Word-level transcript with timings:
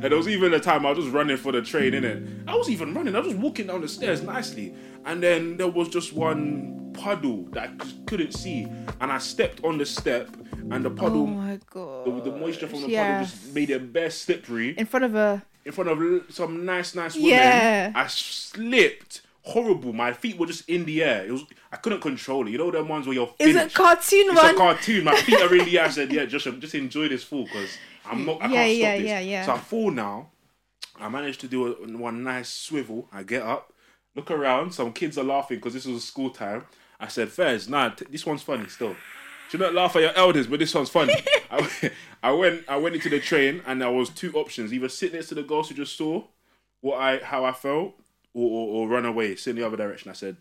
And 0.00 0.04
there 0.04 0.16
was 0.16 0.28
even 0.28 0.54
a 0.54 0.60
time 0.60 0.86
I 0.86 0.90
was 0.90 0.98
just 1.04 1.12
running 1.14 1.36
for 1.36 1.50
the 1.52 1.60
train, 1.62 1.92
innit? 1.92 2.44
I 2.48 2.54
was 2.54 2.70
even 2.70 2.94
running, 2.94 3.14
I 3.16 3.18
was 3.20 3.28
just 3.28 3.40
walking 3.40 3.66
down 3.66 3.80
the 3.80 3.88
stairs 3.88 4.22
nicely. 4.22 4.74
And 5.04 5.22
then 5.22 5.56
there 5.56 5.68
was 5.68 5.88
just 5.88 6.12
one 6.12 6.90
puddle 6.94 7.44
that 7.52 7.70
I 7.70 7.84
couldn't 8.06 8.32
see. 8.32 8.64
And 9.00 9.10
I 9.12 9.18
stepped 9.18 9.64
on 9.64 9.78
the 9.78 9.86
step, 9.86 10.28
and 10.70 10.84
the 10.84 10.90
Oh 10.90 10.94
puddle, 10.94 11.26
my 11.26 11.58
god. 11.70 12.04
the, 12.24 12.30
the 12.30 12.36
moisture 12.36 12.68
from 12.68 12.82
the 12.82 12.88
Yeah. 12.90 13.18
puddle 13.20 13.26
just 13.26 13.54
made 13.54 13.70
it 13.70 13.92
bare 13.92 14.10
slippery 14.10 14.70
in 14.78 14.86
front 14.86 15.04
of 15.04 15.14
a. 15.14 15.42
in 15.64 15.72
front 15.72 15.90
of 15.90 16.24
some 16.34 16.64
nice, 16.64 16.94
nice 16.94 17.14
women. 17.14 17.30
Yeah. 17.30 17.92
I 17.94 18.06
slipped. 18.06 19.22
Horrible. 19.42 19.94
My 19.94 20.12
feet 20.12 20.36
were 20.38 20.44
just 20.46 20.68
in 20.68 20.84
the 20.84 21.02
air. 21.02 21.24
It 21.24 21.32
was. 21.32 21.42
I 21.72 21.76
couldn't 21.76 22.00
control 22.02 22.46
it. 22.46 22.50
You 22.50 22.58
know 22.58 22.70
them 22.70 22.86
ones 22.88 23.06
where 23.06 23.14
you're 23.14 23.32
Is 23.38 23.56
it 23.56 23.72
cartoon 23.72 24.26
It's 24.30 24.42
one? 24.42 24.54
a 24.54 24.58
cartoon. 24.58 25.04
My 25.04 25.14
feet 25.16 25.40
are 25.40 25.54
in 25.54 25.64
the 25.64 25.78
air. 25.78 25.86
I 25.86 25.88
said, 25.88 26.12
yeah, 26.16 26.26
just 26.26 26.46
just 26.60 26.74
enjoy 26.74 27.08
this 27.08 27.24
fall 27.24 27.44
because 27.44 27.70
I'm 28.10 28.24
not. 28.26 28.42
I 28.42 28.46
Yeah, 28.46 28.50
can't 28.66 28.76
yeah, 28.76 28.94
stop 28.94 28.96
this. 28.98 29.06
yeah, 29.06 29.20
yeah. 29.20 29.46
So 29.46 29.52
I 29.52 29.58
fall 29.58 29.90
now. 29.90 30.30
I 31.00 31.08
managed 31.08 31.40
to 31.42 31.48
do 31.48 31.66
a, 31.68 31.72
one 31.96 32.22
nice 32.24 32.48
swivel. 32.48 33.08
I 33.12 33.22
get 33.22 33.42
up, 33.42 33.72
look 34.16 34.30
around. 34.30 34.72
Some 34.72 34.92
kids 34.92 35.16
are 35.18 35.24
laughing 35.24 35.58
because 35.58 35.74
this 35.74 35.86
was 35.86 36.02
school 36.04 36.30
time. 36.30 36.64
I 36.98 37.06
said, 37.08 37.28
Fairs, 37.30 37.68
nah, 37.68 37.90
t- 37.90 38.06
this 38.10 38.26
one's 38.26 38.42
funny 38.42 38.66
still. 38.68 38.96
Do 39.50 39.58
not 39.58 39.74
laugh 39.74 39.94
at 39.96 40.02
your 40.02 40.12
elders, 40.16 40.46
but 40.46 40.58
this 40.58 40.74
one's 40.74 40.90
funny. 40.90 41.14
I, 41.50 41.90
I 42.22 42.32
went 42.32 42.64
I 42.68 42.76
went 42.76 42.96
into 42.96 43.08
the 43.08 43.20
train 43.20 43.62
and 43.66 43.80
there 43.80 43.90
was 43.90 44.10
two 44.10 44.32
options: 44.34 44.72
either 44.72 44.88
sit 44.88 45.12
next 45.12 45.28
to 45.28 45.34
the 45.36 45.42
girls 45.42 45.68
who 45.68 45.74
just 45.76 45.96
saw 45.96 46.24
what 46.80 46.98
I 46.98 47.18
how 47.18 47.44
I 47.44 47.52
felt, 47.52 47.94
or, 48.34 48.50
or, 48.50 48.68
or 48.82 48.88
run 48.88 49.06
away, 49.06 49.36
sit 49.36 49.50
in 49.50 49.56
the 49.56 49.66
other 49.66 49.76
direction. 49.76 50.10
I 50.10 50.14
said, 50.14 50.36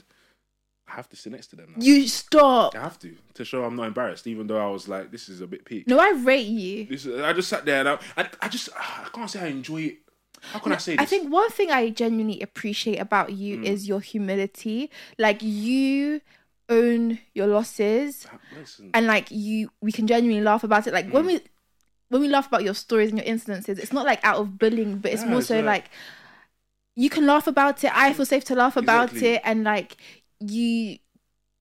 I 0.90 0.94
have 0.96 1.10
to 1.10 1.16
sit 1.16 1.32
next 1.34 1.48
to 1.48 1.56
them 1.58 1.74
now. 1.76 1.84
You 1.84 2.08
stop. 2.08 2.76
I 2.76 2.80
have 2.82 2.98
to 3.00 3.16
to 3.36 3.44
show 3.46 3.64
I'm 3.64 3.76
not 3.76 3.88
embarrassed, 3.88 4.26
even 4.28 4.48
though 4.48 4.60
I 4.66 4.70
was 4.72 4.88
like, 4.88 5.12
this 5.12 5.28
is 5.30 5.42
a 5.42 5.48
bit 5.48 5.66
peak. 5.66 5.88
No, 5.88 6.00
I 6.00 6.12
rate 6.24 6.48
you. 6.48 6.86
This 6.86 7.06
is, 7.06 7.22
I 7.22 7.34
just 7.34 7.50
sat 7.50 7.66
there 7.66 7.80
and 7.82 7.90
I, 7.90 7.98
I, 8.16 8.30
I 8.44 8.48
just 8.48 8.70
I 8.78 9.08
can't 9.14 9.30
say 9.30 9.42
I 9.42 9.48
enjoy 9.48 9.82
it. 9.82 9.98
How 10.42 10.60
can 10.60 10.72
I 10.72 10.78
say 10.78 10.94
this? 10.96 11.02
I 11.02 11.06
think 11.06 11.32
one 11.32 11.50
thing 11.50 11.72
I 11.72 11.90
genuinely 11.90 12.42
appreciate 12.42 13.00
about 13.00 13.30
Mm. 13.30 13.38
you 13.38 13.62
is 13.64 13.88
your 13.88 14.00
humility. 14.00 14.90
Like 15.18 15.42
you 15.42 16.22
own 16.70 17.20
your 17.34 17.48
losses 17.48 18.28
Listen, 18.58 18.92
and 18.94 19.08
like 19.08 19.28
you 19.32 19.70
we 19.82 19.92
can 19.92 20.06
genuinely 20.08 20.44
laugh 20.44 20.64
about 20.64 20.86
it. 20.88 20.94
Like 20.94 21.10
when 21.12 21.24
Mm. 21.24 21.28
we 21.28 21.40
when 22.10 22.22
we 22.22 22.28
laugh 22.30 22.48
about 22.48 22.64
your 22.64 22.74
stories 22.76 23.10
and 23.10 23.18
your 23.20 23.28
incidences, 23.28 23.78
it's 23.80 23.92
not 23.92 24.06
like 24.06 24.24
out 24.24 24.38
of 24.38 24.58
bullying, 24.58 25.00
but 25.00 25.12
it's 25.12 25.24
Yeah, 25.24 25.30
more 25.30 25.40
it's 25.40 25.48
so 25.50 25.56
like- 25.58 25.66
like 25.66 25.90
you 26.96 27.10
can 27.10 27.26
laugh 27.28 27.48
about 27.48 27.84
it. 27.84 27.92
I 27.96 28.14
feel 28.14 28.26
safe 28.26 28.44
to 28.46 28.56
laugh 28.56 28.78
about 28.78 29.10
Exactly. 29.10 29.30
it 29.36 29.42
and 29.44 29.64
like 29.64 29.98
you 30.40 30.98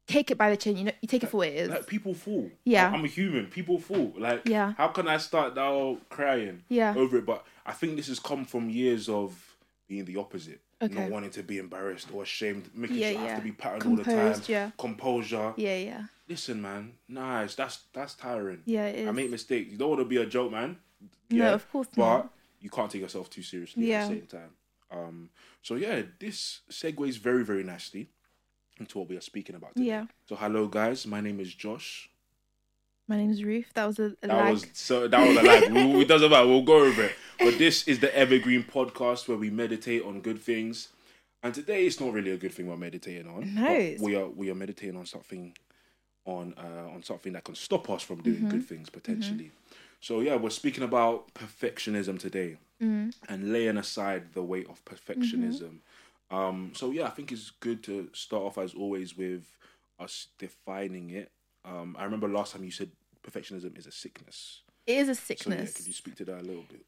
take 0.06 0.30
it 0.30 0.38
by 0.38 0.50
the 0.50 0.56
chin, 0.56 0.76
you 0.76 0.84
know, 0.84 0.92
you 1.00 1.08
take 1.08 1.22
it 1.24 1.28
for 1.28 1.38
what 1.38 1.48
it 1.48 1.54
is. 1.56 1.68
like 1.68 1.86
people 1.86 2.14
fall. 2.14 2.50
Yeah. 2.64 2.90
I'm 2.92 3.04
a 3.04 3.08
human. 3.08 3.46
People 3.46 3.78
fall. 3.78 4.12
Like 4.16 4.42
Yeah. 4.48 4.74
how 4.76 4.88
can 4.88 5.08
I 5.08 5.16
start 5.18 5.54
now 5.56 5.98
crying 6.08 6.62
Yeah. 6.68 6.94
over 6.96 7.16
it? 7.18 7.26
But 7.26 7.44
I 7.64 7.72
think 7.72 7.96
this 7.96 8.06
has 8.08 8.20
come 8.20 8.44
from 8.44 8.70
years 8.70 9.08
of 9.08 9.56
being 9.88 10.04
the 10.04 10.16
opposite. 10.16 10.60
Okay. 10.80 10.94
Not 10.94 11.10
wanting 11.10 11.30
to 11.30 11.42
be 11.42 11.58
embarrassed 11.58 12.08
or 12.12 12.22
ashamed, 12.22 12.70
making 12.74 12.98
Yeah, 12.98 13.12
sure 13.12 13.20
I 13.20 13.24
have 13.28 13.38
to 13.38 13.44
be 13.44 13.52
patted 13.52 13.86
all 13.86 13.96
the 13.96 14.04
time. 14.04 14.40
Yeah. 14.46 14.70
Composure. 14.78 15.54
Yeah, 15.56 15.76
yeah. 15.78 16.04
Listen, 16.28 16.60
man. 16.60 16.92
Nice. 17.08 17.54
That's 17.54 17.78
that's 17.92 18.14
tiring. 18.14 18.62
Yeah, 18.66 18.86
it 18.86 19.08
I 19.08 19.10
make 19.12 19.30
mistakes. 19.30 19.72
You 19.72 19.78
don't 19.78 19.88
want 19.90 20.00
to 20.00 20.04
be 20.04 20.18
a 20.18 20.26
joke, 20.26 20.52
man. 20.52 20.76
No, 21.30 21.54
of 21.54 21.70
course 21.72 21.88
But 21.96 22.00
not. 22.18 22.32
you 22.60 22.68
can't 22.70 22.90
take 22.90 23.00
yourself 23.00 23.30
too 23.30 23.42
seriously 23.42 23.86
Yeah. 23.88 24.04
at 24.04 24.08
the 24.10 24.14
same 24.16 24.26
time. 24.26 24.50
Um. 24.90 25.30
So 25.62 25.74
yeah, 25.76 26.02
this 26.20 26.60
segues 26.70 27.16
very 27.18 27.44
very 27.44 27.64
nicely 27.64 28.08
into 28.78 28.98
what 28.98 29.08
we 29.08 29.16
are 29.16 29.20
speaking 29.20 29.56
about 29.56 29.74
today. 29.74 29.88
Yeah. 29.88 30.04
So 30.28 30.36
hello 30.36 30.66
guys, 30.66 31.06
my 31.06 31.20
name 31.20 31.40
is 31.40 31.52
Josh. 31.54 32.10
My 33.08 33.16
name's 33.16 33.42
Ruth. 33.44 33.70
That 33.74 33.86
was 33.86 33.98
a, 34.00 34.14
a 34.22 34.26
That 34.26 34.36
lag. 34.36 34.52
was 34.54 34.66
so 34.72 35.06
that 35.08 35.26
was 35.28 35.36
a 35.36 35.42
lag. 35.42 35.72
we, 35.94 36.02
it 36.02 36.08
doesn't 36.08 36.30
matter. 36.30 36.46
We'll 36.46 36.62
go 36.62 36.84
over 36.84 37.04
it. 37.04 37.12
But 37.38 37.56
this 37.58 37.86
is 37.86 38.00
the 38.00 38.14
Evergreen 38.16 38.64
podcast 38.64 39.28
where 39.28 39.36
we 39.38 39.50
meditate 39.50 40.02
on 40.02 40.20
good 40.20 40.40
things. 40.42 40.88
And 41.42 41.54
today 41.54 41.86
it's 41.86 42.00
not 42.00 42.12
really 42.12 42.32
a 42.32 42.36
good 42.36 42.52
thing 42.52 42.66
we're 42.66 42.76
meditating 42.76 43.28
on. 43.28 43.54
No, 43.54 43.94
we 44.00 44.16
are 44.16 44.26
we 44.28 44.50
are 44.50 44.54
meditating 44.56 44.96
on 44.96 45.06
something 45.06 45.56
on 46.24 46.54
uh, 46.58 46.90
on 46.92 47.02
something 47.04 47.32
that 47.34 47.44
can 47.44 47.54
stop 47.54 47.88
us 47.90 48.02
from 48.02 48.22
doing 48.22 48.38
Mm-hmm. 48.38 48.48
good 48.50 48.66
things 48.66 48.90
potentially. 48.90 49.52
So 50.00 50.20
yeah, 50.20 50.34
we're 50.36 50.50
speaking 50.50 50.82
about 50.84 51.32
perfectionism 51.34 52.18
today 52.18 52.56
Mm. 52.82 53.14
and 53.30 53.54
laying 53.54 53.78
aside 53.78 54.34
the 54.34 54.42
weight 54.42 54.68
of 54.68 54.84
perfectionism. 54.84 55.78
Um, 56.30 56.72
so 56.74 56.90
yeah, 56.90 57.06
I 57.06 57.10
think 57.10 57.30
it's 57.32 57.50
good 57.60 57.82
to 57.84 58.08
start 58.12 58.42
off 58.42 58.58
as 58.58 58.74
always 58.74 59.16
with 59.16 59.44
us 59.98 60.28
defining 60.38 61.10
it. 61.10 61.30
Um, 61.64 61.96
I 61.98 62.04
remember 62.04 62.28
last 62.28 62.52
time 62.52 62.64
you 62.64 62.70
said 62.70 62.90
perfectionism 63.28 63.76
is 63.78 63.86
a 63.86 63.92
sickness. 63.92 64.62
It 64.86 64.98
is 64.98 65.08
a 65.08 65.14
So 65.14 65.20
yeah, 65.20 65.36
sickness. 65.36 65.72
could 65.74 65.86
you 65.86 65.92
speak 65.92 66.16
to 66.16 66.24
that 66.26 66.40
a 66.40 66.42
little 66.42 66.64
bit? 66.68 66.84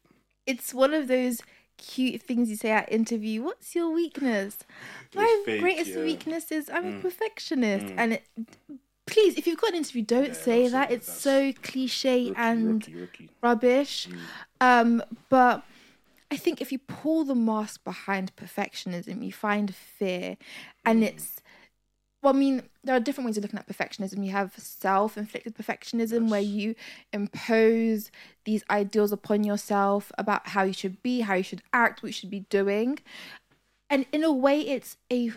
it's 0.47 0.73
one 0.73 0.93
of 0.95 1.07
those 1.07 1.41
cute 1.77 2.21
things 2.23 2.49
you 2.49 2.55
say 2.55 2.71
at 2.71 2.91
interview. 2.91 3.43
What's 3.43 3.75
your 3.75 3.91
weakness? 3.91 4.57
My 5.15 5.41
fake, 5.45 5.61
greatest 5.61 5.91
yeah. 5.91 5.97
Mm. 5.97 6.05
weakness 6.05 6.51
is 6.51 6.69
I'm 6.69 6.97
a 6.97 7.01
perfectionist. 7.01 7.93
And 7.97 8.13
it, 8.13 8.23
please, 9.05 9.37
if 9.37 9.45
you've 9.47 9.59
got 9.61 9.71
an 9.71 9.77
interview, 9.77 10.01
don't 10.01 10.27
Yeah, 10.27 10.33
say 10.33 10.63
that. 10.67 10.89
that. 10.89 10.91
It's 10.91 11.11
so 11.11 11.53
cliche 11.61 12.29
Rookie, 12.29 12.35
and 12.37 12.67
rookie, 12.87 12.95
rookie. 12.95 13.29
rubbish. 13.41 14.07
Mm. 14.09 14.19
Um, 14.61 15.03
but 15.29 15.63
I 16.31 16.37
think 16.37 16.61
if 16.61 16.71
you 16.71 16.79
pull 16.79 17.23
the 17.23 17.35
mask 17.35 17.83
behind 17.83 18.35
perfectionism, 18.35 19.23
you 19.25 19.33
find 19.33 19.73
fear, 19.73 20.37
and 20.85 21.03
mm. 21.03 21.07
it's. 21.07 21.41
Well, 22.21 22.35
I 22.35 22.37
mean, 22.37 22.63
there 22.83 22.97
are 22.97 22.99
different 22.99 23.27
ways 23.27 23.37
of 23.37 23.43
looking 23.43 23.57
at 23.59 23.67
perfectionism. 23.67 24.25
You 24.25 24.31
have 24.31 24.53
self 24.57 25.17
inflicted 25.17 25.55
perfectionism, 25.55 26.29
where 26.29 26.41
you 26.41 26.75
impose 27.13 28.11
these 28.43 28.63
ideals 28.69 29.11
upon 29.13 29.43
yourself 29.45 30.11
about 30.17 30.49
how 30.49 30.63
you 30.63 30.73
should 30.73 31.01
be, 31.01 31.21
how 31.21 31.35
you 31.35 31.43
should 31.43 31.63
act, 31.71 32.03
what 32.03 32.09
you 32.09 32.13
should 32.13 32.29
be 32.29 32.41
doing. 32.41 32.99
And 33.89 34.05
in 34.11 34.23
a 34.23 34.31
way, 34.31 34.59
it's 34.59 34.97
a 35.11 35.31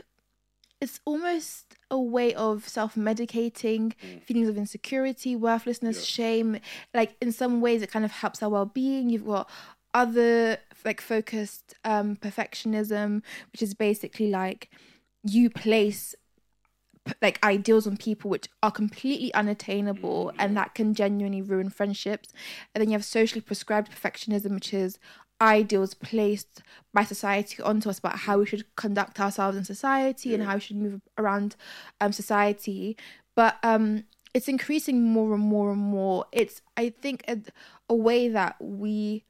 it's 0.83 0.99
almost 1.05 1.77
a 1.93 1.99
way 1.99 2.35
of 2.35 2.69
self-medicating 2.69 3.93
mm. 3.95 4.23
feelings 4.25 4.49
of 4.49 4.57
insecurity 4.59 5.37
worthlessness 5.37 5.99
Yeah. 5.99 6.25
shame 6.25 6.61
like 6.93 7.15
in 7.21 7.31
some 7.31 7.61
ways 7.61 7.83
it 7.83 7.91
kind 7.93 8.05
of 8.05 8.11
helps 8.11 8.43
our 8.43 8.51
well-being 8.51 9.09
you've 9.09 9.25
got 9.25 9.49
other 9.95 10.59
like 10.85 11.01
focused 11.01 11.75
um 11.85 12.17
perfectionism 12.17 13.23
which 13.53 13.63
is 13.63 13.75
basically 13.75 14.31
like 14.31 14.71
you 15.23 15.51
place 15.51 16.15
like 17.21 17.45
ideals 17.45 17.87
on 17.87 17.97
people 17.97 18.31
which 18.31 18.49
are 18.63 18.71
completely 18.71 19.33
unattainable 19.35 20.33
and 20.39 20.57
that 20.57 20.75
can 20.75 20.95
genuinely 20.95 21.43
ruin 21.43 21.69
friendships. 21.69 22.33
And 22.75 22.81
then 22.81 22.91
you 22.91 22.95
have 22.95 23.05
socially 23.05 23.41
prescribed 23.41 23.91
perfectionism 23.91 24.55
which 24.55 24.73
is 24.73 24.99
ideals 25.41 25.95
placed 25.95 26.63
by 26.95 27.03
society 27.03 27.61
onto 27.63 27.91
us 27.91 27.99
about 27.99 28.21
how 28.21 28.39
we 28.39 28.47
should 28.47 28.77
conduct 28.77 29.19
ourselves 29.19 29.57
in 29.57 29.65
society 29.65 30.35
and 30.35 30.45
how 30.45 30.55
we 30.55 30.61
should 30.61 30.77
move 30.77 31.01
around 31.19 31.57
um 32.01 32.13
society. 32.13 32.97
But 33.35 33.57
um 33.63 34.05
it's 34.35 34.49
increasing 34.49 35.03
more 35.03 35.35
and 35.35 35.43
more 35.43 35.73
and 35.73 35.81
more. 35.81 36.27
It's 36.31 36.63
i 36.77 36.91
think 36.91 37.25
a, 37.27 37.39
a 37.89 37.95
way 37.95 38.29
that 38.29 38.57
we 38.61 39.25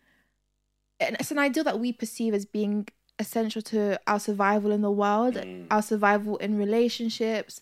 it's 1.20 1.30
an 1.30 1.38
ideal 1.38 1.64
that 1.64 1.78
we 1.80 1.92
perceive 1.92 2.34
as 2.34 2.44
being 2.44 2.88
essential 3.18 3.62
to 3.62 4.00
our 4.06 4.18
survival 4.18 4.70
in 4.72 4.80
the 4.82 4.90
world 4.90 5.34
Mm. 5.36 5.66
our 5.70 5.82
survival 5.82 6.36
in 6.38 6.56
relationships 6.56 7.60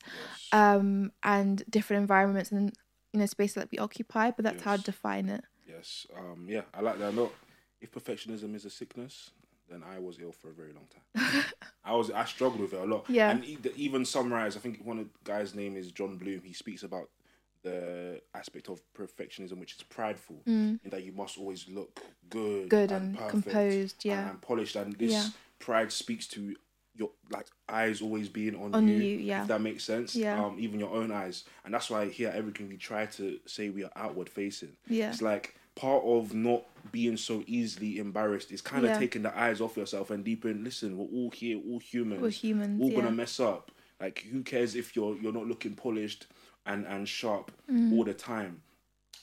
um 0.53 1.13
and 1.23 1.65
different 1.69 2.01
environments 2.01 2.51
and 2.53 2.73
you 3.13 3.19
know 3.21 3.27
spaces 3.27 3.55
that 3.57 3.69
we 3.71 3.79
occupy 3.79 4.31
but 4.31 4.45
that's 4.45 4.63
how 4.63 4.73
I 4.73 4.77
Yes. 4.77 4.85
define 4.85 5.29
it 5.29 5.45
Yes. 5.69 6.07
Um, 6.19 6.47
yeah, 6.49 6.63
I 6.75 6.81
like 6.81 6.99
that 6.99 7.11
a 7.15 7.17
lot. 7.23 7.33
If 7.81 7.93
perfectionism 7.93 8.55
is 8.57 8.65
a 8.65 8.71
sickness, 8.71 9.31
then 9.71 9.85
I 9.85 10.01
was 10.01 10.19
ill 10.21 10.33
for 10.33 10.49
a 10.51 10.53
very 10.53 10.73
long 10.73 10.87
time. 10.95 11.45
I 11.85 11.95
was 11.95 12.11
I 12.11 12.25
struggled 12.25 12.61
with 12.61 12.73
it 12.73 12.81
a 12.81 12.85
lot. 12.85 13.05
Yeah. 13.09 13.31
And 13.31 13.45
even 13.77 14.05
summarize, 14.05 14.57
I 14.57 14.61
think 14.61 14.81
one 14.85 14.99
of 14.99 15.05
the 15.07 15.11
guys' 15.33 15.55
name 15.55 15.77
is 15.77 15.93
Jon 15.93 16.17
Bloom. 16.17 16.41
He 16.45 16.53
speaks 16.53 16.83
about 16.83 17.09
the 17.63 18.21
aspect 18.35 18.69
of 18.69 18.81
perfectionism, 18.95 19.59
which 19.59 19.75
is 19.77 19.83
prideful, 19.83 20.43
in 20.47 20.81
that 20.91 21.05
you 21.05 21.13
must 21.13 21.39
always 21.39 21.69
look 21.69 22.01
good, 22.29 22.67
Mm. 22.67 22.69
Good 22.69 22.93
and 22.93 23.15
perfect 23.17 23.31
composed, 23.31 24.05
yeah. 24.05 24.21
and, 24.23 24.31
and 24.31 24.41
polished. 24.43 24.77
And 24.77 24.95
this 24.95 25.13
Yeah. 25.13 25.27
pride 25.59 25.93
speaks 25.93 26.27
to 26.29 26.55
your 26.97 27.11
like 27.31 27.47
eyes 27.69 28.03
always 28.03 28.29
being 28.29 28.55
on, 28.57 28.75
On 28.75 28.87
you, 28.89 28.97
you, 28.97 29.19
yeah. 29.19 29.43
If 29.43 29.49
that 29.49 29.61
makes 29.61 29.85
sense. 29.85 30.15
Yeah. 30.17 30.43
Um, 30.45 30.57
even 30.59 30.81
your 30.81 30.91
own 30.91 31.11
eyes, 31.13 31.45
and 31.65 31.73
that's 31.73 31.89
why 31.91 32.09
here 32.09 32.29
at 32.29 32.35
Evergreen 32.37 32.69
we 32.69 32.77
try 32.77 33.07
to 33.07 33.39
say 33.47 33.71
we 33.71 33.85
are 33.85 33.93
outward 33.97 34.29
facing. 34.29 34.77
Yeah. 34.89 35.11
It's 35.11 35.23
like 35.23 35.55
part 35.77 36.03
of 36.05 36.35
not 36.35 36.65
being 36.93 37.17
so 37.17 37.45
easily 37.47 37.99
embarrassed 37.99 38.51
is 38.53 38.61
kind 38.61 38.85
of 38.85 38.91
Yeah. 38.91 38.99
taking 38.99 39.23
the 39.23 39.39
eyes 39.39 39.61
off 39.61 39.77
yourself 39.77 40.11
and 40.11 40.25
deep 40.25 40.45
in. 40.45 40.65
Listen, 40.65 40.97
we're 40.99 41.07
all 41.07 41.31
here, 41.31 41.59
all 41.59 41.79
humans. 41.79 42.21
We're 42.23 42.31
humans, 42.31 42.83
All 42.83 42.91
yeah. 42.91 42.97
gonna 42.97 43.13
mess 43.13 43.39
up. 43.39 43.71
Like, 44.01 44.21
who 44.31 44.43
cares 44.43 44.75
if 44.75 44.97
you're 44.97 45.17
you're 45.21 45.33
not 45.33 45.47
looking 45.47 45.75
polished 45.75 46.27
and 46.67 46.87
and 46.87 47.09
sharp 47.09 47.53
Mm. 47.71 47.93
all 47.93 48.05
the 48.05 48.15
time? 48.15 48.63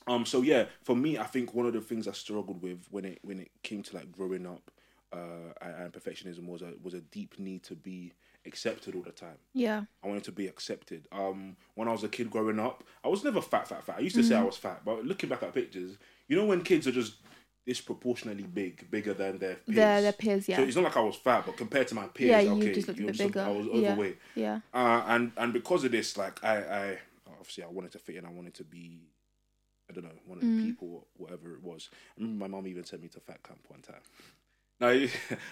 Um. 0.08 0.26
So 0.26 0.42
yeah, 0.42 0.66
for 0.84 0.96
me, 0.96 1.18
I 1.18 1.24
think 1.26 1.54
one 1.54 1.66
of 1.66 1.74
the 1.74 1.82
things 1.82 2.08
I 2.08 2.14
struggled 2.14 2.62
with 2.62 2.86
when 2.92 3.06
it 3.06 3.20
when 3.24 3.40
it 3.40 3.52
came 3.64 3.84
to 3.84 3.96
like 3.96 4.12
growing 4.12 4.46
up, 4.46 4.72
uh, 5.12 5.54
and, 5.62 5.92
perfectionism 5.94 6.46
was 6.48 6.62
a 6.62 6.74
was 6.82 6.94
a 6.94 7.02
deep 7.02 7.38
need 7.40 7.64
to 7.64 7.76
be 7.76 8.14
accepted 8.46 8.96
all 8.96 9.02
the 9.02 9.12
time. 9.12 9.38
yeah 9.54 9.84
I 10.04 10.08
wanted 10.08 10.24
to 10.26 10.32
be 10.32 10.48
accepted. 10.48 11.08
Um, 11.12 11.58
when 11.76 11.88
I 11.88 11.92
was 11.92 12.04
a 12.04 12.08
kid 12.10 12.30
growing 12.30 12.60
up, 12.60 12.84
I 13.04 13.10
was 13.10 13.24
never 13.24 13.42
fat, 13.42 13.68
fat, 13.68 13.84
fat. 13.84 13.98
I 13.98 14.02
used 14.02 14.16
to 14.16 14.24
say 14.24 14.36
I 14.36 14.42
Mm. 14.42 14.46
was 14.46 14.56
fat, 14.58 14.82
but 14.86 15.04
looking 15.04 15.28
back 15.30 15.44
at 15.44 15.54
pictures, 15.54 15.98
you 16.30 16.38
know 16.38 16.46
when 16.46 16.62
kids 16.62 16.88
are 16.88 16.92
just 16.94 17.16
disproportionately 17.66 18.44
big, 18.46 18.90
bigger 18.90 19.14
than 19.14 19.38
their 19.40 19.56
peers. 19.56 19.76
Their- 19.76 20.02
their 20.04 20.14
peers, 20.14 20.48
yeah. 20.48 20.58
So 20.58 20.64
it's 20.64 20.76
not 20.78 20.86
like 20.86 20.96
I 20.96 21.02
was 21.02 21.18
fat, 21.18 21.46
but 21.46 21.58
compared 21.58 21.88
to 21.90 21.96
my 21.96 22.08
peers, 22.08 22.30
Yeah, 22.30 22.40
you 22.42 22.52
okay, 22.64 22.74
just 22.74 22.88
looked 22.88 23.00
you 23.00 23.08
know, 23.08 23.12
bigger. 23.12 23.42
I 23.42 23.50
was 23.52 23.68
Yeah. 23.68 23.92
overweight. 23.92 24.18
Yeah. 24.36 24.60
Uh, 24.74 25.04
and 25.08 25.32
and 25.36 25.52
because 25.52 25.84
of 25.84 25.92
this, 25.92 26.16
like 26.16 26.42
I, 26.44 26.58
I 26.58 27.00
obviously 27.48 27.64
I 27.64 27.68
wanted 27.68 27.92
to 27.94 28.00
fit 28.00 28.16
in. 28.18 28.26
I 28.26 28.30
wanted 28.30 28.54
to 28.56 28.64
be, 28.66 29.08
I 29.90 29.94
don't 29.94 30.04
know, 30.04 30.12
one 30.26 30.38
of 30.38 30.44
Mm. 30.44 30.58
the 30.58 30.62
people, 30.62 31.08
whatever 31.16 31.54
it 31.54 31.64
was. 31.64 31.90
I 31.94 32.22
remember 32.22 32.44
my 32.46 32.48
mom 32.50 32.68
even 32.68 32.84
sent 32.84 33.02
me 33.02 33.08
to 33.10 33.22
fat 33.22 33.42
camp 33.42 33.60
one 33.70 33.82
time. 33.82 34.02
No, 34.82 34.90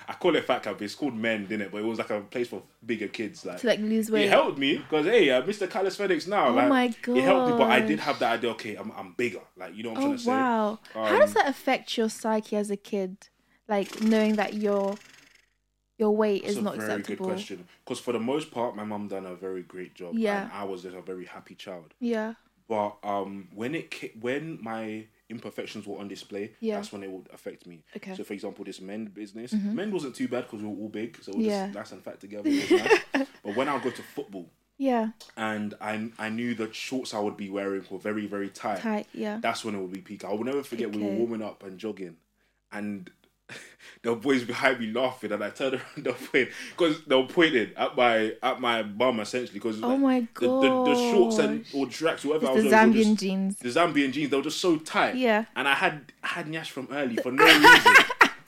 I 0.10 0.14
call 0.14 0.36
it 0.36 0.46
fat 0.46 0.64
camp. 0.64 0.82
It's 0.82 0.94
called 0.94 1.16
MEND, 1.16 1.48
didn't 1.48 1.68
it? 1.68 1.72
But 1.72 1.80
it 1.80 1.86
was 1.86 1.98
like 2.00 2.10
a 2.10 2.20
place 2.22 2.50
for 2.50 2.64
bigger 2.86 3.08
kids. 3.08 3.46
Like, 3.46 3.62
To 3.62 3.68
like 3.68 3.80
lose 3.80 4.12
weight. 4.12 4.26
it 4.26 4.30
helped 4.30 4.58
me 4.60 4.78
because 4.78 5.06
hey, 5.06 5.32
uh, 5.32 5.42
Mr. 5.44 5.70
Calisthenics 5.70 6.28
now. 6.28 6.50
Oh 6.50 6.54
like, 6.54 6.70
my 6.70 6.94
It 7.16 7.24
helped 7.24 7.48
me, 7.48 7.54
but 7.58 7.72
I 7.72 7.80
did 7.80 8.00
have 8.02 8.20
that 8.20 8.34
idea. 8.34 8.52
Okay, 8.52 8.76
I'm 8.76 8.92
I'm 8.92 9.14
bigger. 9.14 9.40
Like 9.56 9.74
you 9.74 9.84
know 9.84 9.92
what 9.92 10.00
I'm 10.00 10.04
Oh 10.04 10.08
trying 10.08 10.18
to 10.18 10.24
say. 10.24 10.32
wow! 10.32 10.80
How 10.94 11.20
does 11.20 11.30
Um, 11.30 11.34
that 11.36 11.48
affect 11.48 11.98
your 11.98 12.10
psyche 12.10 12.58
as 12.58 12.70
a 12.70 12.78
kid? 12.78 13.30
Like 13.70 14.02
knowing 14.02 14.36
that 14.36 14.54
your 14.54 14.96
your 15.98 16.16
weight 16.16 16.42
That's 16.44 16.54
is 16.54 16.58
a 16.60 16.62
not 16.62 16.76
very 16.78 17.02
good 17.02 17.20
question. 17.20 17.68
Because 17.84 18.00
for 18.00 18.12
the 18.12 18.20
most 18.20 18.52
part, 18.52 18.76
my 18.76 18.84
mum 18.84 19.08
done 19.08 19.26
a 19.26 19.36
very 19.36 19.62
great 19.64 19.94
job. 19.96 20.16
Yeah. 20.18 20.44
and 20.44 20.52
I 20.52 20.64
was 20.64 20.84
just 20.84 20.96
a 20.96 21.02
very 21.02 21.26
happy 21.26 21.56
child. 21.56 21.94
Yeah. 22.00 22.34
But 22.68 22.98
um, 23.04 23.50
when 23.54 23.76
it 23.76 23.92
ca- 23.92 24.14
when 24.20 24.60
my 24.62 25.06
imperfections 25.30 25.86
were 25.88 25.98
on 26.00 26.08
display, 26.08 26.52
Yeah. 26.60 26.76
that's 26.76 26.92
when 26.92 27.04
it 27.04 27.10
would 27.12 27.28
affect 27.34 27.66
me. 27.68 27.84
Okay. 27.96 28.12
Mm-hmm. 28.12 28.18
So, 28.18 28.24
for 28.24 28.34
example, 28.34 28.66
this 28.66 28.82
MEND 28.82 29.14
business, 29.14 29.54
MEND 29.54 29.94
wasn't 29.94 30.16
too 30.16 30.28
bad 30.28 30.44
because 30.46 30.62
we 30.62 30.68
were 30.70 30.76
all 30.76 30.90
big, 30.90 31.18
so 31.22 31.32
we 31.34 31.46
were 31.46 31.50
Yeah. 31.52 31.66
just 31.68 31.76
nice 31.76 31.92
and 31.94 32.04
fat 32.04 32.20
together. 32.20 32.50
Nice. 32.50 33.02
but 33.14 33.56
when 33.56 33.68
I 33.70 33.80
go 33.84 33.90
to 33.92 34.02
football 34.02 34.50
Yeah. 34.78 35.10
and 35.38 35.74
I 35.80 36.10
I 36.20 36.30
knew 36.30 36.54
the 36.56 36.72
shorts 36.74 37.14
I 37.14 37.20
would 37.20 37.38
be 37.38 37.50
wearing 37.50 37.84
were 37.90 38.00
very 38.00 38.26
very 38.26 38.50
tight, 38.50 38.80
Tight. 38.82 39.08
Yeah. 39.14 39.40
that's 39.42 39.64
when 39.64 39.76
it 39.76 39.80
would 39.82 39.94
be 39.94 40.02
peak. 40.02 40.26
I 40.26 40.34
will 40.34 40.44
never 40.44 40.64
forget 40.64 40.92
we 40.92 41.02
were 41.04 41.12
warming 41.12 41.42
up 41.44 41.64
and 41.64 41.78
jogging, 41.80 42.18
and 42.72 43.10
the 44.02 44.16
boys 44.16 44.44
behind 44.44 44.80
me 44.80 44.92
laughing, 44.92 45.32
and 45.32 45.44
I 45.44 45.50
turned 45.50 45.76
around 45.76 45.84
the 46.06 46.14
point 46.14 46.50
because 46.72 47.04
they 47.06 47.16
were 47.16 47.28
pointing 47.28 47.72
at 47.76 47.96
my 47.96 48.34
at 48.44 48.60
my 48.62 48.84
bum 48.84 49.20
essentially 49.20 49.60
because 49.60 49.82
Oh 49.84 49.98
my 49.98 50.28
the, 50.40 50.48
the, 50.48 50.84
the 50.86 50.96
shorts 51.12 51.38
and 51.40 51.66
or 51.74 51.88
tracks 51.88 52.24
whatever 52.26 52.48
I 52.48 52.56
the 52.56 52.64
was 52.64 52.72
wearing 52.72 52.90
were 52.90 52.96
Zambian 52.96 53.04
just- 53.10 53.20
jeans. 53.20 53.56
the 53.60 53.70
Zambian 53.70 54.12
jeans 54.12 54.30
they 54.30 54.38
were 54.38 54.44
just 54.44 54.60
so 54.60 54.78
tight. 54.78 55.16
Yeah. 55.16 55.46
and 55.56 55.68
I 55.68 55.74
had 55.74 56.12
I 56.24 56.28
had 56.28 56.48
nyash 56.48 56.68
from 56.70 56.88
early 56.92 57.16
for 57.18 57.32
no 57.32 57.46
reason. 57.46 57.94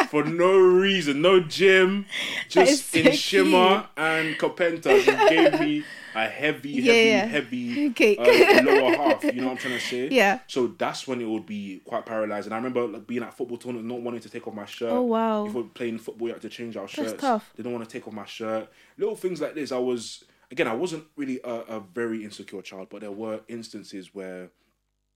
For 0.09 0.23
no 0.23 0.57
reason, 0.57 1.21
no 1.21 1.41
gym, 1.41 2.05
just 2.47 2.91
so 2.93 2.99
nshima 2.99 3.87
and 3.97 4.37
kapenta 4.37 5.03
just 5.03 5.29
gave 5.29 5.59
me 5.59 5.83
a 6.25 6.29
heavy, 6.29 6.69
Yeah, 6.71 6.93
heavy, 6.93 7.07
yeah. 7.09 7.25
heavy 7.25 7.89
Cake. 7.93 8.19
uh, 8.19 8.61
lower 8.63 8.95
half. 8.95 9.23
You 9.23 9.33
know 9.33 9.43
what 9.47 9.51
I'm 9.51 9.57
trying 9.57 9.73
to 9.75 9.79
say? 9.79 10.07
Yeah. 10.11 10.39
So 10.47 10.67
that's 10.67 11.07
when 11.07 11.21
it 11.21 11.25
would 11.27 11.45
be 11.45 11.81
quite 11.85 12.05
paralyzed. 12.05 12.47
And 12.47 12.53
I 12.53 12.57
remember 12.57 12.87
like 12.87 13.07
being 13.07 13.23
at 13.23 13.33
football 13.35 13.57
tournaments, 13.57 13.87
not 13.91 14.01
wanting 14.01 14.21
to 14.21 14.29
take 14.29 14.47
off 14.47 14.53
my 14.53 14.65
shirt. 14.65 14.91
Oh, 14.91 15.01
wow. 15.03 15.45
If 15.45 15.53
we're 15.53 15.63
playing 15.63 15.99
football, 15.99 16.27
you 16.27 16.33
had 16.33 16.41
to 16.41 16.49
change 16.49 16.75
our 16.77 16.87
shirts. 16.87 17.13
tough. 17.21 17.51
Didn't 17.55 17.71
want 17.73 17.87
to 17.87 17.89
take 17.91 18.07
off 18.07 18.13
my 18.13 18.25
shirt. 18.25 18.69
Little 18.97 19.15
things 19.15 19.41
like 19.41 19.55
this. 19.55 19.71
I 19.71 19.77
was 19.77 20.23
again. 20.51 20.67
I 20.67 20.73
wasn't 20.73 21.03
really 21.15 21.39
a, 21.43 21.53
a 21.77 21.79
very 21.79 22.23
insecure 22.23 22.61
child, 22.61 22.87
but 22.89 23.01
there 23.01 23.11
were 23.11 23.41
instances 23.47 24.13
where 24.15 24.49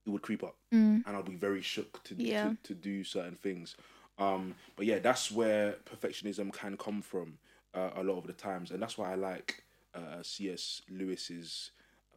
it 0.06 0.10
would 0.10 0.22
creep 0.24 0.44
up, 0.44 0.56
and 0.72 1.04
I'd 1.08 1.26
be 1.26 1.36
very 1.36 1.62
shook 1.62 2.04
to, 2.06 2.16
Mm. 2.16 2.26
Yeah. 2.28 2.50
to 2.50 2.58
to 2.64 2.74
do 2.74 3.04
certain 3.04 3.36
things. 3.36 3.76
Um, 4.18 4.56
but 4.76 4.86
yeah, 4.86 5.00
that's 5.00 5.32
where 5.32 5.76
perfectionism 5.86 6.52
can 6.54 6.76
come 6.78 7.02
from 7.02 7.38
uh, 7.74 7.90
a 7.96 8.04
lot 8.04 8.18
of 8.18 8.28
the 8.28 8.34
times, 8.34 8.72
and 8.72 8.82
that's 8.82 8.98
why 8.98 9.12
I 9.12 9.16
like 9.16 9.64
uh, 9.96 10.22
C.S. 10.22 10.82
Lewis's 10.90 11.72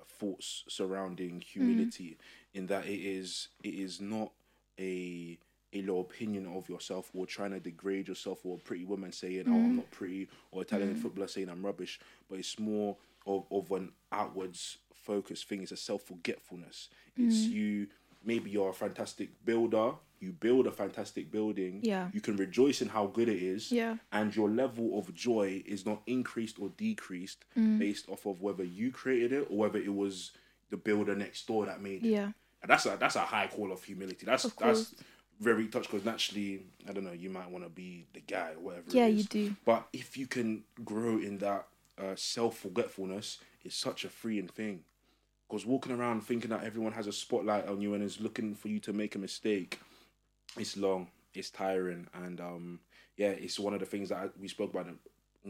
thoughts 0.06 0.64
surrounding 0.68 1.40
humility, 1.40 2.16
mm. 2.18 2.58
in 2.58 2.66
that 2.66 2.86
it 2.86 3.00
is 3.00 3.48
it 3.62 3.74
is 3.74 4.00
not 4.00 4.32
a 4.78 5.38
a 5.72 5.82
low 5.82 5.98
opinion 5.98 6.46
of 6.54 6.68
yourself 6.68 7.10
or 7.14 7.26
trying 7.26 7.50
to 7.50 7.58
degrade 7.58 8.06
yourself 8.06 8.44
or 8.44 8.56
a 8.56 8.60
pretty 8.60 8.84
woman 8.84 9.10
saying 9.10 9.44
oh 9.48 9.52
I'm 9.52 9.72
mm. 9.72 9.76
not 9.76 9.90
pretty 9.90 10.28
or 10.52 10.62
a 10.62 10.64
talented 10.64 10.98
mm. 10.98 11.02
footballer 11.02 11.26
saying 11.26 11.48
I'm 11.48 11.66
rubbish 11.66 11.98
but 12.30 12.38
it's 12.38 12.60
more 12.60 12.96
of, 13.26 13.44
of 13.50 13.70
an 13.72 13.90
outwards 14.12 14.78
focused 15.04 15.48
thing. 15.48 15.62
It's 15.62 15.72
a 15.72 15.76
self-forgetfulness. 15.76 16.88
It's 17.16 17.36
you 17.36 17.88
maybe 18.24 18.50
you're 18.50 18.70
a 18.70 18.74
fantastic 18.74 19.44
builder 19.44 19.92
you 20.24 20.32
build 20.32 20.66
a 20.66 20.70
fantastic 20.72 21.30
building 21.30 21.80
Yeah. 21.82 22.08
you 22.12 22.20
can 22.20 22.36
rejoice 22.36 22.80
in 22.84 22.88
how 22.88 23.06
good 23.06 23.28
it 23.28 23.40
is 23.54 23.70
Yeah. 23.70 23.96
and 24.10 24.34
your 24.34 24.48
level 24.48 24.98
of 24.98 25.14
joy 25.14 25.62
is 25.66 25.84
not 25.84 26.02
increased 26.06 26.58
or 26.58 26.68
decreased 26.70 27.44
Mm. 27.56 27.78
based 27.78 28.08
off 28.08 28.26
of 28.26 28.40
whether 28.40 28.64
you 28.64 28.90
created 28.90 29.32
it 29.32 29.46
or 29.50 29.56
whether 29.58 29.78
it 29.78 29.94
was 29.94 30.32
the 30.70 30.76
builder 30.76 31.14
next 31.14 31.46
door 31.46 31.66
that 31.66 31.80
made 31.80 32.04
it 32.04 32.08
Yeah. 32.10 32.32
and 32.62 32.68
that's 32.70 32.86
a 32.86 32.96
that's 32.98 33.16
a 33.16 33.26
high 33.34 33.48
call 33.54 33.70
of 33.72 33.84
humility. 33.84 34.24
That's 34.26 34.44
Of 34.46 34.56
that's 34.56 34.94
very 35.40 35.66
touch 35.68 35.86
because 35.90 36.04
naturally, 36.04 36.64
I 36.88 36.92
don't 36.92 37.04
know, 37.04 37.12
you 37.24 37.28
might 37.28 37.50
want 37.50 37.64
to 37.64 37.70
be 37.70 38.06
the 38.14 38.20
guy 38.20 38.50
or 38.56 38.60
whatever. 38.66 38.86
Yeah, 38.90 39.08
you 39.08 39.24
do. 39.24 39.54
But 39.64 39.88
if 39.92 40.16
you 40.16 40.26
can 40.28 40.64
grow 40.84 41.18
in 41.18 41.38
that 41.38 41.66
uh, 41.98 42.14
self 42.16 42.58
forgetfulness, 42.58 43.38
it's 43.64 43.76
such 43.76 44.04
a 44.04 44.08
freeing 44.08 44.48
thing. 44.48 44.84
Because 45.46 45.66
walking 45.66 45.92
around 45.92 46.22
thinking 46.22 46.50
that 46.50 46.64
everyone 46.64 46.92
has 46.92 47.06
a 47.06 47.12
spotlight 47.12 47.66
on 47.68 47.80
you 47.82 47.94
and 47.94 48.02
is 48.02 48.20
looking 48.20 48.54
for 48.54 48.68
you 48.68 48.80
to 48.80 48.92
make 48.92 49.14
a 49.14 49.18
mistake, 49.18 49.78
it's 50.58 50.76
long, 50.76 51.08
it's 51.34 51.50
tiring, 51.50 52.06
and 52.14 52.40
um, 52.40 52.80
yeah, 53.16 53.30
it's 53.30 53.58
one 53.58 53.74
of 53.74 53.80
the 53.80 53.86
things 53.86 54.08
that 54.08 54.18
I, 54.18 54.28
we 54.40 54.48
spoke 54.48 54.72
about 54.72 54.86
in 54.86 54.98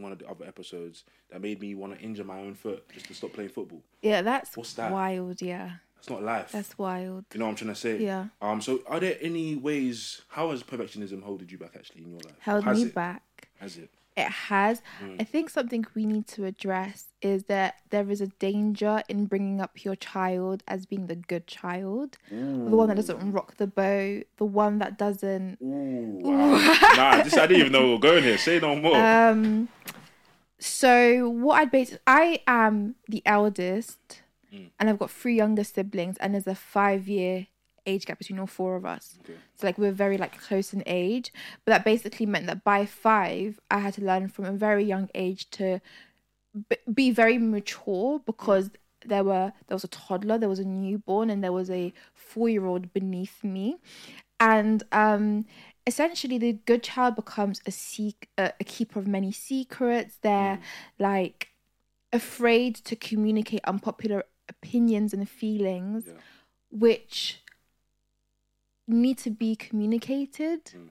one 0.01 0.11
of 0.11 0.19
the 0.19 0.27
other 0.27 0.45
episodes 0.45 1.03
that 1.31 1.41
made 1.41 1.61
me 1.61 1.73
want 1.75 1.97
to 1.97 1.99
injure 2.03 2.23
my 2.23 2.39
own 2.39 2.53
foot 2.53 2.87
just 2.93 3.07
to 3.07 3.13
stop 3.13 3.33
playing 3.33 3.49
football. 3.49 3.81
Yeah. 4.01 4.21
That's 4.21 4.55
What's 4.57 4.73
that? 4.73 4.91
wild. 4.91 5.41
Yeah. 5.41 5.71
That's 5.95 6.09
not 6.09 6.23
life. 6.23 6.51
That's 6.51 6.77
wild. 6.77 7.25
You 7.33 7.39
know 7.39 7.45
what 7.45 7.51
I'm 7.51 7.55
trying 7.55 7.73
to 7.73 7.79
say? 7.79 7.97
Yeah. 7.97 8.25
Um. 8.41 8.61
So, 8.61 8.81
are 8.87 8.99
there 8.99 9.17
any 9.21 9.55
ways? 9.55 10.21
How 10.27 10.51
has 10.51 10.61
perfectionism 10.61 11.23
holded 11.23 11.51
you 11.51 11.57
back 11.57 11.71
actually 11.75 12.03
in 12.03 12.11
your 12.11 12.19
life? 12.19 12.35
Held 12.39 12.63
has 12.65 12.77
me 12.77 12.83
it? 12.89 12.93
back. 12.93 13.47
Has 13.59 13.77
it? 13.77 13.89
It 14.17 14.29
has. 14.29 14.81
Mm. 15.03 15.19
I 15.19 15.23
think 15.25 15.49
something 15.49 15.85
we 15.93 16.05
need 16.05 16.25
to 16.27 16.45
address 16.45 17.07
is 17.21 17.43
that 17.45 17.75
there 17.89 18.09
is 18.09 18.21
a 18.21 18.27
danger 18.27 19.03
in 19.09 19.25
bringing 19.25 19.59
up 19.59 19.83
your 19.83 19.95
child 19.95 20.63
as 20.69 20.85
being 20.85 21.07
the 21.07 21.15
good 21.17 21.47
child, 21.47 22.17
the 22.29 22.35
one 22.37 22.87
that 22.87 22.95
doesn't 22.95 23.31
rock 23.33 23.57
the 23.57 23.67
boat, 23.67 24.23
the 24.37 24.45
one 24.45 24.79
that 24.79 24.97
doesn't. 24.97 25.57
Ooh. 25.61 26.19
Wow. 26.23 26.55
nah. 26.95 27.23
This 27.23 27.35
I 27.35 27.45
didn't 27.47 27.59
even 27.59 27.71
know 27.73 27.83
we 27.83 27.91
were 27.91 27.99
going 27.99 28.23
here. 28.23 28.37
Say 28.37 28.59
no 28.59 28.75
more. 28.75 28.95
Um. 28.95 29.67
So 30.59 31.29
what 31.29 31.59
I'd 31.59 31.71
base 31.71 31.97
I 32.07 32.41
am 32.47 32.95
the 33.07 33.21
eldest, 33.25 34.21
Mm. 34.53 34.69
and 34.79 34.89
I've 34.89 34.99
got 34.99 35.11
three 35.11 35.35
younger 35.35 35.63
siblings, 35.65 36.15
and 36.17 36.33
there's 36.33 36.47
a 36.47 36.55
five 36.55 37.07
year 37.09 37.47
age 37.85 38.05
gap 38.05 38.17
between 38.17 38.39
all 38.39 38.47
four 38.47 38.75
of 38.75 38.85
us. 38.85 39.17
Okay. 39.23 39.37
So 39.55 39.67
like 39.67 39.77
we're 39.77 39.91
very 39.91 40.17
like 40.17 40.39
close 40.39 40.73
in 40.73 40.83
age, 40.85 41.31
but 41.63 41.71
that 41.71 41.83
basically 41.85 42.25
meant 42.25 42.47
that 42.47 42.63
by 42.63 42.85
five, 42.85 43.59
I 43.71 43.79
had 43.79 43.93
to 43.95 44.03
learn 44.03 44.27
from 44.29 44.45
a 44.45 44.51
very 44.51 44.83
young 44.83 45.09
age 45.15 45.49
to 45.51 45.79
be 46.93 47.11
very 47.11 47.37
mature 47.37 48.19
because 48.25 48.69
there 49.05 49.23
were 49.23 49.51
there 49.67 49.75
was 49.75 49.83
a 49.83 49.89
toddler, 49.89 50.37
there 50.37 50.49
was 50.49 50.59
a 50.59 50.65
newborn, 50.65 51.29
and 51.29 51.43
there 51.43 51.51
was 51.51 51.69
a 51.69 51.93
four 52.13 52.49
year 52.49 52.65
old 52.65 52.93
beneath 52.93 53.43
me, 53.43 53.77
and 54.39 54.83
um, 54.91 55.45
essentially 55.85 56.37
the 56.37 56.53
good 56.53 56.81
child 56.81 57.15
becomes 57.15 57.61
a 57.65 57.71
seek 57.71 58.29
a, 58.37 58.51
a 58.59 58.63
keeper 58.63 58.97
of 58.99 59.07
many 59.07 59.31
secrets. 59.31 60.17
They're 60.21 60.59
like 60.97 61.49
afraid 62.13 62.75
to 62.75 62.95
communicate 62.95 63.61
unpopular 63.65 64.23
opinions 64.47 65.13
and 65.13 65.27
feelings, 65.29 66.05
Yeah. 66.07 66.13
which 66.71 67.41
need 68.87 69.17
to 69.19 69.29
be 69.29 69.55
communicated. 69.55 70.65
Mm. 70.65 70.89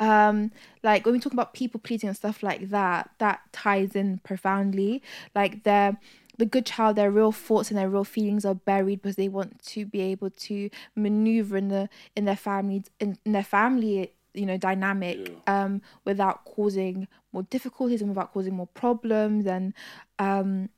Um, 0.00 0.52
like 0.82 1.04
when 1.06 1.14
we 1.14 1.20
talk 1.20 1.32
about 1.32 1.54
people 1.54 1.80
pleasing 1.80 2.08
and 2.08 2.16
stuff 2.16 2.42
like 2.42 2.70
that, 2.70 3.10
that 3.18 3.40
ties 3.52 3.94
in 3.94 4.18
profoundly. 4.18 5.02
Like 5.34 5.62
their 5.64 5.98
the 6.36 6.46
good 6.46 6.66
child, 6.66 6.96
their 6.96 7.10
real 7.10 7.32
thoughts 7.32 7.70
and 7.70 7.78
their 7.78 7.88
real 7.88 8.04
feelings 8.04 8.44
are 8.44 8.54
buried 8.54 9.02
because 9.02 9.16
they 9.16 9.28
want 9.28 9.62
to 9.62 9.86
be 9.86 10.00
able 10.00 10.30
to 10.30 10.68
maneuver 10.96 11.56
in 11.56 11.68
the 11.68 11.88
in 12.16 12.24
their 12.24 12.36
family 12.36 12.84
in, 12.98 13.18
in 13.24 13.32
their 13.32 13.44
family 13.44 14.12
you 14.34 14.44
know 14.44 14.56
dynamic 14.56 15.32
um 15.46 15.80
without 16.04 16.44
causing 16.44 17.06
more 17.32 17.44
difficulties 17.44 18.00
and 18.00 18.10
without 18.10 18.32
causing 18.32 18.54
more 18.54 18.66
problems 18.66 19.46
and 19.46 19.72
um 20.18 20.68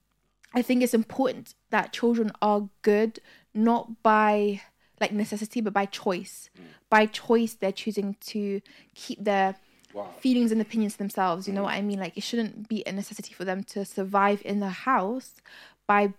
I 0.54 0.62
think 0.62 0.82
it's 0.82 0.94
important 0.94 1.54
that 1.70 1.92
children 1.92 2.30
are 2.40 2.68
good 2.82 3.18
not 3.52 4.02
by 4.02 4.62
like 5.00 5.12
necessity 5.12 5.60
but 5.60 5.72
by 5.72 5.86
choice. 5.86 6.50
By 6.90 7.06
choice 7.06 7.54
they're 7.54 7.72
choosing 7.72 8.16
to 8.26 8.60
keep 8.94 9.22
their 9.22 9.56
Wow. 9.94 10.10
feelings 10.20 10.52
and 10.52 10.60
opinions 10.60 10.92
to 10.94 10.98
themselves. 10.98 11.48
You 11.48 11.54
know 11.54 11.62
mm. 11.62 11.66
what 11.66 11.74
I 11.74 11.80
mean? 11.80 11.98
Like 11.98 12.18
it 12.18 12.22
shouldn't 12.22 12.68
be 12.68 12.82
a 12.86 12.92
necessity 12.92 13.32
for 13.32 13.46
them 13.46 13.64
to 13.64 13.82
survive 13.86 14.42
in 14.44 14.60
the 14.60 14.68
house 14.68 15.36
by 15.86 16.12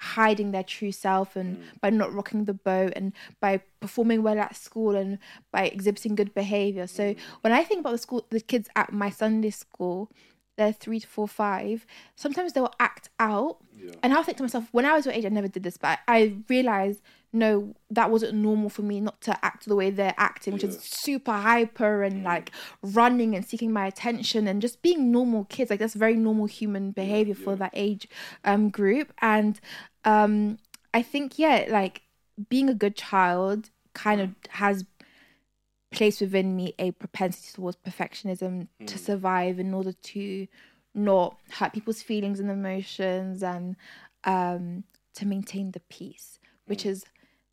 hiding 0.00 0.50
their 0.50 0.62
true 0.64 0.90
self 0.90 1.36
and 1.36 1.58
mm. 1.58 1.62
by 1.80 1.90
not 1.90 2.12
rocking 2.12 2.46
the 2.46 2.54
boat 2.54 2.92
and 2.96 3.12
by 3.38 3.60
performing 3.80 4.22
well 4.22 4.38
at 4.38 4.56
school 4.56 4.96
and 4.96 5.18
by 5.52 5.66
exhibiting 5.66 6.14
good 6.14 6.34
behavior. 6.34 6.86
So 6.86 7.14
mm. 7.14 7.16
when 7.42 7.52
I 7.52 7.62
think 7.62 7.80
about 7.80 7.92
the 7.92 7.98
school 7.98 8.26
the 8.30 8.40
kids 8.40 8.68
at 8.74 8.92
my 8.92 9.10
Sunday 9.10 9.50
school, 9.50 10.10
they're 10.56 10.72
three 10.72 11.00
to 11.00 11.06
four, 11.06 11.28
five, 11.28 11.86
sometimes 12.16 12.54
they 12.54 12.60
will 12.60 12.74
act 12.80 13.10
out. 13.18 13.58
Yeah. 13.76 13.92
And 14.02 14.12
I'll 14.12 14.22
think 14.22 14.38
to 14.38 14.42
myself, 14.42 14.68
when 14.72 14.86
I 14.86 14.94
was 14.94 15.06
your 15.06 15.14
age, 15.14 15.24
I 15.24 15.28
never 15.28 15.48
did 15.48 15.62
this, 15.62 15.76
but 15.76 15.98
I, 16.08 16.16
I 16.16 16.34
realized 16.48 17.00
no, 17.32 17.74
that 17.90 18.10
wasn't 18.10 18.34
normal 18.34 18.68
for 18.68 18.82
me 18.82 19.00
not 19.00 19.20
to 19.22 19.44
act 19.44 19.66
the 19.66 19.76
way 19.76 19.90
they're 19.90 20.14
acting, 20.18 20.52
which 20.52 20.64
Yeah. 20.64 20.70
is 20.70 20.80
super 20.82 21.32
hyper 21.32 22.02
and 22.02 22.24
like 22.24 22.50
running 22.82 23.36
and 23.36 23.46
seeking 23.46 23.72
my 23.72 23.86
attention 23.86 24.48
and 24.48 24.60
just 24.60 24.82
being 24.82 25.12
normal 25.12 25.44
kids. 25.44 25.70
Like 25.70 25.78
that's 25.78 25.94
very 25.94 26.16
normal 26.16 26.46
human 26.46 26.90
behavior 26.90 27.34
for 27.34 27.50
yeah. 27.50 27.56
that 27.56 27.70
age 27.74 28.08
um 28.44 28.68
group. 28.70 29.12
And 29.22 29.60
um 30.04 30.58
I 30.92 31.02
think 31.02 31.38
yeah, 31.38 31.66
like 31.68 32.02
being 32.48 32.68
a 32.68 32.74
good 32.74 32.96
child 32.96 33.70
kind 33.94 34.20
of 34.20 34.30
has 34.50 34.84
placed 35.92 36.20
within 36.20 36.54
me 36.56 36.74
a 36.78 36.92
propensity 36.92 37.52
towards 37.54 37.76
perfectionism 37.76 38.68
to 38.86 38.98
survive 38.98 39.58
in 39.58 39.74
order 39.74 39.92
to 39.92 40.46
not 40.94 41.36
hurt 41.52 41.72
people's 41.72 42.02
feelings 42.02 42.40
and 42.40 42.50
emotions 42.50 43.42
and 43.42 43.76
um 44.24 44.84
to 45.14 45.26
maintain 45.26 45.72
the 45.72 45.80
peace 45.80 46.38
which 46.66 46.86
is 46.86 47.04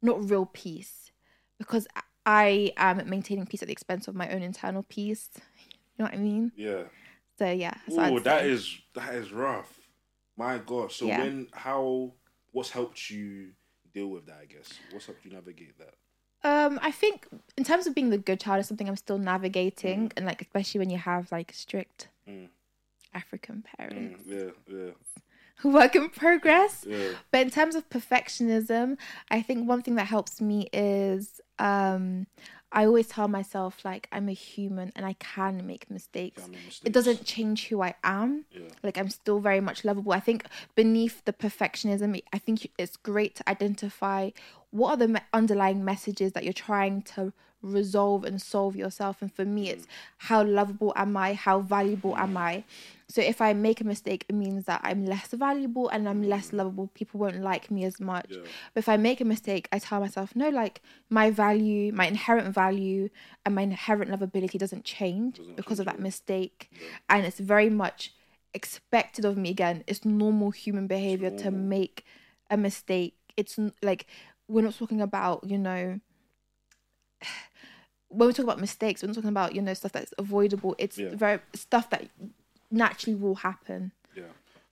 not 0.01 0.30
real 0.30 0.46
peace 0.46 1.12
because 1.58 1.88
i 2.25 2.72
am 2.77 3.01
maintaining 3.10 3.46
peace 3.46 3.62
at 3.62 3.68
the 3.68 3.72
expense 3.72 4.08
of 4.08 4.16
my 4.16 4.30
own 4.30 4.42
internal 4.42 4.84
peace 4.84 5.30
you 5.36 5.77
know 6.00 6.06
what 6.06 6.13
i 6.13 6.18
mean 6.18 6.51
Yeah. 6.56 6.84
so 7.39 7.50
yeah 7.50 7.74
Oh, 7.92 8.20
that 8.20 8.42
say. 8.42 8.50
is 8.51 8.77
that 8.96 9.13
is 9.16 9.32
rough. 9.32 9.74
My 10.38 10.60
God. 10.60 10.92
So 10.92 11.08
Yeah. 11.08 11.20
when 11.22 11.48
how 11.54 12.13
what's 12.51 12.70
helped 12.70 13.10
you 13.10 13.54
deal 13.94 14.08
with 14.08 14.27
that? 14.27 14.38
I 14.42 14.46
guess 14.46 14.70
what's 14.92 15.08
helped 15.08 15.25
you 15.25 15.32
navigate 15.32 15.75
that? 15.80 15.96
Um, 16.44 16.80
I 16.84 16.92
think 16.92 17.27
in 17.58 17.63
terms 17.63 17.88
of 17.88 17.96
being 17.96 18.12
the 18.12 18.20
good 18.20 18.39
child 18.39 18.60
is 18.60 18.68
something 18.68 18.88
I'm 18.88 18.96
still 18.98 19.18
navigating, 19.18 20.10
Mm. 20.10 20.13
and 20.18 20.25
like 20.27 20.42
especially 20.44 20.80
when 20.80 20.89
you 20.92 21.00
have 21.00 21.32
like 21.32 21.51
strict 21.54 22.10
Mm. 22.30 22.50
African 23.13 23.63
parents, 23.77 24.24
Mm, 24.27 24.32
yeah, 24.32 24.51
yeah, 24.77 24.92
work 25.63 25.95
in 25.95 26.09
progress. 26.09 26.85
yeah. 26.87 27.09
But 27.31 27.41
in 27.41 27.49
terms 27.49 27.75
of 27.75 27.89
perfectionism, 27.89 28.97
I 29.29 29.41
think 29.41 29.67
one 29.67 29.81
thing 29.81 29.95
that 29.95 30.05
helps 30.05 30.39
me 30.41 30.69
is 30.71 31.41
um, 31.59 32.27
I 32.71 32.85
always 32.85 33.07
tell 33.07 33.27
myself 33.27 33.83
like 33.85 34.07
I'm 34.11 34.27
a 34.27 34.33
human 34.33 34.91
and 34.95 35.05
I 35.05 35.13
can 35.13 35.65
make 35.65 35.89
mistakes. 35.89 36.43
I 36.43 36.47
make 36.47 36.65
mistakes. 36.65 36.81
It 36.85 36.91
doesn't 36.91 37.25
change 37.25 37.67
who 37.67 37.81
I 37.81 37.95
am. 38.03 38.45
Yeah. 38.51 38.67
Like 38.83 38.97
I'm 38.97 39.09
still 39.09 39.39
very 39.39 39.61
much 39.61 39.85
lovable. 39.85 40.11
I 40.11 40.19
think 40.19 40.45
beneath 40.75 41.23
the 41.25 41.33
perfectionism, 41.33 42.21
I 42.33 42.37
think 42.37 42.69
it's 42.77 42.97
great 42.97 43.35
to 43.35 43.49
identify 43.49 44.31
what 44.71 44.91
are 44.91 45.07
the 45.07 45.21
underlying 45.33 45.85
messages 45.85 46.33
that 46.33 46.43
you're 46.43 46.53
trying 46.53 47.01
to 47.03 47.31
resolve 47.61 48.25
and 48.25 48.41
solve 48.41 48.75
yourself. 48.75 49.21
And 49.21 49.33
for 49.33 49.45
me, 49.45 49.69
it's 49.69 49.87
how 50.17 50.43
lovable 50.43 50.93
am 50.95 51.15
I? 51.15 51.33
How 51.33 51.61
valuable 51.61 52.17
am 52.17 52.35
I? 52.35 52.65
So 53.09 53.21
if 53.21 53.39
I 53.39 53.53
make 53.53 53.79
a 53.79 53.85
mistake, 53.85 54.25
it 54.27 54.35
means 54.35 54.65
that 54.65 54.81
I'm 54.83 55.05
less 55.05 55.27
valuable 55.31 55.87
and 55.87 56.09
I'm 56.09 56.21
less 56.23 56.51
lovable. 56.51 56.87
People 56.93 57.21
won't 57.21 57.39
like 57.41 57.71
me 57.71 57.85
as 57.85 58.01
much. 58.01 58.25
Yeah. 58.29 58.39
But 58.73 58.79
if 58.79 58.89
I 58.89 58.97
make 58.97 59.21
a 59.21 59.25
mistake, 59.25 59.69
I 59.71 59.79
tell 59.79 60.01
myself, 60.01 60.35
no, 60.35 60.49
like 60.49 60.81
my 61.09 61.31
value, 61.31 61.93
my 61.93 62.05
inherent 62.07 62.53
value, 62.53 63.07
and 63.45 63.55
my 63.55 63.61
inherent 63.61 64.11
lovability 64.11 64.59
doesn't 64.59 64.83
change 64.83 65.39
because 65.55 65.79
of 65.79 65.85
that 65.85 65.99
mistake. 65.99 66.69
And 67.07 67.25
it's 67.25 67.39
very 67.39 67.69
much 67.69 68.13
expected 68.53 69.23
of 69.23 69.37
me 69.37 69.49
again. 69.51 69.85
It's 69.87 70.03
normal 70.03 70.51
human 70.51 70.87
behavior 70.87 71.29
to 71.29 71.49
make 71.51 72.03
a 72.49 72.57
mistake. 72.57 73.15
It's 73.37 73.57
like 73.81 74.05
we're 74.49 74.63
not 74.63 74.75
talking 74.77 74.99
about, 74.99 75.45
you 75.45 75.57
know, 75.57 76.01
when 78.09 78.27
we 78.27 78.33
talk 78.33 78.43
about 78.43 78.59
mistakes, 78.59 79.01
we're 79.01 79.07
not 79.07 79.15
talking 79.15 79.29
about, 79.29 79.55
you 79.55 79.61
know, 79.61 79.73
stuff 79.73 79.91
that's 79.93 80.13
avoidable. 80.17 80.75
It's 80.77 80.97
Yeah. 80.97 81.15
very 81.15 81.39
stuff 81.53 81.89
that 81.91 82.09
naturally 82.71 83.15
will 83.15 83.36
happen. 83.36 83.91
Yeah. 84.15 84.24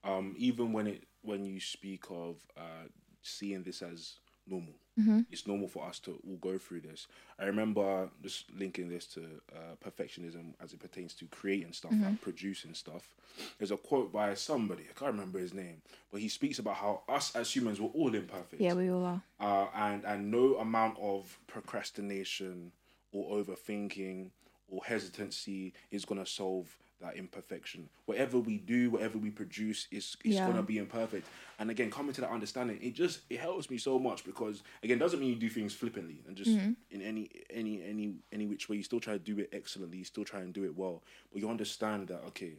Um, 0.04 0.36
even 0.38 0.72
when 0.74 0.88
it 0.88 1.04
when 1.22 1.46
you 1.46 1.60
speak 1.60 2.04
of 2.12 2.38
uh, 2.58 2.88
seeing 3.22 3.64
this 3.64 3.82
as 3.82 4.16
normal, 4.48 4.74
Mm-hmm. 4.98 5.22
it's 5.30 5.46
normal 5.46 5.68
for 5.68 5.86
us 5.86 6.00
to 6.00 6.12
all 6.26 6.38
go 6.38 6.58
through 6.58 6.80
this. 6.80 7.08
I 7.38 7.48
remember 7.48 8.10
just 8.24 8.46
linking 8.58 8.88
this 8.88 9.06
to 9.08 9.26
uh, 9.54 9.76
perfectionism 9.86 10.54
as 10.64 10.72
it 10.72 10.80
pertains 10.80 11.14
to 11.16 11.26
creating 11.26 11.74
stuff 11.74 11.92
Mm-hmm. 11.92 12.06
and 12.06 12.22
producing 12.22 12.74
stuff. 12.74 13.14
There's 13.58 13.72
a 13.72 13.76
quote 13.78 14.14
by 14.14 14.34
somebody 14.36 14.84
I 14.84 14.98
can't 14.98 15.12
remember 15.12 15.38
his 15.40 15.54
name, 15.54 15.82
but 16.14 16.22
he 16.22 16.30
speaks 16.30 16.60
about 16.60 16.76
how 16.76 17.02
us 17.10 17.36
as 17.36 17.54
humans 17.54 17.82
we're 17.82 17.90
all 17.90 18.16
imperfect. 18.16 18.62
Yeah, 18.62 18.74
we 18.74 18.90
all 18.90 19.04
are. 19.04 19.22
uh, 19.42 19.68
and 19.76 20.06
and 20.06 20.32
no 20.32 20.56
amount 20.60 20.98
of 21.02 21.38
procrastination 21.48 22.72
or 23.12 23.44
overthinking 23.44 24.32
or 24.70 24.82
hesitancy 24.86 25.74
is 25.92 26.06
gonna 26.06 26.26
solve 26.26 26.78
that 27.02 27.18
imperfection. 27.18 27.90
Whatever 28.06 28.40
we 28.40 28.58
do, 28.58 28.90
whatever 28.92 29.18
we 29.18 29.30
produce, 29.30 29.88
is 29.92 30.16
is 30.24 30.36
Yeah. 30.36 30.46
gonna 30.46 30.64
be 30.64 30.78
imperfect. 30.78 31.28
And 31.60 31.70
again, 31.70 31.92
coming 31.92 32.14
to 32.14 32.22
that 32.22 32.30
understanding, 32.32 32.80
it 32.82 32.92
just 32.94 33.22
it 33.30 33.40
helps 33.40 33.70
me 33.70 33.78
so 33.78 34.00
much 34.00 34.24
because 34.24 34.64
again, 34.84 34.98
doesn't 34.98 35.20
mean 35.20 35.30
you 35.30 35.36
do 35.36 35.50
things 35.50 35.74
flippantly 35.74 36.24
and 36.28 36.36
just 36.38 36.52
in 36.92 37.02
any 37.02 37.30
any 37.50 37.84
any 37.84 38.16
any 38.32 38.46
which 38.48 38.70
way. 38.70 38.78
You 38.78 38.84
still 38.84 39.00
try 39.00 39.14
to 39.14 39.20
do 39.20 39.40
it 39.40 39.50
excellently. 39.52 40.00
You 40.00 40.06
still 40.06 40.26
try 40.26 40.42
and 40.42 40.54
do 40.54 40.64
it 40.64 40.76
well, 40.76 41.04
but 41.32 41.42
you 41.42 41.50
understand 41.50 42.08
that 42.08 42.24
okay. 42.28 42.54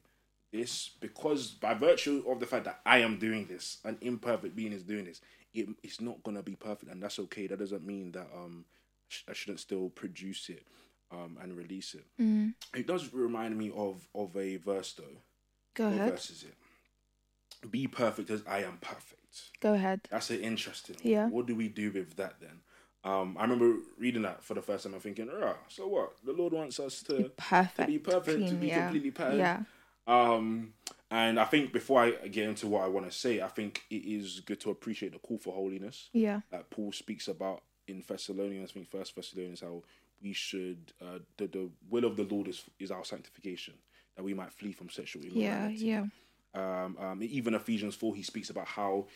This 0.52 0.90
because 1.00 1.50
by 1.50 1.74
virtue 1.74 2.22
of 2.28 2.38
the 2.38 2.46
fact 2.46 2.64
that 2.66 2.80
I 2.86 2.98
am 2.98 3.18
doing 3.18 3.46
this, 3.46 3.78
an 3.84 3.98
imperfect 4.00 4.54
being 4.54 4.72
is 4.72 4.84
doing 4.84 5.04
this, 5.04 5.20
it, 5.52 5.68
it's 5.82 6.00
not 6.00 6.22
gonna 6.22 6.42
be 6.42 6.54
perfect, 6.54 6.90
and 6.92 7.02
that's 7.02 7.18
okay. 7.18 7.46
That 7.46 7.58
doesn't 7.58 7.84
mean 7.84 8.12
that 8.12 8.28
um 8.34 8.64
sh- 9.08 9.22
I 9.28 9.32
shouldn't 9.32 9.60
still 9.60 9.88
produce 9.90 10.48
it 10.48 10.62
um 11.10 11.38
and 11.42 11.56
release 11.56 11.94
it. 11.94 12.04
Mm. 12.20 12.54
It 12.74 12.86
does 12.86 13.12
remind 13.12 13.56
me 13.56 13.70
of 13.74 14.08
of 14.14 14.36
a 14.36 14.56
verse 14.56 14.92
though. 14.94 15.18
Go 15.74 15.84
What 15.88 15.94
ahead. 15.94 16.10
verse 16.12 16.30
is 16.30 16.44
it? 16.44 16.54
Be 17.70 17.86
perfect 17.86 18.30
as 18.30 18.42
I 18.46 18.58
am 18.62 18.78
perfect. 18.80 19.50
Go 19.60 19.74
ahead. 19.74 20.00
That's 20.10 20.30
an 20.30 20.40
interesting. 20.40 20.96
one. 21.02 21.12
Yeah. 21.12 21.26
What 21.28 21.46
do 21.46 21.54
we 21.54 21.68
do 21.68 21.90
with 21.90 22.16
that 22.16 22.34
then? 22.40 22.60
Um, 23.04 23.36
I 23.38 23.42
remember 23.42 23.76
reading 23.98 24.22
that 24.22 24.42
for 24.42 24.54
the 24.54 24.62
first 24.62 24.84
time. 24.84 24.94
I'm 24.94 25.00
thinking, 25.00 25.28
ah, 25.42 25.56
so 25.68 25.86
what? 25.86 26.14
The 26.24 26.32
Lord 26.32 26.52
wants 26.52 26.80
us 26.80 27.02
to 27.04 27.30
Perfect. 27.36 27.76
to 27.76 27.86
be 27.86 27.98
perfect, 27.98 28.48
to 28.48 28.54
be 28.54 28.68
yeah. 28.68 28.82
completely 28.84 29.10
perfect. 29.12 29.38
Yeah. 29.38 29.60
Um, 30.08 30.72
and 31.10 31.38
I 31.38 31.44
think 31.44 31.72
before 31.72 32.02
I 32.02 32.10
get 32.28 32.48
into 32.48 32.66
what 32.66 32.82
I 32.84 32.88
want 32.88 33.06
to 33.10 33.16
say, 33.16 33.40
I 33.40 33.48
think 33.48 33.82
it 33.90 34.04
is 34.04 34.40
good 34.40 34.60
to 34.60 34.70
appreciate 34.70 35.12
the 35.12 35.18
call 35.18 35.38
for 35.38 35.52
holiness 35.52 36.08
Yeah. 36.12 36.40
that 36.50 36.70
Paul 36.70 36.92
speaks 36.92 37.28
about 37.28 37.62
in 37.86 38.02
Thessalonians. 38.06 38.70
I 38.70 38.74
think 38.74 38.88
First 38.88 39.14
Thessalonians 39.14 39.60
how 39.60 39.82
we 40.22 40.32
should 40.32 40.92
uh, 41.02 41.18
the 41.36 41.46
the 41.46 41.70
will 41.90 42.04
of 42.04 42.16
the 42.16 42.24
Lord 42.24 42.48
is 42.48 42.62
is 42.78 42.90
our 42.90 43.04
sanctification 43.04 43.74
that 44.16 44.22
we 44.22 44.34
might 44.34 44.52
flee 44.52 44.72
from 44.72 44.88
sexual 44.88 45.22
Yeah. 45.24 45.66
immorality. 45.68 45.84
Yeah. 45.84 46.04
Um, 46.54 46.96
um, 46.98 47.18
even 47.22 47.54
Ephesians 47.54 47.94
four, 47.94 48.14
he 48.14 48.22
speaks 48.22 48.48
about 48.50 48.66
how 48.66 49.06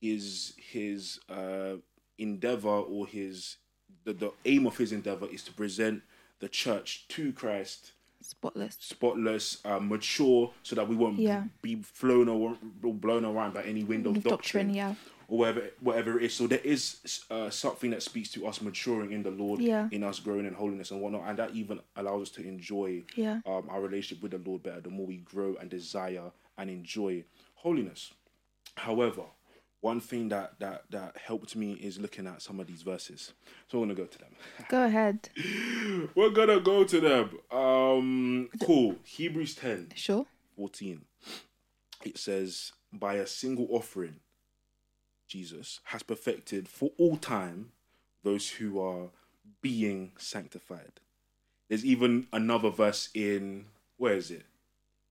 is 0.00 0.54
his 0.58 1.18
uh, 1.28 1.74
endeavor 2.18 2.68
or 2.68 3.06
his 3.06 3.56
the, 4.04 4.12
the 4.12 4.30
aim 4.44 4.66
of 4.66 4.76
his 4.76 4.92
endeavor 4.92 5.26
is 5.26 5.42
to 5.44 5.52
present 5.52 6.02
the 6.38 6.48
church 6.48 7.06
to 7.08 7.32
Christ 7.32 7.92
Spotless. 8.20 8.76
spotless, 8.80 9.58
uh, 9.64 9.78
mature, 9.78 10.52
so 10.62 10.74
that 10.76 10.86
we 10.88 10.96
won't 10.96 11.18
Yeah. 11.18 11.44
be 11.62 11.76
flown 11.82 12.28
or 12.28 12.56
blown 12.82 13.24
around 13.24 13.54
by 13.54 13.62
any 13.62 13.84
wind 13.84 14.06
of 14.06 14.14
doctrine, 14.14 14.30
doctrine, 14.68 14.74
yeah. 14.74 14.94
Or 15.28 15.38
whatever 15.38 15.70
whatever 15.80 16.18
it 16.18 16.24
is. 16.26 16.34
So 16.34 16.46
there 16.46 16.60
is 16.60 17.24
uh, 17.30 17.50
something 17.50 17.90
that 17.90 18.02
speaks 18.02 18.30
to 18.32 18.46
us 18.46 18.60
maturing 18.60 19.12
in 19.12 19.22
the 19.22 19.30
Lord, 19.30 19.60
Yeah. 19.60 19.88
in 19.90 20.02
us 20.04 20.20
growing 20.20 20.46
in 20.46 20.54
holiness 20.54 20.90
and 20.90 21.00
whatnot, 21.00 21.24
and 21.28 21.38
that 21.38 21.50
even 21.54 21.80
allows 21.96 22.22
us 22.22 22.30
to 22.36 22.42
enjoy 22.46 23.04
Yeah. 23.16 23.40
um, 23.46 23.66
our 23.68 23.80
relationship 23.80 24.22
with 24.22 24.32
the 24.32 24.38
Lord 24.50 24.62
better. 24.62 24.80
The 24.80 24.90
more 24.90 25.06
we 25.06 25.18
grow 25.18 25.56
and 25.60 25.68
desire 25.70 26.30
and 26.58 26.70
enjoy 26.70 27.24
holiness. 27.54 28.12
However, 28.76 29.22
one 29.80 30.00
thing 30.00 30.28
that 30.30 30.58
that 30.58 30.84
that 30.90 31.16
helped 31.16 31.54
me 31.54 31.72
is 31.74 31.98
looking 31.98 32.26
at 32.26 32.42
some 32.42 32.58
of 32.60 32.66
these 32.66 32.82
verses. 32.82 33.32
So 33.68 33.78
I'm 33.78 33.84
gonna 33.84 33.94
go 33.94 34.06
to 34.06 34.18
them. 34.18 34.34
Go 34.68 34.84
ahead. 34.84 35.28
We're 36.14 36.30
gonna 36.30 36.60
go 36.60 36.84
to 36.84 37.00
them. 37.00 37.38
Um, 37.50 38.48
cool. 38.62 38.96
Hebrews 39.04 39.54
10, 39.54 39.92
Sure. 39.94 40.26
14. 40.56 41.02
It 42.04 42.18
says, 42.18 42.72
By 42.92 43.14
a 43.14 43.26
single 43.26 43.66
offering, 43.70 44.16
Jesus 45.26 45.80
has 45.84 46.02
perfected 46.02 46.68
for 46.68 46.90
all 46.98 47.16
time 47.16 47.72
those 48.22 48.50
who 48.50 48.80
are 48.80 49.08
being 49.62 50.12
sanctified. 50.18 50.92
There's 51.68 51.84
even 51.84 52.26
another 52.32 52.70
verse 52.70 53.08
in, 53.14 53.66
where 53.96 54.14
is 54.14 54.30
it? 54.30 54.44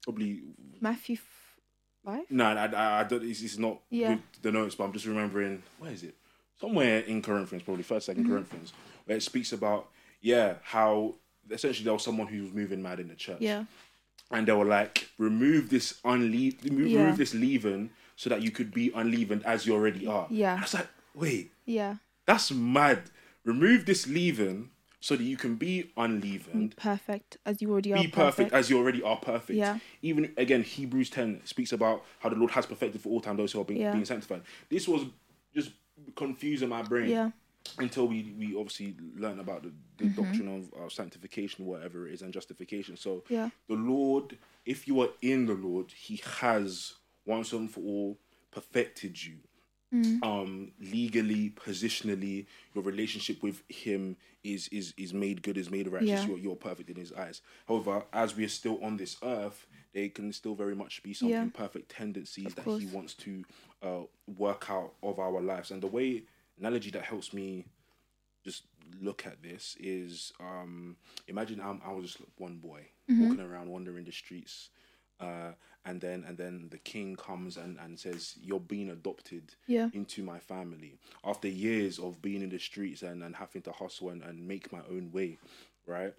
Probably, 0.03 0.41
Matthew 0.79 1.17
five. 2.05 2.23
no, 2.29 2.45
I, 2.45 2.65
I, 2.65 2.99
I 2.99 3.03
don't, 3.03 3.23
it's, 3.23 3.41
it's 3.41 3.57
not 3.57 3.79
Yeah. 3.89 4.17
the 4.41 4.51
notes, 4.51 4.75
but 4.75 4.85
I'm 4.85 4.93
just 4.93 5.05
remembering, 5.05 5.63
where 5.79 5.91
is 5.91 6.03
it? 6.03 6.15
Somewhere 6.59 6.99
in 6.99 7.21
Corinthians, 7.21 7.63
probably 7.63 7.83
first, 7.83 8.07
2nd 8.07 8.17
mm-hmm. 8.19 8.31
Corinthians, 8.31 8.73
where 9.05 9.17
it 9.17 9.23
speaks 9.23 9.51
about, 9.51 9.89
yeah, 10.21 10.55
how 10.63 11.15
essentially 11.51 11.83
there 11.83 11.93
was 11.93 12.03
someone 12.03 12.27
who 12.27 12.43
was 12.43 12.53
moving 12.53 12.81
mad 12.81 12.99
in 12.99 13.07
the 13.09 13.15
church 13.15 13.41
Yeah. 13.41 13.65
and 14.31 14.47
they 14.47 14.53
were 14.53 14.65
like, 14.65 15.09
remove 15.17 15.69
this 15.69 15.99
unle- 16.05 16.63
remove 16.63 16.87
Yeah. 16.87 17.11
this 17.11 17.33
leaven 17.33 17.89
so 18.15 18.29
that 18.29 18.41
you 18.41 18.51
could 18.51 18.73
be 18.73 18.91
unleavened 18.95 19.43
as 19.45 19.65
you 19.65 19.73
already 19.73 20.07
are. 20.07 20.27
Yeah. 20.29 20.55
I 20.57 20.61
was 20.61 20.73
like, 20.73 20.87
wait, 21.13 21.51
Yeah. 21.65 21.95
that's 22.25 22.51
mad. 22.51 23.03
Remove 23.43 23.85
this 23.85 24.07
leaven 24.07 24.71
so 24.99 25.15
that 25.15 25.23
you 25.23 25.37
can 25.37 25.55
be 25.55 25.91
unleavened. 25.97 26.75
Perfect 26.77 27.37
as 27.45 27.61
you 27.61 27.71
already 27.71 27.93
are. 27.93 28.01
Be 28.01 28.07
perfect 28.07 28.53
as 28.53 28.69
you 28.69 28.77
already 28.77 29.03
are 29.03 29.17
perfect. 29.17 29.57
Yeah. 29.57 29.79
Even 30.01 30.33
again, 30.37 30.63
Hebrews 30.63 31.09
10 31.11 31.41
speaks 31.45 31.71
about 31.73 32.03
how 32.19 32.29
the 32.29 32.35
Lord 32.35 32.51
has 32.51 32.65
perfected 32.65 33.01
for 33.01 33.09
all 33.09 33.21
time 33.21 33.37
those 33.37 33.51
who 33.51 33.61
are 33.61 33.65
being, 33.65 33.81
Yeah. 33.81 33.91
being 33.91 34.05
sanctified. 34.05 34.41
This 34.69 34.87
was 34.87 35.03
just 35.53 35.71
confusing 36.15 36.69
my 36.69 36.81
brain. 36.81 37.09
Yeah. 37.09 37.31
until 37.79 38.07
we 38.07 38.31
we 38.37 38.55
obviously 38.55 38.95
learn 39.17 39.39
about 39.39 39.63
the, 39.63 39.71
the 39.97 40.05
Mm-hmm. 40.05 40.21
doctrine 40.21 40.47
of 40.59 40.85
uh, 40.85 40.87
sanctification, 40.87 41.65
whatever 41.65 42.07
it 42.07 42.13
is, 42.13 42.21
and 42.21 42.31
justification. 42.31 42.95
So 42.95 43.23
Yeah. 43.27 43.49
the 43.67 43.73
Lord, 43.75 44.37
if 44.67 44.87
you 44.87 45.01
are 45.01 45.09
in 45.23 45.47
the 45.47 45.55
Lord, 45.55 45.91
He 45.91 46.21
has 46.39 46.93
once 47.25 47.51
and 47.53 47.69
for 47.69 47.81
all 47.81 48.17
perfected 48.51 49.23
you. 49.23 49.35
Mm. 49.93 50.23
Um, 50.23 50.71
legally, 50.79 51.51
positionally, 51.51 52.47
your 52.73 52.83
relationship 52.83 53.41
with 53.43 53.61
Him 53.69 54.17
is 54.43 54.67
is 54.69 54.93
is 54.97 55.13
made 55.13 55.41
good, 55.41 55.57
is 55.57 55.69
made 55.69 55.87
righteous. 55.87 56.09
Yeah. 56.09 56.25
You're, 56.25 56.37
you're 56.39 56.55
perfect 56.55 56.89
in 56.89 56.95
His 56.97 57.13
eyes. 57.13 57.41
However, 57.67 58.03
as 58.11 58.35
we 58.35 58.43
are 58.43 58.49
still 58.49 58.83
on 58.83 58.97
this 58.97 59.15
earth, 59.23 59.67
there 59.93 60.09
can 60.09 60.33
still 60.33 60.55
very 60.55 60.75
much 60.75 61.01
be 61.03 61.13
some 61.13 61.29
Yeah. 61.29 61.43
imperfect 61.43 61.89
tendencies 61.89 62.53
that 62.55 62.65
course. 62.65 62.81
He 62.81 62.87
wants 62.87 63.13
to 63.15 63.43
uh, 63.83 64.01
work 64.37 64.69
out 64.69 64.93
of 65.03 65.19
our 65.19 65.39
lives. 65.39 65.71
And 65.71 65.81
the 65.81 65.87
way 65.87 66.23
analogy 66.59 66.89
that 66.91 67.03
helps 67.03 67.31
me 67.33 67.65
just 68.43 68.63
look 69.01 69.25
at 69.25 69.41
this 69.41 69.75
is 69.79 70.31
um 70.39 70.95
imagine 71.27 71.59
I'm, 71.59 71.81
I 71.85 71.91
was 71.91 72.05
just 72.05 72.17
one 72.37 72.57
boy 72.57 72.81
walking 73.09 73.39
around 73.39 73.69
wandering 73.69 74.05
the 74.05 74.11
streets 74.11 74.69
uh 75.19 75.51
and 75.85 76.01
then 76.01 76.23
and 76.27 76.37
then 76.37 76.67
the 76.71 76.77
king 76.79 77.15
comes 77.15 77.57
and 77.57 77.77
and 77.79 77.99
says 77.99 78.35
you're 78.41 78.59
being 78.59 78.89
adopted 78.89 79.53
Yeah. 79.67 79.89
into 79.93 80.23
my 80.23 80.39
family 80.39 80.97
after 81.23 81.47
years 81.47 81.99
of 81.99 82.21
being 82.21 82.41
in 82.41 82.49
the 82.49 82.59
streets 82.59 83.01
and 83.03 83.23
and 83.23 83.35
having 83.35 83.61
to 83.63 83.71
hustle 83.71 84.09
and, 84.09 84.23
and 84.23 84.47
make 84.47 84.71
my 84.71 84.81
own 84.89 85.11
way 85.11 85.37
right 85.87 86.13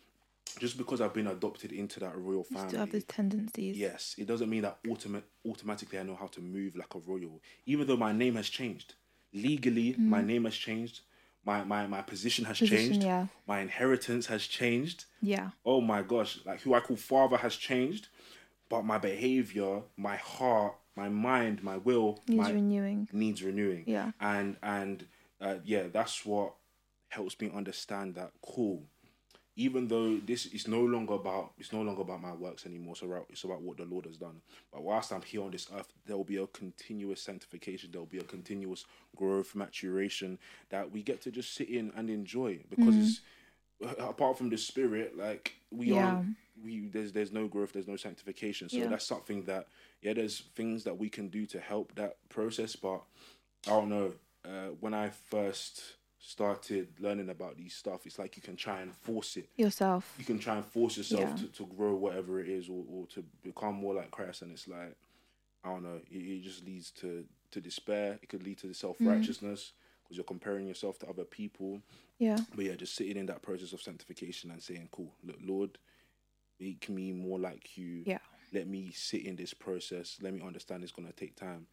just 0.60 0.78
because 0.78 1.00
I've 1.00 1.12
been 1.12 1.26
adopted 1.26 1.72
into 1.72 2.00
that 2.00 2.16
royal 2.16 2.44
family 2.44 2.68
Still 2.68 2.80
have 2.80 2.92
those 2.92 3.04
tendencies. 3.04 3.76
Yes, 3.76 4.14
it 4.16 4.26
doesn't 4.26 4.48
mean 4.48 4.62
that 4.62 4.82
automa- 4.84 5.24
automatically 5.46 5.98
I 5.98 6.02
know 6.04 6.14
how 6.16 6.28
to 6.28 6.40
move 6.40 6.76
like 6.76 6.94
a 6.94 6.98
royal. 7.00 7.42
Even 7.66 7.86
though 7.86 7.96
my 7.96 8.12
name 8.12 8.36
has 8.36 8.48
changed, 8.48 8.94
legally 9.34 9.94
my 9.98 10.22
name 10.22 10.44
has 10.44 10.54
changed, 10.56 11.00
my 11.44 11.62
my, 11.64 11.86
my 11.86 12.00
position 12.00 12.44
has 12.46 12.56
Mm. 12.56 12.60
Position, 12.60 12.92
changed, 12.92 13.04
yeah. 13.06 13.26
my 13.46 13.60
inheritance 13.60 14.26
has 14.26 14.46
changed. 14.46 15.04
Yeah. 15.20 15.50
Oh 15.64 15.80
my 15.80 16.02
gosh, 16.02 16.38
like 16.46 16.60
who 16.62 16.72
I 16.74 16.80
call 16.80 16.96
father 16.96 17.36
has 17.36 17.56
changed, 17.56 18.08
but 18.68 18.84
my 18.84 18.98
behavior, 18.98 19.82
my 19.96 20.16
heart, 20.16 20.74
my 20.96 21.08
mind, 21.08 21.62
my 21.62 21.76
will, 21.76 22.20
Needs 22.26 22.42
my, 22.42 22.50
renewing. 22.52 23.08
needs 23.12 23.42
renewing. 23.42 23.84
Yeah. 23.86 24.12
And 24.20 24.56
and 24.62 25.06
uh, 25.40 25.56
yeah, 25.64 25.84
that's 25.92 26.24
what 26.24 26.54
helps 27.08 27.40
me 27.40 27.50
understand 27.54 28.14
that 28.16 28.32
cool. 28.42 28.82
Even 29.58 29.88
though 29.88 30.18
this 30.18 30.44
is 30.44 30.68
no 30.68 30.80
longer 30.82 31.14
about 31.14 31.52
it's 31.58 31.72
no 31.72 31.80
longer 31.80 32.02
about 32.02 32.20
my 32.20 32.34
works 32.34 32.66
anymore, 32.66 32.94
so 32.94 33.06
about, 33.06 33.26
it's 33.30 33.44
about 33.44 33.62
what 33.62 33.78
the 33.78 33.86
Lord 33.86 34.04
has 34.04 34.18
done. 34.18 34.42
But 34.70 34.82
whilst 34.82 35.12
I'm 35.12 35.22
here 35.22 35.42
on 35.42 35.50
this 35.50 35.68
earth, 35.74 35.92
there 36.04 36.16
will 36.16 36.24
be 36.24 36.36
a 36.36 36.46
continuous 36.48 37.22
sanctification. 37.22 37.90
There 37.90 38.00
will 38.00 38.06
be 38.06 38.18
a 38.18 38.22
continuous 38.24 38.84
growth, 39.16 39.54
maturation 39.54 40.38
that 40.68 40.90
we 40.92 41.02
get 41.02 41.22
to 41.22 41.30
just 41.30 41.54
sit 41.54 41.70
in 41.70 41.90
and 41.96 42.10
enjoy 42.10 42.60
because 42.68 42.96
it's 42.96 43.20
apart 43.80 44.38
from 44.38 44.48
the 44.50 44.58
spirit, 44.58 45.16
like 45.16 45.54
we 45.70 45.92
Yeah. 45.92 46.06
aren't 46.06 46.36
we 46.62 46.88
there's 46.88 47.12
there's 47.12 47.32
no 47.32 47.46
growth, 47.48 47.72
there's 47.72 47.86
no 47.86 47.96
sanctification. 47.96 48.68
So 48.68 48.78
Yeah. 48.78 48.88
that's 48.88 49.04
something 49.06 49.44
that 49.44 49.68
yeah, 50.02 50.14
there's 50.14 50.40
things 50.54 50.84
that 50.84 50.96
we 50.96 51.08
can 51.10 51.28
do 51.28 51.44
to 51.46 51.60
help 51.60 51.94
that 51.96 52.16
process. 52.28 52.76
But 52.76 53.02
I 53.66 53.70
don't 53.70 53.88
know. 53.90 54.14
Uh, 54.44 54.68
when 54.80 54.94
I 54.94 55.10
first 55.10 55.96
started 56.18 56.88
learning 57.00 57.28
about 57.28 57.56
these 57.56 57.74
stuff, 57.74 58.06
it's 58.06 58.18
like 58.18 58.36
you 58.36 58.42
can 58.42 58.56
try 58.56 58.80
and 58.80 58.94
force 58.94 59.36
it. 59.36 59.48
Yourself. 59.56 60.14
You 60.18 60.24
can 60.24 60.38
try 60.38 60.56
and 60.56 60.64
force 60.64 60.96
yourself 60.96 61.20
Yeah. 61.30 61.36
to, 61.36 61.48
to 61.48 61.66
grow 61.66 61.94
whatever 61.94 62.40
it 62.40 62.48
is, 62.48 62.68
or, 62.68 62.84
or 62.88 63.06
to 63.08 63.22
become 63.42 63.74
more 63.74 63.94
like 63.94 64.10
Christ. 64.10 64.42
And 64.42 64.52
it's 64.52 64.66
like 64.68 64.96
I 65.64 65.70
don't 65.70 65.82
know. 65.82 66.00
It, 66.10 66.16
it 66.16 66.42
just 66.42 66.64
leads 66.64 66.90
to 66.92 67.26
to 67.50 67.60
despair. 67.60 68.18
It 68.22 68.28
could 68.30 68.42
lead 68.42 68.58
to 68.58 68.72
self 68.72 68.96
righteousness 69.00 69.72
because 70.06 70.16
you're 70.16 70.24
comparing 70.24 70.66
yourself 70.66 70.98
to 71.00 71.08
other 71.08 71.24
people. 71.24 71.80
Yeah. 72.18 72.38
But 72.54 72.64
yeah, 72.64 72.74
just 72.74 72.94
sitting 72.94 73.16
in 73.16 73.26
that 73.26 73.42
process 73.42 73.72
of 73.72 73.82
sanctification 73.82 74.50
and 74.50 74.62
saying, 74.62 74.88
"Cool, 74.92 75.12
look, 75.24 75.36
Lord, 75.42 75.78
make 76.60 76.88
me 76.88 77.12
more 77.12 77.38
like 77.38 77.76
you. 77.76 78.02
Yeah. 78.06 78.18
Let 78.52 78.68
me 78.68 78.92
sit 78.92 79.24
in 79.26 79.36
this 79.36 79.52
process. 79.52 80.18
Let 80.22 80.32
me 80.32 80.40
understand 80.40 80.82
it's 80.82 80.92
gonna 80.92 81.12
take 81.12 81.36
time." 81.36 81.66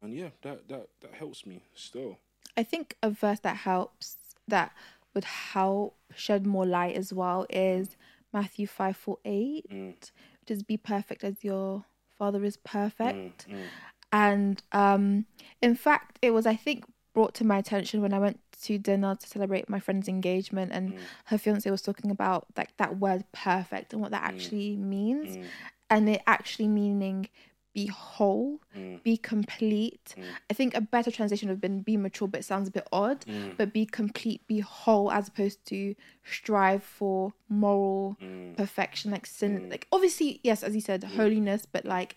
And 0.00 0.14
yeah, 0.14 0.30
that 0.42 0.68
that 0.68 0.88
that 1.00 1.14
helps 1.14 1.44
me 1.46 1.62
still. 1.74 2.18
I 2.56 2.62
think 2.62 2.96
a 3.02 3.10
verse 3.10 3.40
that 3.40 3.56
helps 3.56 4.16
that 4.48 4.72
would 5.14 5.24
help 5.24 5.96
shed 6.14 6.46
more 6.46 6.66
light 6.66 6.96
as 6.96 7.12
well 7.12 7.46
is 7.50 7.96
Matthew 8.32 8.66
five 8.66 8.96
four 8.96 9.18
eight, 9.24 9.66
Mm. 9.70 9.94
which 10.40 10.50
is 10.50 10.62
be 10.62 10.76
perfect 10.76 11.22
as 11.24 11.44
your 11.44 11.84
father 12.18 12.44
is 12.44 12.56
perfect. 12.56 13.48
Mm, 13.48 13.54
mm, 13.54 13.68
And 14.12 14.62
um 14.72 15.26
in 15.60 15.74
fact 15.74 16.18
it 16.22 16.30
was 16.32 16.46
I 16.46 16.56
think 16.56 16.84
brought 17.12 17.34
to 17.34 17.44
my 17.44 17.58
attention 17.58 18.00
when 18.02 18.12
I 18.14 18.18
went 18.18 18.40
to 18.62 18.78
dinner 18.78 19.14
to 19.14 19.26
celebrate 19.26 19.68
my 19.68 19.80
friend's 19.80 20.08
engagement 20.08 20.72
and 20.72 20.94
Mm. 20.94 20.98
her 21.26 21.38
fiance 21.38 21.70
was 21.70 21.82
talking 21.82 22.10
about 22.10 22.46
like 22.56 22.76
that 22.78 22.98
word 22.98 23.24
perfect 23.32 23.92
and 23.92 24.00
what 24.00 24.10
that 24.12 24.22
actually 24.22 24.76
means. 24.76 25.36
mm, 25.36 25.44
And 25.90 26.08
it 26.08 26.22
actually 26.26 26.68
meaning 26.68 27.28
be 27.74 27.86
whole, 27.86 28.60
mm, 28.76 29.02
be 29.02 29.16
complete. 29.16 30.14
I 30.50 30.54
think 30.54 30.74
a 30.74 30.80
better 30.80 31.10
translation 31.10 31.48
would 31.48 31.54
have 31.54 31.60
been 31.60 31.80
be 31.82 31.96
mature, 31.96 32.28
but 32.28 32.40
it 32.40 32.44
sounds 32.44 32.68
a 32.68 32.70
bit 32.70 32.86
odd. 32.92 33.24
mm, 33.26 33.56
But 33.58 33.72
be 33.72 33.84
complete, 33.86 34.46
be 34.46 34.60
whole, 34.60 35.10
as 35.10 35.28
opposed 35.28 35.64
to 35.66 35.94
strive 36.24 36.82
for 36.82 37.32
moral 37.48 38.16
mm, 38.22 38.56
perfection, 38.56 39.10
like 39.10 39.26
sin. 39.26 39.68
Like 39.70 39.86
obviously, 39.92 40.40
yes, 40.42 40.62
as 40.62 40.74
you 40.74 40.80
said, 40.80 41.02
holiness, 41.04 41.66
but 41.66 41.84
like 41.84 42.14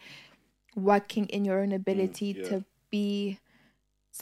working 0.76 1.26
in 1.28 1.46
your 1.46 1.60
own 1.62 1.72
ability 1.72 2.34
Mm, 2.34 2.38
yeah. 2.38 2.50
to 2.50 2.66
be 2.92 3.40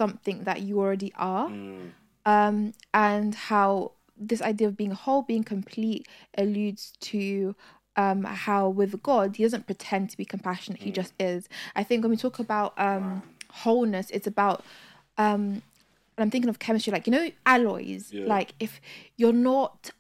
something 0.04 0.44
that 0.44 0.62
you 0.62 0.80
already 0.80 1.12
are. 1.16 1.50
mm, 1.50 1.92
Um, 2.26 2.74
and 2.94 3.36
how 3.36 3.92
this 4.18 4.42
idea 4.42 4.68
of 4.70 4.76
being 4.78 4.92
whole, 4.92 5.22
being 5.24 5.44
complete, 5.44 6.08
alludes 6.38 6.84
to 7.12 7.56
um 7.96 8.24
how 8.46 8.62
with 8.80 8.94
God 9.04 9.36
he 9.38 9.44
doesn't 9.44 9.68
pretend 9.68 10.10
to 10.12 10.18
be 10.18 10.26
compassionate, 10.26 10.80
Mm. 10.82 10.86
he 10.86 10.92
just 11.02 11.14
is. 11.20 11.42
I 11.76 11.84
think 11.88 11.98
when 12.04 12.10
we 12.16 12.18
talk 12.26 12.40
about 12.40 12.74
um 12.90 13.22
wholeness, 13.62 14.08
it's 14.18 14.26
about 14.36 14.60
um 15.26 15.44
and 16.16 16.22
I'm 16.24 16.32
thinking 16.32 16.50
of 16.54 16.58
chemistry, 16.60 16.92
like 16.98 17.06
you 17.08 17.14
know, 17.18 17.28
alloys. 17.46 18.04
Yeah. 18.12 18.26
Like 18.36 18.50
if 18.60 18.74
you're 19.20 19.40
not 19.54 19.92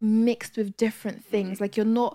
mixed 0.00 0.56
with 0.58 0.76
different 0.76 1.18
things, 1.32 1.58
Mm. 1.58 1.60
like 1.62 1.76
you're 1.76 1.94
not 2.02 2.12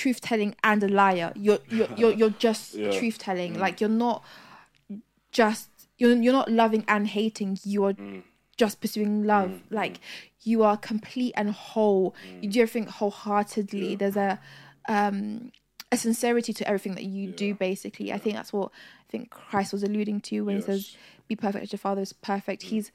truth 0.00 0.20
telling 0.20 0.54
and 0.70 0.82
a 0.82 0.88
liar. 0.88 1.32
You're 1.36 1.60
you're 1.76 1.88
you're, 2.00 2.12
you're 2.20 2.36
just 2.48 2.74
Yeah. 2.74 2.88
Mm. 2.88 2.98
truth 2.98 3.18
telling. 3.18 3.52
Like 3.64 3.80
you're 3.80 3.98
not 4.06 4.18
just 5.32 5.68
you're 5.98 6.14
you're 6.16 6.32
not 6.32 6.50
loving 6.50 6.84
and 6.88 7.06
hating. 7.08 7.58
You 7.64 7.84
are 7.84 7.92
Mm. 7.94 8.22
just 8.56 8.80
pursuing 8.80 9.24
love. 9.24 9.62
Like 9.70 9.98
you 10.42 10.62
are 10.62 10.76
complete 10.76 11.34
and 11.36 11.50
whole. 11.50 12.14
Mm. 12.26 12.42
You 12.44 12.50
do 12.50 12.60
everything 12.62 12.86
wholeheartedly. 12.86 13.96
There's 13.96 14.16
a 14.16 14.38
um 14.88 15.52
a 15.92 15.96
sincerity 15.96 16.52
to 16.52 16.66
everything 16.66 16.94
that 16.94 17.04
you 17.04 17.30
do 17.30 17.54
basically. 17.54 18.12
I 18.12 18.18
think 18.18 18.34
that's 18.36 18.52
what 18.52 18.70
I 19.08 19.10
think 19.10 19.30
Christ 19.30 19.72
was 19.72 19.82
alluding 19.82 20.20
to 20.22 20.40
when 20.44 20.56
he 20.56 20.62
says 20.62 20.96
be 21.28 21.36
perfect 21.36 21.62
as 21.64 21.72
your 21.72 21.78
father 21.78 22.02
is 22.02 22.12
perfect. 22.12 22.62
He's 22.64 22.90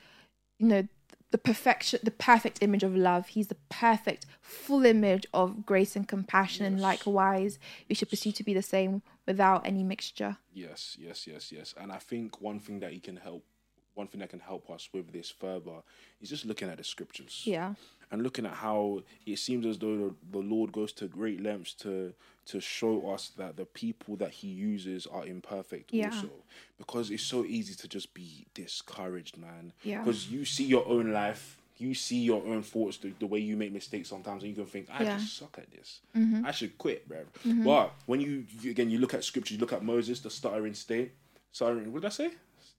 you 0.60 0.68
know 0.68 0.88
the 1.32 1.38
perfection 1.38 2.00
the 2.04 2.12
perfect 2.12 2.62
image 2.62 2.84
of 2.84 2.96
love. 2.96 3.30
He's 3.30 3.48
the 3.48 3.58
perfect 3.70 4.26
full 4.42 4.86
image 4.86 5.26
of 5.34 5.66
grace 5.66 5.96
and 5.96 6.08
compassion 6.08 6.66
and 6.66 6.80
likewise 6.80 7.58
we 7.90 7.96
should 7.96 8.10
pursue 8.10 8.32
to 8.34 8.44
be 8.44 8.54
the 8.54 8.62
same 8.62 9.02
without 9.26 9.66
any 9.66 9.84
mixture. 9.84 10.38
Yes, 10.54 10.98
yes, 11.00 11.26
yes, 11.26 11.52
yes. 11.52 11.74
And 11.80 11.92
I 11.92 11.98
think 11.98 12.42
one 12.42 12.60
thing 12.60 12.80
that 12.82 12.92
he 12.92 13.00
can 13.00 13.18
help, 13.18 13.46
one 13.96 14.08
thing 14.08 14.20
that 14.22 14.30
can 14.30 14.40
help 14.40 14.70
us 14.70 14.90
with 14.94 15.12
this 15.12 15.30
further 15.30 15.82
is 16.22 16.30
just 16.30 16.46
looking 16.46 16.70
at 16.70 16.78
the 16.78 16.84
scriptures. 16.84 17.44
Yeah. 17.46 17.74
and 18.12 18.24
looking 18.24 18.46
at 18.46 18.54
how 18.54 19.02
it 19.26 19.38
seems 19.40 19.66
as 19.66 19.78
though 19.78 19.96
the, 19.98 20.14
the 20.34 20.38
Lord 20.40 20.72
goes 20.74 20.92
to 20.94 21.06
great 21.08 21.42
lengths 21.42 21.74
to 21.76 22.14
to 22.44 22.60
show 22.60 23.10
us 23.12 23.32
that 23.38 23.56
the 23.56 23.66
people 23.66 24.16
that 24.18 24.32
He 24.32 24.48
uses 24.48 25.06
are 25.08 25.26
imperfect 25.26 25.94
Yeah. 25.94 26.08
also, 26.10 26.30
because 26.78 27.12
it's 27.12 27.24
so 27.24 27.46
easy 27.46 27.76
to 27.76 27.88
just 27.88 28.14
be 28.14 28.46
discouraged, 28.54 29.38
man. 29.38 29.72
Yeah. 29.84 30.00
Because 30.00 30.30
you 30.30 30.44
see 30.44 30.66
your 30.66 30.86
own 30.88 31.14
life, 31.14 31.58
you 31.78 31.94
see 31.94 32.18
your 32.20 32.44
own 32.46 32.64
thoughts, 32.64 32.98
the, 32.98 33.14
the 33.20 33.28
way 33.28 33.40
you 33.40 33.56
make 33.56 33.72
mistakes 33.72 34.10
sometimes, 34.10 34.44
and 34.44 34.50
you 34.50 34.56
can 34.56 34.66
think, 34.66 34.88
I 34.92 35.04
Yeah. 35.04 35.18
just 35.18 35.38
suck 35.38 35.56
at 35.60 35.70
this. 35.72 36.00
Mm-hmm. 36.18 36.46
I 36.46 36.52
should 36.52 36.78
quit, 36.78 37.08
bro. 37.08 37.20
Mm-hmm. 37.48 37.64
But 37.64 37.94
when 38.08 38.20
you, 38.22 38.46
you 38.62 38.72
again, 38.72 38.90
you 38.90 38.98
look 38.98 39.14
at 39.14 39.24
scripture, 39.24 39.54
you 39.54 39.60
look 39.60 39.72
at 39.74 39.84
Moses, 39.84 40.20
the 40.20 40.30
stuttering 40.32 40.74
stain, 40.74 41.12
stuttering. 41.52 41.94
What 41.94 42.02
did 42.02 42.08
I 42.08 42.12
say? 42.12 42.30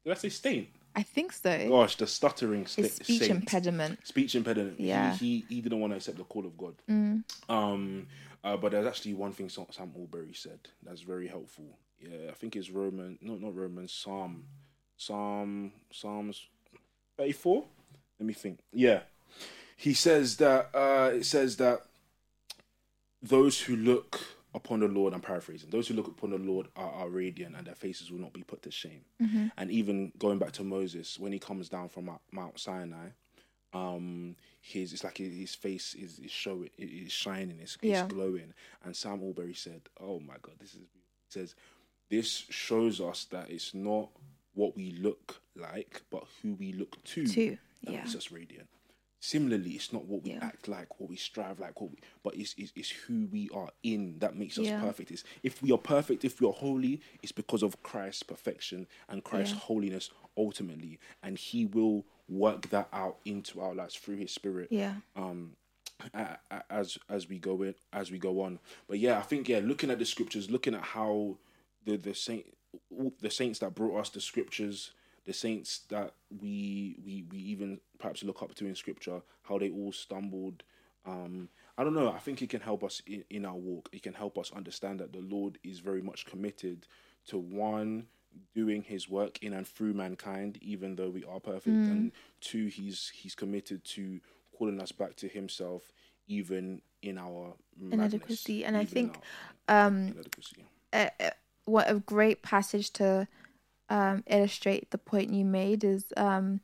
Did 0.05 0.11
I 0.11 0.15
say 0.15 0.29
stain? 0.29 0.67
I 0.95 1.03
think 1.03 1.33
so. 1.33 1.69
Gosh, 1.69 1.97
the 1.97 2.07
stuttering 2.07 2.67
His 2.67 2.95
speech 2.95 3.21
saint 3.21 3.31
impediment. 3.31 4.07
speech 4.07 4.35
impediment. 4.35 4.79
Yeah. 4.79 5.15
He, 5.17 5.45
he 5.49 5.55
he 5.57 5.61
didn't 5.63 5.81
want 5.81 5.93
to 5.93 5.97
accept 5.97 6.19
the 6.19 6.25
call 6.25 6.45
of 6.45 6.57
God. 6.57 6.75
Um, 7.49 8.07
uh, 8.45 8.57
but 8.57 8.73
there's 8.73 8.87
actually 8.87 9.15
one 9.15 9.33
thing 9.33 9.49
Sam 9.49 9.67
Sam 9.71 9.93
Allberry 9.97 10.35
said 10.35 10.59
that's 10.83 11.01
very 11.03 11.29
helpful. 11.29 11.79
Yeah, 12.01 12.31
I 12.31 12.33
think 12.35 12.57
it's 12.57 12.69
Roman, 12.71 13.19
no, 13.23 13.37
not 13.37 13.55
Roman, 13.55 13.87
Psalm, 13.89 14.45
Psalm, 14.97 15.73
Psalms, 15.93 16.47
thirty-four. 17.17 17.65
Let 18.19 18.27
me 18.27 18.35
think. 18.35 18.59
Yeah, 18.73 19.01
he 19.77 19.95
says 19.95 20.37
that 20.39 20.71
uh, 20.75 21.11
it 21.15 21.25
says 21.25 21.57
that 21.59 21.83
those 23.23 23.61
who 23.63 23.77
look 23.77 24.21
upon 24.55 24.81
the 24.81 24.89
Lord, 24.89 25.15
I'm 25.15 25.21
paraphrasing, 25.21 25.71
those 25.71 25.89
who 25.89 25.95
look 25.95 26.09
upon 26.09 26.31
the 26.31 26.39
Lord 26.39 26.69
are, 26.77 26.91
are 26.93 27.09
radiant 27.09 27.57
and 27.57 27.67
their 27.67 27.75
faces 27.75 28.11
will 28.11 28.19
not 28.21 28.33
be 28.33 28.43
put 28.43 28.63
to 28.63 28.71
shame. 28.71 29.05
And 29.57 29.71
even 29.71 30.13
going 30.19 30.39
back 30.39 30.53
to 30.53 30.65
Moses, 30.65 31.19
when 31.19 31.33
he 31.33 31.39
comes 31.39 31.69
down 31.69 31.89
from 31.89 32.11
Mount- 32.33 32.59
Sinai, 32.61 33.09
um, 33.73 34.37
his 34.61 34.93
it's 34.93 35.05
like 35.05 35.17
his, 35.19 35.55
face 35.55 35.95
is, 35.95 36.19
is 36.19 36.31
showing, 36.31 36.69
is 36.77 37.11
shining, 37.13 37.59
it's, 37.61 37.79
Yeah. 37.81 38.05
it's 38.05 38.13
glowing. 38.13 38.53
And 38.85 38.95
Sam 38.95 39.21
Allberry 39.23 39.55
said, 39.57 39.83
"Oh 39.99 40.21
my 40.21 40.35
God, 40.43 40.57
this 40.61 40.75
is." 40.75 40.81
He 40.93 41.31
says, 41.31 41.55
"This 42.11 42.29
shows 42.51 43.01
us 43.01 43.25
that 43.31 43.51
it's 43.51 43.73
not 43.73 44.11
what 44.55 44.77
we 44.77 44.91
look 44.91 45.41
like, 45.57 46.03
but 46.11 46.25
who 46.43 46.53
we 46.55 46.73
look 46.75 47.03
to, 47.05 47.27
To, 47.27 47.51
that 47.85 47.93
yeah. 47.93 47.99
makes 48.01 48.15
us 48.15 48.31
radiant." 48.31 48.69
Similarly, 49.27 49.71
it's 49.71 49.93
not 49.93 50.05
what 50.07 50.25
we 50.25 50.31
Yeah. 50.33 50.41
act 50.43 50.67
like, 50.67 50.99
what 50.99 51.09
we 51.09 51.15
strive 51.15 51.61
like, 51.61 51.81
what 51.81 51.93
we, 51.93 51.99
but 52.25 52.35
it's, 52.35 52.57
it's, 52.59 52.73
it's 52.75 52.91
who 52.91 53.27
we 53.31 53.49
are 53.55 53.71
in 53.85 54.19
that 54.19 54.35
makes 54.35 54.59
us 54.59 54.67
Yeah. 54.67 54.81
perfect. 54.81 55.13
It's, 55.13 55.23
if 55.45 55.63
we 55.63 55.71
are 55.71 55.79
perfect, 55.79 56.25
if 56.25 56.41
we 56.41 56.49
are 56.49 56.53
holy, 56.53 57.01
it's 57.23 57.31
because 57.31 57.63
of 57.63 57.81
Christ's 57.85 58.25
perfection 58.25 58.89
and 59.09 59.23
Christ's 59.23 59.53
Yeah. 59.53 59.61
holiness 59.61 60.11
ultimately, 60.37 60.99
and 61.23 61.39
He 61.39 61.67
will 61.67 62.05
work 62.29 62.69
that 62.71 62.89
out 62.93 63.19
into 63.25 63.61
our 63.61 63.77
lives 63.77 63.95
through 63.95 64.17
His 64.17 64.33
Spirit 64.33 64.69
Yeah. 64.73 64.97
um 65.15 65.55
as 66.69 66.99
as 67.09 67.29
we 67.29 67.39
go 67.39 67.63
in 67.63 67.77
as 67.93 68.11
we 68.11 68.19
go 68.19 68.41
on 68.41 68.59
but 68.89 68.99
yeah 68.99 69.19
i 69.19 69.23
think 69.23 69.49
yeah 69.49 69.61
looking 69.63 69.89
at 69.89 70.01
the 70.01 70.05
scriptures 70.05 70.51
looking 70.51 70.75
at 70.75 70.83
how 70.83 71.37
the 71.85 71.97
the 71.97 72.13
saint 72.13 72.45
the 73.21 73.31
saints 73.31 73.61
that 73.61 73.73
brought 73.77 74.01
us 74.01 74.09
the 74.11 74.21
scriptures 74.21 74.91
the 75.27 75.33
saints 75.33 75.81
that 75.89 76.15
we 76.41 76.97
we 77.05 77.25
we 77.31 77.39
even 77.39 77.81
perhaps 77.99 78.25
look 78.25 78.43
up 78.43 78.55
to 78.55 78.67
in 78.67 78.75
scripture 78.75 79.23
how 79.43 79.59
they 79.59 79.71
all 79.71 79.93
stumbled 79.93 80.63
um 81.07 81.49
i 81.79 81.85
don't 81.85 81.95
know 81.95 82.11
i 82.13 82.19
think 82.19 82.43
it 82.43 82.49
can 82.51 82.61
help 82.61 82.83
us 82.85 83.03
in, 83.07 83.25
in 83.31 83.45
our 83.45 83.55
walk 83.55 83.89
it 83.93 84.03
can 84.03 84.15
help 84.15 84.39
us 84.39 84.51
understand 84.55 85.01
that 85.01 85.13
the 85.13 85.21
lord 85.21 85.59
is 85.63 85.79
very 85.81 86.03
much 86.03 86.27
committed 86.27 86.87
to 87.27 87.39
one 87.39 88.07
doing 88.55 88.83
his 88.83 89.09
work 89.09 89.43
in 89.43 89.53
and 89.53 89.67
through 89.67 89.93
mankind 89.93 90.59
even 90.63 90.97
though 90.97 91.11
we 91.11 91.25
are 91.25 91.41
perfect 91.41 91.87
and 91.89 92.13
two 92.41 92.67
he's 92.67 93.13
he's 93.15 93.35
committed 93.35 93.85
to 93.85 94.21
calling 94.57 94.81
us 94.81 94.93
back 94.93 95.15
to 95.17 95.29
himself 95.29 95.93
even 96.29 96.81
in 97.03 97.19
our 97.19 97.55
madness, 97.77 97.93
Inadequacy. 97.93 98.65
And 98.65 98.77
I 98.77 98.85
think 98.85 99.17
um, 99.69 100.09
inadequacy. 100.09 100.65
uh, 100.93 101.09
uh, 101.21 101.31
what 101.65 101.91
a 101.91 101.99
great 101.99 102.43
passage 102.43 102.91
to 102.95 103.27
um, 103.93 104.25
illustrate 104.27 104.91
the 104.91 104.99
point 104.99 105.35
you 105.35 105.45
made 105.45 105.85
is 105.85 106.13
um, 106.17 106.61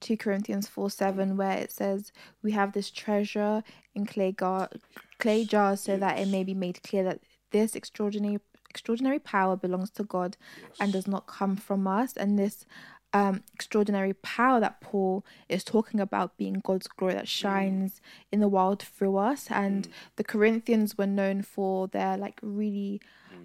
2 0.00 0.16
Corinthians 0.16 0.68
4 0.68 0.90
7, 0.90 1.36
where 1.36 1.58
it 1.58 1.72
says, 1.72 2.12
We 2.40 2.52
have 2.52 2.72
this 2.72 2.90
treasure 2.90 3.64
in 3.96 4.06
clay, 4.06 4.30
gar- 4.30 4.70
clay 5.18 5.44
jars 5.44 5.80
so 5.80 5.96
that 5.96 6.20
it 6.20 6.28
may 6.28 6.44
be 6.44 6.54
made 6.54 6.82
clear 6.84 7.02
that 7.02 7.20
this 7.50 7.74
extraordinary 7.74 8.38
extraordinary 8.70 9.18
power 9.18 9.56
belongs 9.56 9.90
to 9.90 10.04
God 10.04 10.36
and 10.78 10.92
does 10.92 11.08
not 11.08 11.26
come 11.26 11.56
from 11.56 11.86
us. 11.88 12.12
And 12.16 12.38
this 12.38 12.64
um, 13.12 13.42
extraordinary 13.54 14.12
power 14.12 14.60
that 14.60 14.80
Paul 14.80 15.24
is 15.48 15.64
talking 15.64 15.98
about 15.98 16.36
being 16.36 16.60
God's 16.62 16.86
glory 16.86 17.14
that 17.14 17.26
shines 17.26 18.00
in 18.30 18.40
the 18.40 18.48
world 18.48 18.82
through 18.82 19.16
us. 19.16 19.46
And 19.50 19.88
the 20.16 20.22
Corinthians 20.22 20.96
were 20.96 21.06
known 21.06 21.42
for 21.42 21.88
their 21.88 22.16
like 22.16 22.38
really 22.42 23.00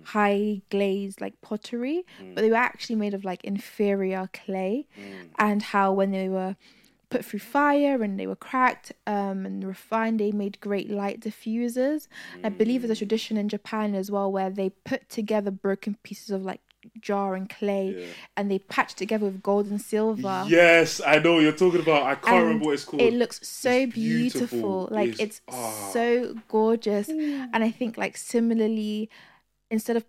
high 0.06 0.62
glazed 0.70 1.22
like 1.22 1.39
pottery, 1.42 2.04
but 2.34 2.42
they 2.42 2.50
were 2.50 2.56
actually 2.56 2.96
made 2.96 3.13
of 3.13 3.24
like 3.26 3.44
inferior 3.44 4.30
clay. 4.34 4.88
And 5.38 5.62
how 5.62 5.92
when 5.94 6.12
they 6.12 6.30
were 6.30 6.56
put 7.10 7.24
through 7.24 7.39
fire 7.39 8.02
and 8.02 8.20
they 8.20 8.26
were 8.26 8.36
cracked 8.36 8.92
um, 9.06 9.46
and 9.46 9.63
refined. 9.63 10.20
They 10.20 10.32
made 10.32 10.60
great 10.60 10.89
light 10.89 11.20
diffusers. 11.20 12.08
I 12.44 12.50
believe 12.50 12.82
there's 12.82 12.89
a 12.92 12.96
tradition 12.96 13.38
in 13.38 13.50
Japan 13.50 13.94
as 13.94 14.10
well 14.10 14.32
where 14.32 14.50
they 14.50 14.70
put 14.72 15.10
together 15.10 15.52
broken 15.52 15.96
pieces 16.02 16.32
of 16.32 16.42
like 16.44 16.60
jar 17.00 17.36
and 17.36 17.48
clay 17.48 17.96
Yeah. 17.98 18.06
and 18.36 18.50
they 18.52 18.58
patched 18.60 18.98
together 18.98 19.26
with 19.28 19.44
gold 19.44 19.68
and 19.68 19.80
silver. 19.80 20.44
Yes, 20.50 21.00
I 21.06 21.20
know 21.20 21.38
you're 21.38 21.52
talking 21.52 21.82
about. 21.82 22.02
I 22.04 22.16
can't 22.16 22.36
And 22.36 22.44
remember 22.46 22.66
what 22.66 22.74
it's 22.74 22.84
called. 22.86 23.02
It 23.04 23.13
looks 23.13 23.48
so 23.48 23.70
It's 23.72 23.94
beautiful. 23.94 24.48
beautiful. 24.48 24.88
Like 24.92 25.10
It's- 25.10 25.20
it's, 25.28 25.42
ah. 25.50 25.89
so 25.94 26.36
gorgeous. 26.48 27.10
And 27.10 27.63
I 27.63 27.70
think 27.70 27.96
like 27.96 28.18
similarly, 28.18 29.10
instead 29.74 29.98
of 29.98 30.06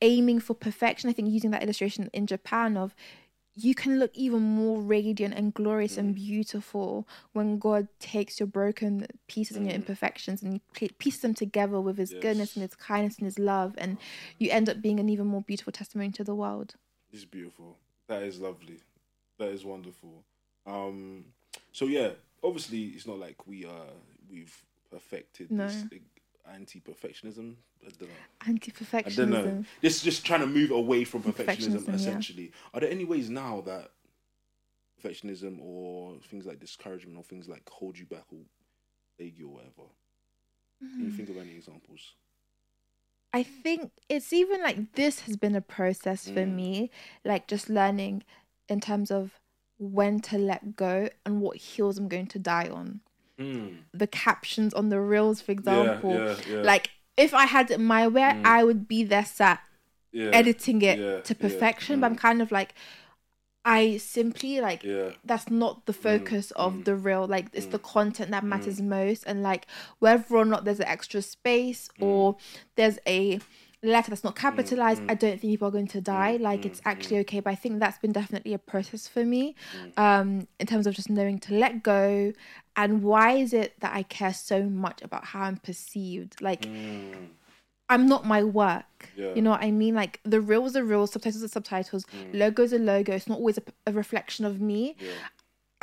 aiming 0.00 0.40
for 0.40 0.54
perfection, 0.54 1.08
I 1.08 1.12
think 1.14 1.28
using 1.30 1.52
that 1.52 1.62
illustration 1.62 2.10
in 2.12 2.26
Japan 2.26 2.76
of 2.76 2.94
you 3.56 3.72
can 3.72 4.00
look 4.00 4.10
even 4.14 4.42
more 4.42 4.82
radiant 4.82 5.32
and 5.32 5.54
glorious 5.54 5.94
Mm. 5.94 5.98
and 5.98 6.14
beautiful 6.16 7.06
when 7.32 7.58
God 7.60 7.86
takes 8.00 8.40
your 8.40 8.48
broken 8.48 9.06
pieces 9.28 9.56
and 9.56 9.64
your 9.66 9.76
imperfections 9.76 10.42
and 10.42 10.54
you 10.54 10.88
piece 10.98 11.18
them 11.18 11.34
together 11.34 11.80
with 11.80 11.96
His 11.96 12.12
goodness 12.12 12.56
and 12.56 12.62
His 12.62 12.74
kindness 12.74 13.16
and 13.18 13.26
His 13.26 13.38
love, 13.38 13.74
and 13.78 13.96
you 14.40 14.50
end 14.50 14.68
up 14.68 14.82
being 14.82 14.98
an 14.98 15.08
even 15.08 15.26
more 15.28 15.42
beautiful 15.42 15.72
testimony 15.72 16.10
to 16.10 16.24
the 16.24 16.34
world. 16.34 16.74
It's 17.12 17.24
beautiful. 17.24 17.78
That 18.08 18.24
is 18.24 18.40
lovely. 18.40 18.78
That 19.38 19.50
is 19.50 19.64
wonderful. 19.64 20.24
Um, 20.66 21.26
so 21.70 21.84
yeah, 21.86 22.10
obviously 22.42 22.86
it's 22.96 23.06
not 23.06 23.20
like 23.20 23.46
we 23.46 23.64
are 23.64 23.92
we've 24.28 24.64
perfected 24.90 25.52
No. 25.52 25.68
this 25.68 25.84
anti-perfectionism. 26.52 27.54
I 27.86 27.90
don't 27.98 28.08
know. 28.08 28.16
Anti 28.46 28.70
I 29.04 29.10
don't 29.10 29.30
know. 29.30 29.44
perfectionism. 29.44 29.64
This 29.80 29.96
is 29.96 30.02
just 30.02 30.24
trying 30.26 30.40
to 30.40 30.46
move 30.46 30.70
away 30.70 31.04
from 31.04 31.22
perfectionism, 31.22 31.44
Perfectionism, 31.46 31.88
yeah. 31.88 31.94
essentially. 31.94 32.52
Are 32.72 32.80
there 32.80 32.90
any 32.90 33.04
ways 33.04 33.30
now 33.30 33.60
that 33.62 33.90
perfectionism 35.02 35.60
or 35.60 36.16
things 36.30 36.46
like 36.46 36.60
discouragement 36.60 37.16
or 37.18 37.24
things 37.24 37.48
like 37.48 37.68
hold 37.68 37.98
you 37.98 38.06
back 38.06 38.24
or 38.32 38.40
plague 39.18 39.36
you 39.38 39.48
or 39.48 39.54
whatever? 39.54 39.88
Can 40.96 41.06
you 41.06 41.10
Hmm. 41.10 41.16
think 41.16 41.28
of 41.30 41.36
any 41.38 41.54
examples? 41.56 42.14
I 43.32 43.42
think 43.42 43.90
it's 44.08 44.32
even 44.32 44.62
like 44.62 44.92
this 44.94 45.20
has 45.20 45.36
been 45.36 45.54
a 45.56 45.60
process 45.60 46.28
for 46.28 46.40
Mm. 46.40 46.54
me, 46.56 46.90
like 47.24 47.48
just 47.48 47.68
learning 47.68 48.22
in 48.68 48.80
terms 48.80 49.10
of 49.10 49.40
when 49.78 50.20
to 50.20 50.38
let 50.38 50.76
go 50.76 51.08
and 51.26 51.40
what 51.40 51.56
heels 51.56 51.98
I'm 51.98 52.08
going 52.08 52.28
to 52.28 52.38
die 52.38 52.68
on. 52.68 53.00
Mm. 53.38 53.78
The 53.92 54.06
captions 54.06 54.72
on 54.74 54.90
the 54.90 55.00
reels, 55.00 55.40
for 55.40 55.52
example, 55.52 56.14
yeah, 56.14 56.36
yeah. 56.48 56.62
like 56.62 56.90
if 57.16 57.34
I 57.34 57.46
had 57.46 57.70
it 57.70 57.80
my 57.80 58.06
way, 58.08 58.22
Mm. 58.22 58.44
I 58.44 58.64
would 58.64 58.86
be 58.88 59.04
there 59.04 59.24
sat 59.24 59.60
yeah, 60.12 60.30
editing 60.32 60.82
it 60.82 60.98
yeah, 60.98 61.20
to 61.20 61.34
yeah, 61.34 61.40
perfection. 61.40 62.00
But 62.00 62.06
I'm 62.06 62.16
mm. 62.16 62.20
kind 62.20 62.42
of 62.42 62.52
like, 62.52 62.74
I 63.64 63.96
simply 63.96 64.60
like 64.60 64.84
yeah, 64.84 65.10
that's 65.24 65.50
not 65.50 65.86
the 65.86 65.92
focus 65.92 66.50
of 66.52 66.74
mm, 66.74 66.84
the 66.84 66.94
reel 66.94 67.26
like 67.26 67.46
it's 67.54 67.66
the 67.66 67.78
content 67.78 68.30
that 68.30 68.44
matters 68.44 68.80
most 68.80 69.24
and 69.26 69.42
like 69.42 69.66
whether 70.00 70.36
or 70.36 70.44
not 70.44 70.64
there's 70.64 70.80
an 70.80 70.86
extra 70.86 71.22
space 71.22 71.88
Mm. 71.98 72.06
or 72.06 72.36
there's 72.76 72.98
a 73.06 73.40
letter 73.84 74.10
that's 74.10 74.24
not 74.24 74.34
mm, 74.34 74.40
capitalized 74.40 75.02
mm. 75.02 75.10
i 75.10 75.14
don't 75.14 75.40
think 75.40 75.52
people 75.52 75.68
are 75.68 75.70
going 75.70 75.86
to 75.86 75.98
mm, 76.00 76.04
die 76.04 76.36
like 76.36 76.64
it's 76.64 76.80
actually 76.84 77.18
okay 77.18 77.40
but 77.40 77.50
i 77.50 77.54
think 77.54 77.80
that's 77.80 77.98
been 77.98 78.12
definitely 78.12 78.54
a 78.54 78.58
process 78.58 79.06
for 79.06 79.24
me 79.24 79.54
um 79.96 80.46
in 80.58 80.66
terms 80.66 80.86
of 80.86 80.94
just 80.94 81.10
knowing 81.10 81.38
to 81.38 81.54
let 81.54 81.82
go 81.82 82.32
and 82.76 83.02
why 83.02 83.32
is 83.32 83.52
it 83.52 83.78
that 83.80 83.94
i 83.94 84.02
care 84.02 84.34
so 84.34 84.64
much 84.64 85.02
about 85.02 85.24
how 85.26 85.42
i'm 85.42 85.56
perceived 85.56 86.40
like 86.40 86.62
Mm. 86.62 87.28
I'm 87.88 88.06
not 88.06 88.24
my 88.24 88.42
work. 88.42 89.10
Yeah. 89.14 89.34
You 89.34 89.42
know 89.42 89.50
what 89.50 89.62
I 89.62 89.70
mean? 89.70 89.94
Like 89.94 90.20
the 90.24 90.40
reels 90.40 90.74
are 90.74 90.82
reels, 90.82 91.12
subtitles 91.12 91.44
are 91.44 91.48
subtitles, 91.48 92.06
logos 92.32 92.72
are 92.72 92.78
logo. 92.78 93.12
It's 93.12 93.28
not 93.28 93.38
always 93.38 93.58
a, 93.58 93.62
a 93.86 93.92
reflection 93.92 94.44
of 94.44 94.60
me. 94.60 94.96
yeah. 94.98 95.10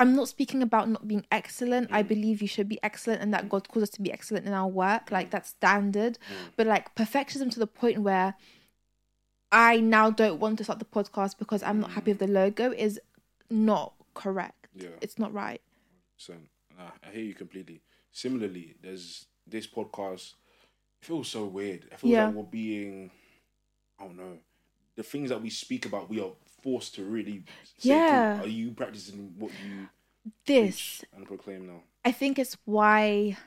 I'm 0.01 0.15
not 0.15 0.27
speaking 0.27 0.63
about 0.63 0.89
not 0.89 1.07
being 1.07 1.27
excellent. 1.31 1.89
I 1.91 2.01
mm. 2.01 2.07
believe 2.07 2.41
you 2.41 2.47
should 2.47 2.67
be 2.67 2.79
excellent 2.81 3.21
and 3.21 3.31
that 3.35 3.47
God 3.47 3.67
calls 3.67 3.83
us 3.83 3.89
to 3.91 4.01
be 4.01 4.11
excellent 4.11 4.47
in 4.47 4.53
our 4.53 4.67
work. 4.67 5.11
Like 5.11 5.29
that's 5.29 5.49
standard. 5.49 6.17
Mm. 6.17 6.53
But 6.55 6.65
like 6.65 6.95
perfectionism 6.95 7.51
to 7.51 7.59
the 7.59 7.67
point 7.67 7.99
where 7.99 8.33
I 9.51 9.77
now 9.77 10.09
don't 10.09 10.39
want 10.39 10.57
to 10.57 10.63
start 10.63 10.79
the 10.79 10.85
podcast 10.85 11.37
because 11.37 11.61
I'm 11.61 11.79
not 11.79 11.91
mm. 11.91 11.93
happy 11.93 12.11
with 12.11 12.17
the 12.17 12.27
logo 12.27 12.71
is 12.71 12.99
not 13.51 13.93
correct. 14.15 14.69
Yeah. 14.75 14.89
It's 15.01 15.19
not 15.19 15.31
right. 15.35 15.61
So 16.17 16.33
nah, 16.75 16.89
I 17.07 17.11
hear 17.11 17.23
you 17.23 17.35
completely. 17.35 17.83
Similarly, 18.11 18.73
there's 18.81 19.27
this 19.45 19.67
podcast. 19.67 20.33
It 20.99 21.05
feels 21.05 21.27
so 21.27 21.45
weird. 21.45 21.85
I 21.91 21.97
feel 21.97 22.09
Yeah. 22.09 22.25
like 22.25 22.35
we're 22.35 22.43
being, 22.43 23.11
I 23.99 24.05
don't 24.05 24.17
know, 24.17 24.39
the 24.95 25.03
things 25.03 25.29
that 25.29 25.43
we 25.43 25.51
speak 25.51 25.85
about. 25.85 26.09
We 26.09 26.19
are 26.21 26.31
forced 26.61 26.95
to 26.95 27.03
really. 27.03 27.43
Say, 27.77 27.89
Yeah. 27.89 28.41
Are 28.41 28.47
you 28.47 28.71
practicing 28.71 29.33
what 29.37 29.51
you 29.65 29.87
This 30.45 31.03
and 31.15 31.25
proclaim 31.25 31.67
now? 31.67 31.81
I 32.05 32.11
think 32.11 32.37
it's 32.39 32.57
why 32.65 33.37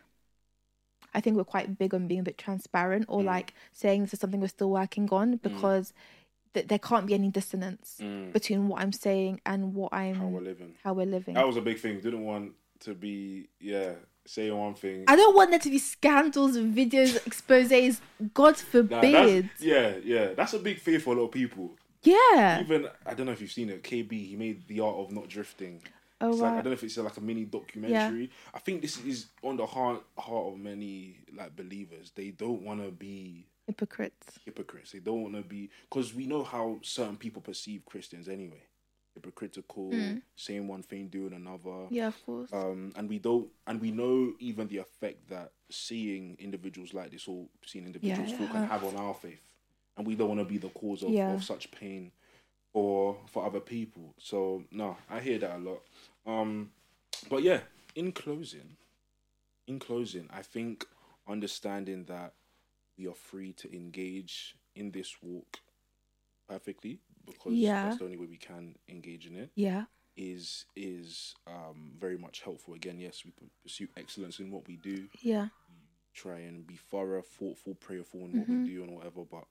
I 1.16 1.20
think 1.20 1.36
we're 1.36 1.44
quite 1.44 1.78
big 1.78 1.94
on 1.94 2.08
being 2.08 2.20
a 2.20 2.24
bit 2.24 2.38
transparent 2.38 3.06
or 3.08 3.22
Mm. 3.22 3.26
like 3.26 3.54
saying 3.72 4.02
this 4.02 4.14
is 4.14 4.20
something 4.20 4.40
we're 4.40 4.48
still 4.48 4.70
working 4.70 5.08
on 5.10 5.36
because 5.36 5.92
th- 6.54 6.66
there 6.66 6.78
can't 6.80 7.06
be 7.06 7.14
any 7.14 7.28
dissonance 7.30 7.98
Mm. 8.02 8.32
between 8.32 8.66
what 8.68 8.80
I'm 8.82 8.90
saying 8.92 9.40
and 9.46 9.74
what 9.74 9.92
I'm 9.92 10.16
How 10.16 10.26
we're 10.26 10.40
living. 10.40 10.74
how 10.82 10.92
we're 10.94 11.06
living. 11.06 11.34
That 11.34 11.46
was 11.46 11.56
a 11.56 11.60
big 11.62 11.78
thing. 11.78 12.00
Didn't 12.00 12.24
want 12.24 12.54
to 12.80 12.94
be 12.94 13.48
yeah 13.60 13.92
say 14.26 14.50
one 14.50 14.74
thing. 14.74 15.04
I 15.06 15.14
don't 15.16 15.36
want 15.36 15.50
there 15.50 15.58
to 15.60 15.70
be 15.70 15.78
scandals, 15.78 16.56
videos, 16.56 17.14
exposes. 17.26 18.00
God 18.32 18.56
forbid. 18.56 19.50
that's, 19.50 19.62
yeah, 19.62 19.96
yeah, 20.02 20.32
that's 20.34 20.54
a 20.54 20.58
big 20.58 20.78
fear 20.78 20.98
for 20.98 21.14
a 21.14 21.18
lot 21.18 21.26
of 21.26 21.30
people. 21.30 21.76
Yeah. 22.04 22.60
Even 22.60 22.88
I 23.06 23.14
don't 23.14 23.26
know 23.26 23.32
if 23.32 23.40
you've 23.40 23.52
seen 23.52 23.70
it. 23.70 23.82
KB 23.82 24.10
he 24.12 24.36
made 24.36 24.66
the 24.68 24.80
art 24.80 24.96
of 24.96 25.12
not 25.12 25.28
drifting. 25.28 25.82
Oh, 26.20 26.30
it's 26.30 26.40
like 26.40 26.52
I 26.52 26.56
don't 26.56 26.66
know 26.66 26.72
if 26.72 26.82
it's 26.84 26.96
like 26.96 27.16
a 27.16 27.20
mini 27.20 27.44
documentary. 27.44 28.30
I 28.54 28.58
think 28.58 28.82
this 28.82 28.98
is 29.04 29.26
on 29.42 29.56
the 29.56 29.66
heart 29.66 30.02
heart 30.16 30.46
of 30.52 30.58
many 30.58 31.18
like 31.36 31.56
believers. 31.56 32.12
They 32.14 32.30
don't 32.30 32.62
want 32.62 32.82
to 32.84 32.90
be 32.90 33.46
Hypocrites. 33.66 34.38
hypocrites. 34.44 34.92
They 34.92 34.98
don't 35.00 35.22
want 35.22 35.34
to 35.34 35.42
be 35.42 35.70
because 35.88 36.14
we 36.14 36.26
know 36.26 36.44
how 36.44 36.78
certain 36.82 37.16
people 37.16 37.42
perceive 37.42 37.84
Christians 37.86 38.28
anyway. 38.28 38.62
Hypocritical, 39.14 39.92
saying 40.36 40.66
one 40.66 40.82
thing, 40.82 41.06
doing 41.08 41.32
another. 41.32 41.86
Yeah, 41.88 42.08
of 42.08 42.26
course. 42.26 42.52
Um, 42.52 42.92
and 42.96 43.08
we 43.08 43.18
don't, 43.20 43.48
and 43.66 43.80
we 43.80 43.90
know 43.92 44.32
even 44.40 44.66
the 44.66 44.78
effect 44.78 45.28
that 45.30 45.52
seeing 45.70 46.36
individuals 46.40 46.92
like 46.92 47.12
this 47.12 47.28
or 47.28 47.46
seeing 47.64 47.86
individuals 47.86 48.30
Yeah, 48.30 48.42
it 48.44 48.50
can 48.50 48.66
have 48.66 48.82
on 48.84 48.96
our 48.96 49.14
faith, 49.14 49.40
and 49.96 50.06
we 50.06 50.14
don't 50.14 50.28
want 50.28 50.40
to 50.40 50.44
be 50.44 50.58
the 50.58 50.68
cause 50.70 51.02
of, 51.02 51.10
Yeah. 51.10 51.32
of 51.34 51.44
such 51.44 51.70
pain 51.70 52.12
for 52.72 53.16
for 53.26 53.44
other 53.46 53.60
people. 53.60 54.14
So 54.18 54.64
no, 54.70 54.96
I 55.08 55.20
hear 55.20 55.38
that 55.38 55.56
a 55.56 55.58
lot. 55.58 55.82
Um, 56.26 56.70
but 57.30 57.42
yeah, 57.42 57.60
in 57.94 58.12
closing, 58.12 58.76
in 59.66 59.78
closing, 59.78 60.28
I 60.32 60.42
think 60.42 60.84
understanding 61.28 62.04
that 62.04 62.32
we 62.98 63.06
are 63.06 63.14
free 63.14 63.52
to 63.54 63.74
engage 63.74 64.56
in 64.74 64.90
this 64.90 65.16
walk 65.22 65.58
perfectly 66.48 67.00
because 67.24 67.52
Yeah. 67.54 67.84
that's 67.84 67.98
the 67.98 68.04
only 68.04 68.16
way 68.16 68.26
we 68.26 68.36
can 68.36 68.76
engage 68.88 69.26
in 69.26 69.36
it 69.36 69.50
yeah. 69.54 69.84
is 70.16 70.66
is 70.76 71.34
um, 71.46 71.92
very 71.98 72.18
much 72.18 72.40
helpful. 72.42 72.74
Again, 72.74 72.98
yes, 72.98 73.24
we 73.24 73.32
pursue 73.62 73.88
excellence 73.96 74.40
in 74.40 74.50
what 74.50 74.66
we 74.66 74.76
do. 74.76 75.08
Yeah. 75.22 75.48
Try 76.12 76.40
and 76.40 76.66
be 76.66 76.76
thorough, 76.76 77.22
thoughtful, 77.22 77.74
prayerful 77.74 78.20
in 78.20 78.32
what 78.38 78.48
Mm-hmm. 78.48 78.62
we 78.64 78.68
do 78.70 78.82
and 78.82 78.94
whatever. 78.94 79.24
But 79.24 79.44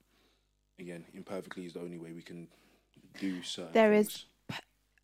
again, 0.80 1.06
imperfectly 1.14 1.66
is 1.66 1.74
the 1.74 1.80
only 1.80 1.98
way 1.98 2.12
we 2.12 2.22
can 2.22 2.48
do 3.20 3.42
certain. 3.44 3.74
There 3.74 3.94
is 3.94 4.08
things. 4.08 4.26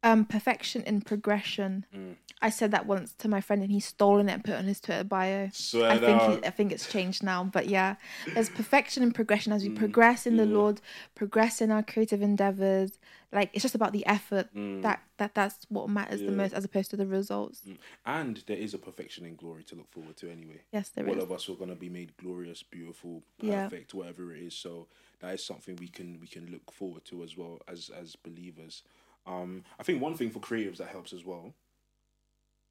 Um, 0.01 0.23
perfection 0.23 0.81
in 0.83 1.01
progression. 1.01 1.85
Mm. 1.93 2.15
I 2.41 2.49
said 2.49 2.71
that 2.71 2.85
once 2.85 3.11
to 3.17 3.27
my 3.27 3.41
friend, 3.41 3.61
and 3.61 3.69
he's 3.69 3.83
stolen 3.85 4.29
it 4.29 4.31
and 4.31 4.43
put 4.45 4.53
it 4.53 4.57
on 4.57 4.63
his 4.63 4.79
Twitter 4.79 5.03
bio. 5.03 5.49
Swear 5.51 5.91
I 5.91 5.97
think 5.97 6.21
he, 6.21 6.47
I 6.47 6.51
think 6.51 6.71
it's 6.71 6.89
changed 6.89 7.21
now, 7.21 7.43
but 7.43 7.67
yeah, 7.67 7.95
there's 8.33 8.47
perfection 8.61 9.03
and 9.03 9.13
progression 9.13 9.51
Mm. 9.51 9.55
as 9.57 9.63
we 9.63 9.69
progress 9.71 10.25
in 10.25 10.37
the 10.37 10.45
Lord, 10.45 10.79
progress 11.15 11.59
in 11.59 11.69
our 11.69 11.83
creative 11.83 12.21
endeavors. 12.21 12.97
Like 13.33 13.49
it's 13.51 13.61
just 13.61 13.75
about 13.75 13.91
the 13.91 14.05
effort 14.05 14.47
that 14.53 15.01
that 15.17 15.35
that's 15.35 15.65
what 15.67 15.89
matters 15.89 16.21
the 16.21 16.27
Mm. 16.27 16.35
Most, 16.37 16.53
as 16.53 16.63
opposed 16.63 16.89
to 16.91 16.95
the 16.97 17.05
results. 17.05 17.61
and 18.05 18.37
there 18.47 18.57
is 18.57 18.73
a 18.73 18.77
perfection 18.79 19.25
in 19.25 19.35
glory 19.35 19.63
to 19.65 19.75
look 19.75 19.91
forward 19.91 20.15
to 20.17 20.31
anyway. 20.31 20.61
Yes, 20.71 20.89
there 20.89 21.05
All 21.09 21.17
is. 21.17 21.23
of 21.23 21.31
us 21.33 21.49
are 21.49 21.55
gonna 21.55 21.75
be 21.75 21.89
made 21.89 22.15
glorious, 22.15 22.63
beautiful, 22.63 23.21
Yeah. 23.41 23.65
perfect, 23.67 23.93
whatever 23.93 24.33
it 24.33 24.41
is. 24.43 24.53
So 24.55 24.87
that 25.19 25.33
is 25.33 25.43
something 25.43 25.75
we 25.75 25.89
can 25.89 26.21
we 26.21 26.27
can 26.27 26.49
look 26.49 26.71
forward 26.71 27.03
to 27.05 27.21
as 27.21 27.35
well 27.35 27.59
as 27.67 27.89
as 27.89 28.15
believers. 28.15 28.81
Um, 29.25 29.63
I 29.79 29.83
think 29.83 30.01
one 30.01 30.15
thing 30.15 30.29
for 30.31 30.39
creatives 30.39 30.77
that 30.77 30.87
helps 30.87 31.13
as 31.13 31.23
well 31.25 31.53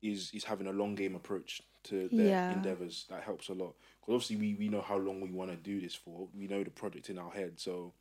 is 0.02 0.30
is 0.32 0.44
having 0.44 0.66
a 0.66 0.72
long 0.72 0.94
game 0.94 1.14
approach 1.14 1.60
to 1.84 2.08
their 2.12 2.26
Yeah. 2.26 2.52
endeavors. 2.52 3.06
That 3.10 3.22
helps 3.24 3.48
a 3.48 3.52
lot 3.54 3.74
because 4.00 4.14
obviously 4.14 4.36
we 4.36 4.54
we 4.54 4.68
know 4.68 4.80
how 4.80 4.96
long 4.96 5.20
we 5.20 5.30
want 5.30 5.50
to 5.50 5.56
do 5.56 5.80
this 5.80 5.94
for. 5.94 6.28
We 6.36 6.46
know 6.46 6.62
the 6.64 6.70
project 6.70 7.10
in 7.10 7.18
our 7.18 7.30
head, 7.30 7.58
so 7.60 7.92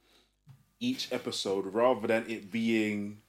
each 0.79 1.11
episode 1.11 1.65
rather 1.73 2.05
than 2.07 2.29
it 2.29 2.51
being 2.51 3.21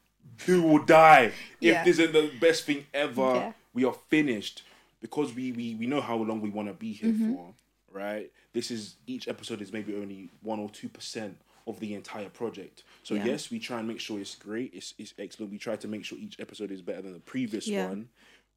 who 0.44 0.62
will 0.62 0.84
die 0.84 1.32
if 1.60 1.72
Yeah. 1.72 1.84
this 1.84 1.98
isn't 1.98 2.12
the 2.12 2.30
best 2.38 2.64
thing 2.64 2.84
ever 2.92 3.22
Yeah. 3.34 3.52
we 3.72 3.84
are 3.86 3.94
finished 4.10 4.62
because 5.00 5.34
we 5.34 5.52
we, 5.52 5.74
we 5.76 5.86
know 5.86 6.02
how 6.02 6.16
long 6.16 6.42
we 6.42 6.50
want 6.50 6.68
to 6.68 6.74
be 6.74 6.92
here 6.92 7.10
Mm-hmm. 7.12 7.34
for 7.34 7.54
right 7.90 8.30
this 8.52 8.70
is 8.70 8.96
each 9.06 9.26
episode 9.28 9.62
is 9.62 9.72
maybe 9.72 9.94
only 9.94 10.28
one 10.42 10.58
or 10.58 10.68
two 10.68 10.90
percent 10.90 11.40
of 11.68 11.78
the 11.80 11.94
entire 11.94 12.30
project 12.30 12.82
so 13.02 13.14
Yeah. 13.14 13.26
yes 13.26 13.50
we 13.50 13.58
try 13.58 13.78
and 13.78 13.86
make 13.86 14.00
sure 14.00 14.18
it's 14.18 14.34
great 14.34 14.70
it's, 14.74 14.94
it's 14.98 15.14
excellent 15.18 15.52
we 15.52 15.58
try 15.58 15.76
to 15.76 15.88
make 15.88 16.04
sure 16.04 16.18
each 16.18 16.40
episode 16.40 16.70
is 16.72 16.82
better 16.82 17.02
than 17.02 17.12
the 17.12 17.20
previous 17.34 17.66
Yeah. 17.68 17.86
one 17.88 18.08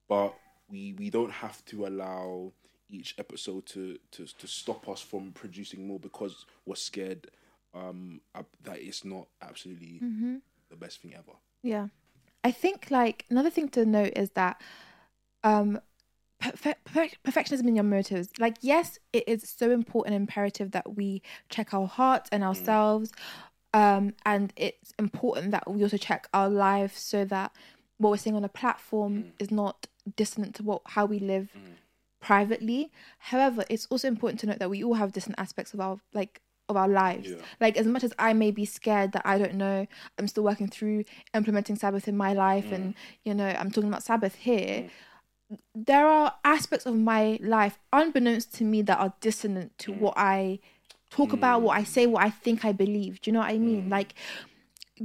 but 0.07 0.33
we 0.69 0.93
we 0.93 1.09
don't 1.09 1.31
have 1.31 1.63
to 1.65 1.85
allow 1.85 2.53
each 2.89 3.15
episode 3.17 3.65
to 3.67 3.97
to, 4.11 4.25
to 4.25 4.47
stop 4.47 4.87
us 4.89 5.01
from 5.01 5.31
producing 5.33 5.87
more 5.87 5.99
because 5.99 6.45
we're 6.65 6.75
scared 6.75 7.29
um 7.73 8.21
that 8.63 8.79
it's 8.79 9.03
not 9.05 9.27
absolutely 9.41 9.99
Mm-hmm. 10.03 10.35
the 10.69 10.75
best 10.75 11.01
thing 11.01 11.13
ever 11.13 11.35
Yeah. 11.63 11.87
I 12.43 12.51
think 12.51 12.89
like 12.89 13.25
another 13.29 13.49
thing 13.51 13.69
to 13.69 13.85
note 13.85 14.13
is 14.15 14.31
that 14.31 14.61
um 15.43 15.79
perfe- 16.41 16.75
perfe- 16.85 17.15
perfectionism 17.25 17.67
in 17.67 17.75
your 17.75 17.83
motives. 17.83 18.29
Like 18.39 18.57
yes, 18.61 18.99
it 19.13 19.23
is 19.27 19.47
so 19.57 19.71
important 19.71 20.15
and 20.15 20.23
imperative 20.23 20.71
that 20.71 20.95
we 20.95 21.21
check 21.49 21.73
our 21.73 21.87
hearts 21.87 22.29
and 22.31 22.43
mm. 22.43 22.47
ourselves. 22.47 23.11
Um 23.73 24.13
and 24.25 24.51
it's 24.55 24.93
important 24.99 25.51
that 25.51 25.69
we 25.69 25.83
also 25.83 25.97
check 25.97 26.27
our 26.33 26.49
lives 26.49 26.99
so 26.99 27.25
that 27.25 27.51
what 27.97 28.09
we're 28.09 28.17
saying 28.17 28.35
on 28.35 28.43
a 28.43 28.49
platform 28.49 29.15
mm. 29.15 29.31
is 29.39 29.51
not 29.51 29.87
dissonant 30.15 30.55
to 30.55 30.63
what 30.63 30.81
how 30.85 31.05
we 31.05 31.19
live 31.19 31.49
mm. 31.57 31.73
privately. 32.19 32.91
However, 33.19 33.63
it's 33.69 33.85
also 33.87 34.07
important 34.07 34.39
to 34.41 34.47
note 34.47 34.59
that 34.59 34.69
we 34.69 34.83
all 34.83 34.95
have 34.95 35.13
different 35.13 35.39
aspects 35.39 35.73
of 35.73 35.79
our 35.79 35.99
like 36.13 36.41
of 36.71 36.77
our 36.77 36.87
lives. 36.87 37.29
Yeah. 37.29 37.37
Like 37.59 37.77
as 37.77 37.85
much 37.85 38.03
as 38.03 38.13
I 38.17 38.33
may 38.33 38.49
be 38.49 38.65
scared 38.65 39.11
that 39.11 39.21
I 39.25 39.37
don't 39.37 39.55
know, 39.55 39.85
I'm 40.17 40.27
still 40.27 40.43
working 40.43 40.67
through 40.67 41.03
implementing 41.33 41.75
Sabbath 41.75 42.07
in 42.07 42.17
my 42.17 42.33
life 42.33 42.71
and 42.71 42.95
you 43.23 43.35
know, 43.35 43.47
I'm 43.47 43.69
talking 43.69 43.89
about 43.89 44.03
Sabbath 44.03 44.35
here. 44.35 44.89
There 45.75 46.07
are 46.07 46.35
aspects 46.43 46.85
of 46.85 46.95
my 46.95 47.39
life 47.41 47.79
unbeknownst 47.91 48.53
to 48.55 48.63
me 48.63 48.81
that 48.83 48.99
are 48.99 49.13
dissonant 49.19 49.77
to 49.79 49.91
what 49.91 50.13
I 50.17 50.59
talk 51.09 51.29
mm. 51.29 51.33
about, 51.33 51.61
what 51.61 51.77
I 51.77 51.83
say, 51.83 52.05
what 52.07 52.23
I 52.23 52.29
think 52.29 52.65
I 52.65 52.71
believe. 52.71 53.21
Do 53.21 53.29
you 53.29 53.33
know 53.33 53.39
what 53.39 53.49
I 53.49 53.57
mean? 53.57 53.87
Mm. 53.87 53.91
Like 53.91 54.13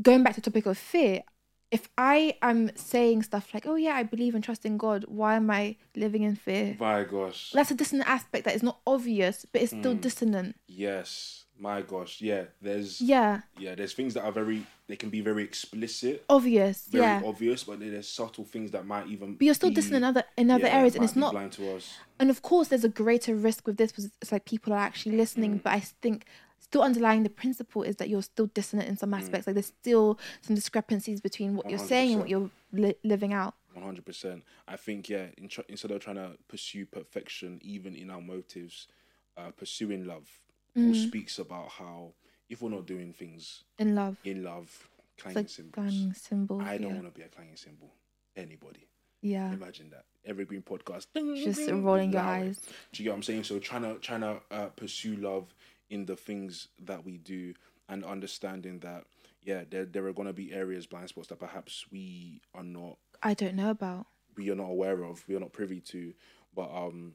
going 0.00 0.22
back 0.22 0.34
to 0.34 0.40
the 0.40 0.50
topic 0.50 0.66
of 0.66 0.78
fear, 0.78 1.22
if 1.70 1.88
I 1.98 2.36
am 2.42 2.70
saying 2.76 3.24
stuff 3.24 3.52
like, 3.52 3.66
"Oh 3.66 3.74
yeah, 3.74 3.94
I 3.94 4.04
believe 4.04 4.34
and 4.34 4.44
trust 4.44 4.64
in 4.64 4.76
God," 4.76 5.04
why 5.08 5.34
am 5.34 5.50
I 5.50 5.76
living 5.96 6.22
in 6.22 6.36
fear? 6.36 6.76
my 6.78 7.02
gosh 7.02 7.50
That's 7.52 7.70
a 7.70 7.74
dissonant 7.74 8.08
aspect 8.08 8.44
that 8.44 8.54
is 8.54 8.62
not 8.62 8.78
obvious, 8.86 9.46
but 9.52 9.62
it's 9.62 9.72
still 9.72 9.94
mm. 9.94 10.00
dissonant. 10.00 10.56
Yes, 10.68 11.45
my 11.58 11.82
gosh, 11.82 12.20
yeah. 12.20 12.44
There's 12.60 13.00
Yeah, 13.00 13.42
yeah, 13.58 13.74
there's 13.74 13.94
things 13.94 14.14
that 14.14 14.24
are 14.24 14.32
very 14.32 14.66
they 14.88 14.96
can 14.96 15.10
be 15.10 15.20
very 15.20 15.42
explicit, 15.42 16.24
obvious. 16.28 16.86
very 16.86 17.04
yeah, 17.04 17.22
obvious, 17.24 17.64
but 17.64 17.80
then 17.80 17.90
there's 17.90 18.08
subtle 18.08 18.44
things 18.44 18.70
that 18.70 18.86
might 18.86 19.08
even. 19.08 19.34
but 19.34 19.44
you're 19.44 19.54
still 19.54 19.70
be, 19.70 19.74
dissonant 19.74 20.02
in 20.02 20.04
other 20.04 20.24
in 20.36 20.50
other 20.50 20.66
yeah, 20.66 20.78
areas, 20.78 20.94
and 20.94 21.04
it's 21.04 21.16
not. 21.16 21.32
blind 21.32 21.52
to 21.52 21.74
us. 21.74 21.98
And 22.18 22.30
of 22.30 22.42
course, 22.42 22.68
there's 22.68 22.84
a 22.84 22.88
greater 22.88 23.34
risk 23.34 23.66
with 23.66 23.76
this 23.76 23.90
because 23.90 24.10
it's 24.20 24.32
like 24.32 24.44
people 24.44 24.72
are 24.72 24.78
actually 24.78 25.16
listening. 25.16 25.58
But 25.58 25.72
I 25.72 25.80
think 25.80 26.26
still 26.60 26.82
underlying 26.82 27.22
the 27.22 27.30
principle 27.30 27.82
is 27.82 27.96
that 27.96 28.08
you're 28.08 28.22
still 28.22 28.46
dissonant 28.46 28.88
in 28.88 28.96
some 28.96 29.14
aspects. 29.14 29.46
Like 29.46 29.54
there's 29.54 29.66
still 29.66 30.18
some 30.40 30.54
discrepancies 30.54 31.20
between 31.20 31.56
what 31.56 31.70
you're 31.70 31.78
saying 31.78 32.12
and 32.12 32.20
what 32.20 32.28
you're 32.28 32.50
li- 32.72 32.96
living 33.04 33.32
out. 33.32 33.54
One 33.72 33.84
hundred 33.84 34.06
percent. 34.06 34.42
I 34.68 34.76
think 34.76 35.08
yeah. 35.08 35.26
In 35.36 35.48
tr- 35.48 35.62
instead 35.68 35.90
of 35.90 36.00
trying 36.00 36.16
to 36.16 36.32
pursue 36.48 36.86
perfection, 36.86 37.60
even 37.62 37.94
in 37.94 38.10
our 38.10 38.20
motives, 38.20 38.88
uh, 39.36 39.50
pursuing 39.50 40.06
love. 40.06 40.28
Mm. 40.76 41.08
speaks 41.08 41.38
about 41.38 41.68
how 41.70 42.12
if 42.48 42.60
we're 42.62 42.70
not 42.70 42.86
doing 42.86 43.12
things 43.12 43.64
In 43.78 43.94
love, 43.94 44.16
in 44.24 44.44
love, 44.44 44.88
clanging 45.18 45.36
like 45.36 45.48
cymbals. 45.48 45.74
clanging 45.74 46.12
cymbals. 46.14 46.62
I 46.64 46.76
don't 46.78 46.88
yeah. 46.90 46.94
want 47.00 47.06
to 47.14 47.18
be 47.18 47.22
a 47.24 47.28
clanging 47.28 47.56
cymbal. 47.56 47.92
Anybody. 48.36 48.86
yeah, 49.22 49.50
Imagine 49.52 49.88
that. 49.90 50.04
Evergreen 50.26 50.62
podcast. 50.62 51.06
just 51.42 51.70
rolling 51.70 52.12
your 52.12 52.20
eyes. 52.22 52.58
Do 52.92 53.02
you 53.02 53.04
get 53.04 53.10
what 53.12 53.16
I'm 53.16 53.22
saying? 53.22 53.44
So 53.44 53.58
trying 53.58 53.82
to 53.82 53.94
trying 54.00 54.20
to 54.20 54.40
uh, 54.50 54.66
pursue 54.76 55.16
love 55.16 55.54
in 55.88 56.04
the 56.04 56.16
things 56.16 56.68
that 56.84 57.04
we 57.04 57.16
do, 57.16 57.54
and 57.88 58.04
understanding 58.04 58.80
that 58.80 59.04
yeah, 59.42 59.62
there 59.70 59.84
there 59.86 60.04
are 60.06 60.12
gonna 60.12 60.32
be 60.34 60.52
areas, 60.52 60.84
blind 60.86 61.08
spots 61.08 61.28
that 61.28 61.38
perhaps 61.38 61.86
we 61.90 62.40
are 62.54 62.64
not 62.64 62.98
I 63.22 63.32
don't 63.34 63.54
know 63.54 63.70
about. 63.70 64.06
we 64.36 64.50
are 64.50 64.56
not 64.56 64.68
aware 64.70 65.02
of, 65.04 65.24
we 65.26 65.34
are 65.36 65.40
not 65.40 65.52
privy 65.52 65.80
to. 65.92 66.12
But 66.54 66.70
um, 66.74 67.14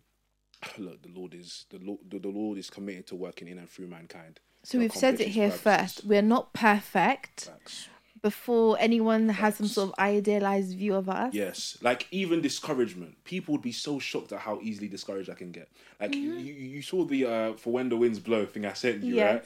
look, 0.78 1.02
the 1.02 1.10
Lord 1.10 1.34
is 1.34 1.66
the 1.70 1.80
Lord. 1.80 2.00
The, 2.10 2.20
the 2.20 2.30
Lord 2.30 2.58
is 2.58 2.70
committed 2.70 3.08
to 3.08 3.16
working 3.16 3.48
in 3.48 3.58
and 3.58 3.70
through 3.70 3.88
mankind. 3.88 4.40
So 4.64 4.78
we've 4.78 4.94
said 4.94 5.20
it 5.20 5.30
here 5.30 5.50
purposes. 5.50 5.62
first. 5.96 6.06
We're 6.06 6.22
not 6.22 6.54
perfect. 6.54 7.46
Facts. 7.46 7.88
Before 8.22 8.78
anyone 8.80 9.30
has 9.30 9.56
some 9.56 9.66
sort 9.66 9.90
of 9.90 9.96
idealized 9.98 10.78
view 10.78 10.94
of 10.94 11.10
us. 11.10 11.34
Yes, 11.34 11.80
like 11.82 12.06
even 12.12 12.40
discouragement. 12.42 13.24
People 13.24 13.54
would 13.54 13.64
be 13.64 13.72
so 13.72 13.98
shocked 13.98 14.32
at 14.32 14.42
how 14.42 14.60
easily 14.62 14.88
discouraged 14.88 15.28
I 15.28 15.34
can 15.34 15.52
get. 15.52 15.70
Like 16.00 16.14
you, 16.14 16.34
you 16.34 16.54
you 16.54 16.82
saw 16.84 17.04
the 17.04 17.26
uh, 17.26 17.54
for 17.54 17.74
when 17.74 17.90
the 17.90 17.98
winds 17.98 18.20
blow 18.20 18.46
thing 18.46 18.68
I 18.68 18.74
sent 18.74 19.04
you, 19.04 19.16
Mm-hmm. 19.16 19.18
Yes. 19.18 19.34
right? 19.34 19.44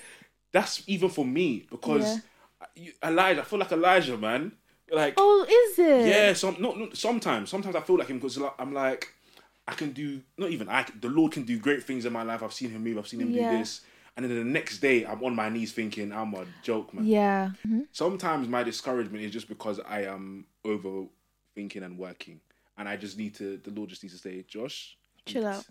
That's 0.51 0.83
even 0.87 1.09
for 1.09 1.23
me 1.23 1.65
because 1.71 2.03
Yeah. 2.03 2.67
you, 2.75 2.91
Elijah. 3.01 3.41
I 3.41 3.43
feel 3.45 3.59
like 3.59 3.71
Elijah, 3.71 4.17
man. 4.17 4.51
Like 4.91 5.13
Oh, 5.15 5.45
is 5.49 5.79
it? 5.79 6.07
yeah, 6.07 6.33
some 6.33 6.57
not, 6.59 6.77
not 6.77 6.97
sometimes. 6.97 7.49
Sometimes 7.49 7.77
I 7.77 7.81
feel 7.81 7.97
like 7.97 8.09
him 8.09 8.17
because 8.19 8.37
I'm 8.59 8.73
like 8.73 9.13
I 9.67 9.73
can 9.73 9.91
do 9.91 10.21
not 10.37 10.51
even 10.51 10.69
I. 10.69 10.85
The 11.01 11.09
Lord 11.09 11.31
can 11.31 11.43
do 11.43 11.57
great 11.57 11.83
things 11.83 12.05
in 12.05 12.13
my 12.13 12.23
life. 12.23 12.43
I've 12.43 12.53
seen 12.53 12.69
him 12.71 12.83
move. 12.83 12.97
I've 12.97 13.07
seen 13.07 13.21
him 13.21 13.31
Yeah. 13.31 13.49
do 13.51 13.57
this. 13.57 13.81
And 14.15 14.23
then 14.25 14.35
the 14.37 14.43
next 14.45 14.79
day, 14.79 15.05
I'm 15.05 15.21
on 15.23 15.35
my 15.35 15.49
knees 15.49 15.73
thinking, 15.73 16.13
I'm 16.13 16.33
a 16.35 16.45
joke, 16.61 16.93
man 16.93 17.05
Yeah. 17.05 17.51
Mhm. 17.67 17.87
sometimes 17.91 18.47
my 18.47 18.63
discouragement 18.63 19.23
is 19.25 19.31
just 19.31 19.49
because 19.49 19.79
I 19.81 20.03
am 20.03 20.45
overthinking 20.63 21.83
and 21.83 21.97
working, 21.97 22.39
and 22.77 22.87
I 22.87 22.95
just 22.97 23.17
need 23.17 23.35
to. 23.35 23.57
The 23.57 23.71
Lord 23.71 23.89
just 23.89 24.03
needs 24.03 24.15
to 24.15 24.21
say, 24.21 24.43
Josh, 24.47 24.97
Chill 25.25 25.45
out. 25.47 25.65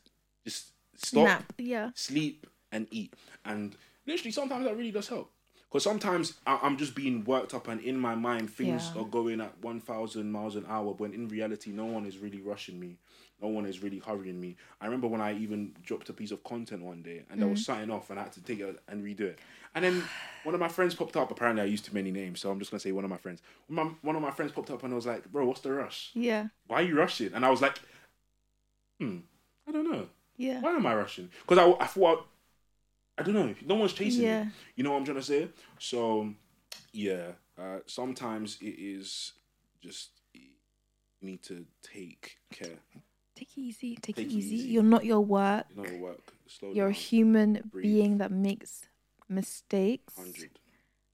Just 0.45 0.73
stop, 0.97 1.25
Nap. 1.25 1.53
Yeah. 1.59 1.91
sleep, 1.95 2.47
and 2.73 2.87
eat. 2.91 3.15
And 3.45 3.77
literally, 4.07 4.33
sometimes 4.33 4.65
that 4.65 4.77
really 4.77 4.91
does 4.91 5.09
help. 5.09 5.31
Because 5.69 5.85
sometimes 5.85 6.35
I- 6.47 6.59
I'm 6.63 6.77
just 6.77 6.95
being 6.95 7.25
worked 7.25 7.55
up, 7.55 7.69
and 7.69 7.81
in 7.81 7.99
my 7.99 8.15
mind, 8.15 8.51
things 8.51 8.91
Yeah. 8.95 9.01
are 9.03 9.05
going 9.07 9.41
at 9.41 9.57
1,000 9.63 10.31
miles 10.31 10.55
an 10.57 10.67
hour. 10.69 10.93
When 10.93 11.13
in 11.15 11.29
reality, 11.29 11.71
no 11.73 11.85
one 11.87 12.05
is 12.05 12.19
really 12.19 12.41
rushing 12.41 12.79
me. 12.79 12.99
No 13.45 13.51
one 13.51 13.67
is 13.67 13.83
really 13.83 13.99
hurrying 13.99 14.41
me. 14.41 14.57
I 14.81 14.87
remember 14.87 15.07
when 15.07 15.21
I 15.21 15.35
even 15.35 15.75
dropped 15.83 16.09
a 16.09 16.15
piece 16.15 16.31
of 16.31 16.43
content 16.45 16.83
one 16.83 17.03
day, 17.03 17.25
and 17.29 17.43
I 17.43 17.47
Mm. 17.47 17.51
was 17.51 17.63
signing 17.63 17.91
off, 17.91 18.09
and 18.09 18.19
I 18.19 18.23
had 18.23 18.33
to 18.33 18.41
take 18.41 18.61
it 18.61 18.83
and 18.89 19.05
redo 19.05 19.21
it. 19.21 19.39
And 19.75 19.85
then 19.85 20.03
one 20.45 20.55
of 20.55 20.61
my 20.63 20.69
friends 20.69 20.95
popped 20.95 21.15
up. 21.15 21.31
Apparently, 21.31 21.61
I 21.61 21.67
used 21.67 21.85
too 21.85 21.93
many 21.93 22.11
names, 22.11 22.41
so 22.41 22.51
I'm 22.51 22.59
just 22.59 22.71
gonna 22.71 22.81
say 22.81 22.93
one 22.93 23.05
of 23.05 23.11
my 23.11 23.19
friends. 23.19 23.43
One 23.67 23.79
of 23.79 23.93
my, 23.93 23.99
one 24.01 24.17
of 24.17 24.23
my 24.23 24.31
friends 24.31 24.53
popped 24.53 24.71
up, 24.71 24.83
and 24.83 24.95
I 24.95 24.97
was 24.97 25.05
like, 25.05 25.31
"Bro, 25.31 25.45
what's 25.45 25.61
the 25.61 25.73
rush? 25.73 26.11
Yeah. 26.15 26.49
Why 26.69 26.77
are 26.77 26.87
you 26.87 26.97
rushing?" 26.97 27.35
And 27.35 27.45
I 27.45 27.51
was 27.51 27.61
like, 27.61 27.79
"Hmm, 28.99 29.19
I 29.69 29.73
don't 29.73 29.91
know." 29.93 30.09
Yeah. 30.39 30.61
Why 30.63 30.73
am 30.75 30.87
I 30.87 30.95
rushing? 30.95 31.29
Because 31.47 31.59
I, 31.59 31.85
I 31.85 31.87
thought, 31.87 32.27
I 33.19 33.23
don't 33.25 33.35
know, 33.35 33.55
no 33.67 33.75
one's 33.75 33.93
chasing 33.93 34.25
Yeah. 34.25 34.45
me. 34.45 34.51
You 34.77 34.85
know 34.85 34.93
what 34.93 34.97
I'm 35.01 35.05
trying 35.05 35.19
to 35.19 35.23
say? 35.23 35.49
So, 35.79 36.33
yeah, 36.93 37.33
uh, 37.59 37.81
sometimes 37.87 38.57
it 38.63 38.75
is 38.79 39.33
just, 39.83 40.11
you 40.33 40.49
need 41.21 41.43
to 41.45 41.67
take 41.83 42.39
care. 42.51 42.79
Take 43.35 43.57
it 43.57 43.61
easy. 43.61 43.97
Take, 43.97 44.17
Take 44.17 44.27
it 44.27 44.29
easy. 44.33 44.57
easy. 44.57 44.69
You're 44.73 44.83
not 44.83 45.05
your 45.05 45.21
work. 45.21 45.67
You 45.75 45.83
know, 45.83 45.97
work, 45.99 46.33
slow 46.47 46.73
You're 46.73 46.89
a 46.89 46.93
human 46.93 47.63
breathe. 47.71 47.83
being 47.83 48.19
that 48.19 48.31
makes 48.31 48.89
mistakes. 49.29 50.15
100. 50.17 50.51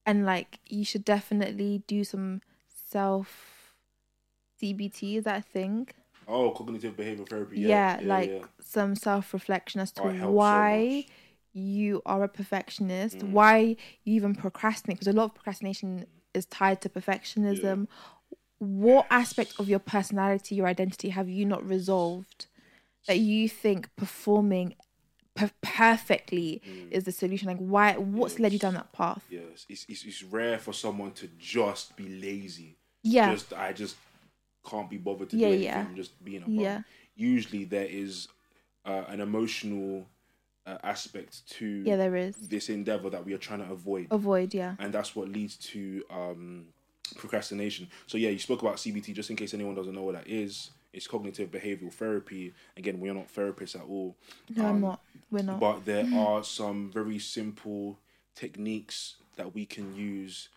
And 0.07 0.27
like 0.27 0.59
you 0.69 0.85
should 0.85 1.05
definitely 1.05 1.83
do 1.87 2.05
some 2.05 2.41
self 2.69 3.75
CBT, 4.61 5.17
is 5.17 5.25
that 5.25 5.39
a 5.39 5.43
thing? 5.43 5.89
Oh, 6.29 6.51
cognitive 6.51 6.97
behavioral 6.97 7.29
therapy. 7.29 7.61
Yeah, 7.61 7.99
Yeah, 8.01 8.07
like 8.07 8.31
yeah. 8.31 8.45
some 8.61 8.95
self 8.95 9.33
reflection 9.33 9.81
as 9.81 9.93
to 9.93 10.03
Oh, 10.03 10.09
helps 10.11 10.23
so 10.23 10.35
why 10.35 11.07
you 11.53 12.03
are 12.07 12.23
a 12.23 12.29
perfectionist, 12.29 13.19
Mm. 13.19 13.31
why 13.33 13.57
you 14.05 14.15
even 14.15 14.35
procrastinate, 14.35 14.99
because 14.99 15.13
a 15.13 15.17
lot 15.17 15.25
of 15.25 15.35
procrastination 15.35 16.07
is 16.35 16.47
tied 16.47 16.81
to 16.83 16.89
perfectionism. 16.89 17.89
What 18.61 19.07
aspect 19.11 19.55
of 19.59 19.69
your 19.71 19.79
personality, 19.79 20.55
your 20.55 20.67
identity, 20.67 21.09
have 21.09 21.29
you 21.31 21.47
not 21.47 21.67
resolved 21.67 22.47
that 23.09 23.19
you 23.19 23.49
think 23.49 23.89
performing 23.97 24.75
per- 25.35 25.51
perfectly 25.63 26.61
is 26.91 27.05
the 27.05 27.13
solution? 27.13 27.49
Like, 27.49 27.57
why? 27.57 27.95
What's 27.95 28.39
led 28.39 28.53
you 28.53 28.59
down 28.59 28.75
that 28.75 28.93
path? 28.93 29.25
Yes, 29.31 29.65
it's, 29.69 29.87
it's, 29.89 30.05
it's 30.05 30.23
rare 30.23 30.59
for 30.59 30.75
someone 30.75 31.13
to 31.13 31.29
just 31.39 31.97
be 31.97 32.07
lazy. 32.09 32.77
Yeah, 33.03 33.31
Just 33.33 33.55
I 33.55 33.73
just 33.73 33.97
can't 34.69 34.91
be 34.91 34.99
bothered 34.99 35.31
to 35.31 35.37
Yeah, 35.39 35.49
do 35.49 35.53
anything. 35.55 35.71
yeah. 35.71 35.87
I'm 35.87 35.97
just 35.97 36.23
being 36.23 36.43
a 36.43 36.51
Yeah. 36.51 36.83
Usually 37.17 37.65
there 37.65 37.87
is 37.89 38.29
uh, 38.85 39.05
an 39.09 39.21
emotional 39.21 40.07
uh, 40.67 40.77
aspect 40.83 41.49
to 41.53 41.65
yeah, 41.67 41.97
there 41.97 42.15
is. 42.15 42.37
this 42.37 42.69
endeavor 42.69 43.09
that 43.09 43.25
we 43.25 43.33
are 43.33 43.39
trying 43.39 43.61
to 43.61 43.73
avoid, 43.73 44.09
Avoid, 44.11 44.53
yeah, 44.53 44.75
and 44.79 44.93
that's 44.93 45.17
what 45.17 45.29
leads 45.31 45.57
to 45.57 46.03
um, 46.11 46.67
procrastination. 47.13 47.89
So 48.07 48.19
yeah, 48.19 48.31
you 48.31 48.39
spoke 48.39 48.63
about 48.63 48.77
CBT. 48.77 49.15
Just 49.15 49.31
in 49.31 49.37
case 49.37 49.55
anyone 49.55 49.75
doesn't 49.75 49.95
know 49.95 50.03
what 50.03 50.15
that 50.15 50.29
is, 50.29 50.71
it's 50.93 51.07
cognitive 51.07 51.51
behavioral 51.51 51.93
therapy. 51.93 52.53
Again, 52.77 53.01
we're 53.01 53.15
not 53.15 53.33
therapists 53.35 53.77
at 53.77 53.83
all. 53.87 54.17
no, 54.57 54.65
I'm 54.65 54.71
Um, 54.77 54.81
not. 54.81 55.01
We're 55.31 55.43
not. 55.45 55.61
But 55.61 55.85
there 55.85 56.07
are 56.15 56.43
some 56.45 56.91
very 56.93 57.19
simple 57.19 57.99
techniques 58.35 59.17
that 59.37 59.55
we 59.55 59.67
can 59.67 59.95
use 59.95 60.49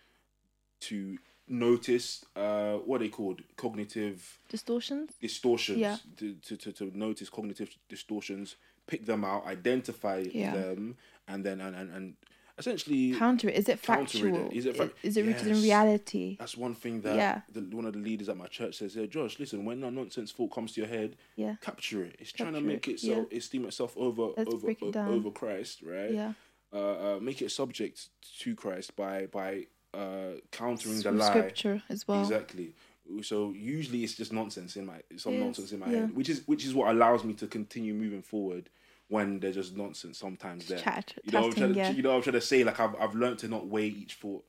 to 0.80 1.18
notice 1.48 2.24
uh, 2.36 2.74
what 2.78 3.00
they 3.00 3.08
called 3.08 3.42
cognitive 3.56 4.38
Distortions. 4.48 5.10
distortions. 5.20 5.78
Yeah. 5.78 5.96
To, 6.18 6.34
to, 6.46 6.56
to, 6.56 6.72
to 6.72 6.98
notice 6.98 7.28
cognitive 7.28 7.70
distortions, 7.88 8.56
pick 8.86 9.04
them 9.06 9.24
out, 9.24 9.46
identify 9.46 10.24
Yeah. 10.32 10.52
them, 10.54 10.96
and 11.28 11.44
then 11.44 11.60
and, 11.60 11.74
and, 11.76 11.90
and 11.92 12.14
essentially 12.58 13.14
Counter 13.14 13.48
it. 13.48 13.56
Is 13.56 13.68
it 13.68 13.78
factual? 13.78 14.50
Is 14.52 14.66
it 14.66 14.76
fac- 14.76 14.90
Is 15.02 15.16
it 15.16 15.24
rooted 15.24 15.46
in 15.48 15.62
reality? 15.62 16.36
that's 16.38 16.56
one 16.56 16.74
thing 16.74 17.00
that 17.02 17.16
Yeah. 17.16 17.40
the, 17.52 17.60
one 17.76 17.84
of 17.84 17.92
the 17.94 17.98
leaders 17.98 18.28
at 18.28 18.36
my 18.36 18.46
church 18.46 18.76
says, 18.76 18.94
Yeah, 18.96 19.06
Josh, 19.06 19.38
listen, 19.38 19.64
when 19.64 19.82
a 19.82 19.90
nonsense 19.90 20.30
thought 20.32 20.48
comes 20.52 20.72
to 20.72 20.80
your 20.80 20.88
head, 20.88 21.16
Yeah, 21.36 21.56
capture 21.60 22.04
it. 22.04 22.16
It's 22.18 22.32
trying 22.32 22.54
to 22.54 22.60
make 22.60 22.88
it, 22.88 23.00
so 23.00 23.12
itself 23.12 23.32
esteem 23.32 23.64
itself 23.66 23.96
over 23.96 24.28
Let's 24.36 24.52
over 24.52 24.70
it 24.70 24.78
o- 24.82 25.12
over 25.12 25.30
Christ, 25.30 25.82
right? 25.82 26.12
yeah. 26.12 26.32
uh, 26.72 27.16
uh, 27.16 27.18
make 27.20 27.40
it 27.42 27.50
subject 27.50 28.08
to 28.40 28.54
Christ 28.54 28.96
by 28.96 29.26
by 29.26 29.66
uh, 29.92 30.32
countering 30.50 31.00
the 31.02 31.12
lie. 31.12 31.30
Scripture 31.30 31.82
as 31.88 32.06
well. 32.08 32.20
Exactly. 32.20 32.74
So 33.22 33.52
usually 33.52 34.02
it's 34.02 34.14
just 34.14 34.32
nonsense 34.32 34.76
in 34.76 34.86
my 34.86 35.00
some 35.16 35.34
It 35.34 35.36
is, 35.36 35.42
nonsense 35.42 35.72
in 35.72 35.78
my 35.80 35.90
yeah. 35.90 36.00
head, 36.00 36.16
which 36.16 36.28
is 36.28 36.42
which 36.46 36.64
is 36.64 36.74
what 36.74 36.88
allows 36.90 37.22
me 37.22 37.34
to 37.34 37.46
continue 37.46 37.94
moving 37.94 38.22
forward 38.22 38.70
when 39.08 39.38
there's 39.40 39.54
just 39.56 39.76
nonsense 39.76 40.18
sometimes 40.18 40.66
there. 40.66 40.78
Chat, 40.78 41.14
You 41.24 41.32
know, 41.32 41.40
what 41.42 41.46
I'm 41.48 41.52
trying 41.54 41.72
to, 41.74 41.78
yeah. 41.78 41.90
you 41.90 42.02
know, 42.02 42.10
what 42.10 42.16
I'm 42.16 42.22
trying 42.22 42.34
to 42.34 42.40
say 42.40 42.64
like 42.64 42.80
I've 42.80 42.94
I've 43.00 43.14
learned 43.14 43.38
to 43.40 43.48
not 43.48 43.66
weigh 43.66 43.86
each 43.88 44.14
thought 44.14 44.44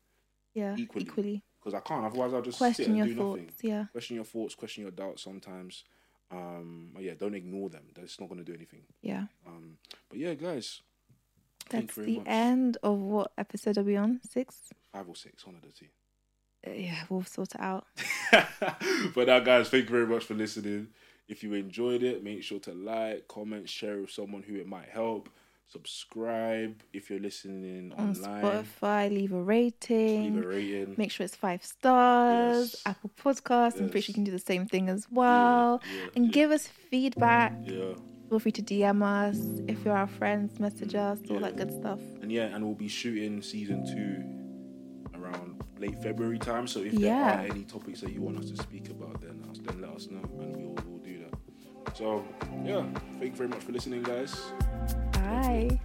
yeah, 0.54 0.76
equally. 0.78 1.06
equally. 1.06 1.44
because 1.60 1.74
I 1.74 1.82
can't. 1.82 2.06
Otherwise, 2.06 2.34
I'll 2.34 2.41
just 2.41 2.58
sit 2.58 2.65
Question 2.65 2.86
and 2.86 2.98
your 2.98 3.08
do 3.08 3.15
thoughts. 3.15 3.41
nothing. 3.41 3.70
Yeah, 3.70 3.86
Question 3.91 4.15
your 4.15 4.26
thoughts. 4.26 4.56
Question 4.56 4.84
your 4.84 4.91
doubts. 4.91 5.24
Sometimes, 5.24 5.84
um, 6.32 6.91
but 6.94 7.04
yeah, 7.04 7.13
don't 7.20 7.36
ignore 7.36 7.70
them. 7.70 7.84
That's 7.94 8.20
not 8.20 8.30
going 8.30 8.39
to 8.39 8.46
do 8.46 8.54
anything. 8.54 8.84
yeah. 9.02 9.26
Um, 9.46 9.78
but 10.10 10.18
yeah, 10.20 10.34
guys, 10.36 10.82
That's 11.70 11.96
the 11.96 12.18
much. 12.20 12.24
end 12.28 12.78
of 12.84 12.98
what 12.98 13.32
episode 13.38 13.78
are 13.78 13.84
we 13.84 13.96
on? 13.98 14.22
Six. 14.30 14.56
five 14.94 15.08
or 15.10 15.15
six, 15.15 15.46
one 15.46 15.56
of 15.56 15.62
the 15.63 15.72
two. 15.72 15.88
Uh, 16.65 16.72
yeah, 16.74 17.04
we'll 17.10 17.24
sort 17.26 17.54
it 17.54 17.62
out. 17.62 17.86
but 19.13 19.28
now, 19.28 19.39
guys, 19.39 19.70
thank 19.70 19.86
you 19.86 19.91
very 19.91 20.08
much 20.08 20.24
for 20.24 20.34
listening. 20.34 20.88
If 21.28 21.44
you 21.44 21.54
enjoyed 21.54 22.04
it, 22.04 22.24
make 22.24 22.44
sure 22.44 22.60
to 22.60 22.74
like, 22.74 23.28
comment, 23.28 23.68
share 23.68 24.00
with 24.02 24.12
someone 24.12 24.44
who 24.44 24.56
it 24.56 24.68
might 24.68 24.90
help. 24.90 25.30
Subscribe 25.68 26.84
if 26.94 27.10
you're 27.10 27.20
listening 27.20 27.92
On 27.98 28.10
online. 28.10 28.44
Spotify, 28.44 29.10
leave 29.10 29.34
a 29.34 29.42
rating. 29.42 30.36
Leave 30.36 30.46
a 30.46 30.48
rating. 30.48 30.94
Make 30.98 31.12
sure 31.12 31.24
it's 31.24 31.36
five 31.36 31.66
stars. 31.66 32.74
Yes. 32.74 32.82
Apple 32.86 33.12
Podcasts. 33.24 33.80
I'm 33.80 33.90
pretty 33.90 34.02
sure 34.02 34.12
you 34.12 34.14
can 34.14 34.24
do 34.24 34.32
the 34.32 34.38
same 34.40 34.68
thing 34.68 34.90
as 34.90 35.08
well. 35.10 35.82
yeah, 35.92 36.08
and 36.16 36.26
yeah. 36.26 36.32
give 36.32 36.52
us 36.52 36.68
feedback. 36.68 37.54
Yeah, 37.64 37.94
Feel 38.30 38.40
free 38.40 38.52
to 38.54 38.62
DM 38.62 39.02
us 39.04 39.38
if 39.68 39.84
you're 39.86 39.96
our 39.98 40.08
friends, 40.08 40.60
message 40.60 40.94
mm, 40.94 41.00
us, 41.12 41.20
all 41.30 41.36
Yeah. 41.38 41.42
that 41.44 41.58
good 41.58 41.72
stuff. 41.72 42.00
and 42.22 42.32
yeah, 42.32 42.46
and 42.56 42.64
we'll 42.64 42.74
be 42.76 42.88
shooting 42.88 43.42
season 43.42 43.86
two 43.86 45.20
around 45.20 45.62
late 45.80 45.98
February 46.02 46.38
time. 46.40 46.68
So 46.68 46.82
if 46.82 46.94
Yeah. 46.94 47.38
there 47.38 47.46
are 47.46 47.52
any 47.52 47.64
topics 47.64 48.02
that 48.02 48.12
you 48.14 48.22
want 48.22 48.38
us 48.40 48.50
to 48.52 48.58
speak 48.58 48.90
about, 48.90 49.22
then 49.22 49.42
then 49.64 49.82
let 49.82 49.92
us 49.92 50.10
know, 50.12 50.22
and 50.40 50.54
do 50.56 50.74
that. 50.76 50.95
So 51.96 52.26
um, 52.42 52.66
yeah, 52.66 52.84
thank 53.20 53.32
you 53.32 53.38
very 53.38 53.50
much 53.50 53.64
for 53.64 53.72
listening, 53.72 54.04
guys. 54.04 54.36
Bye. 55.14 55.80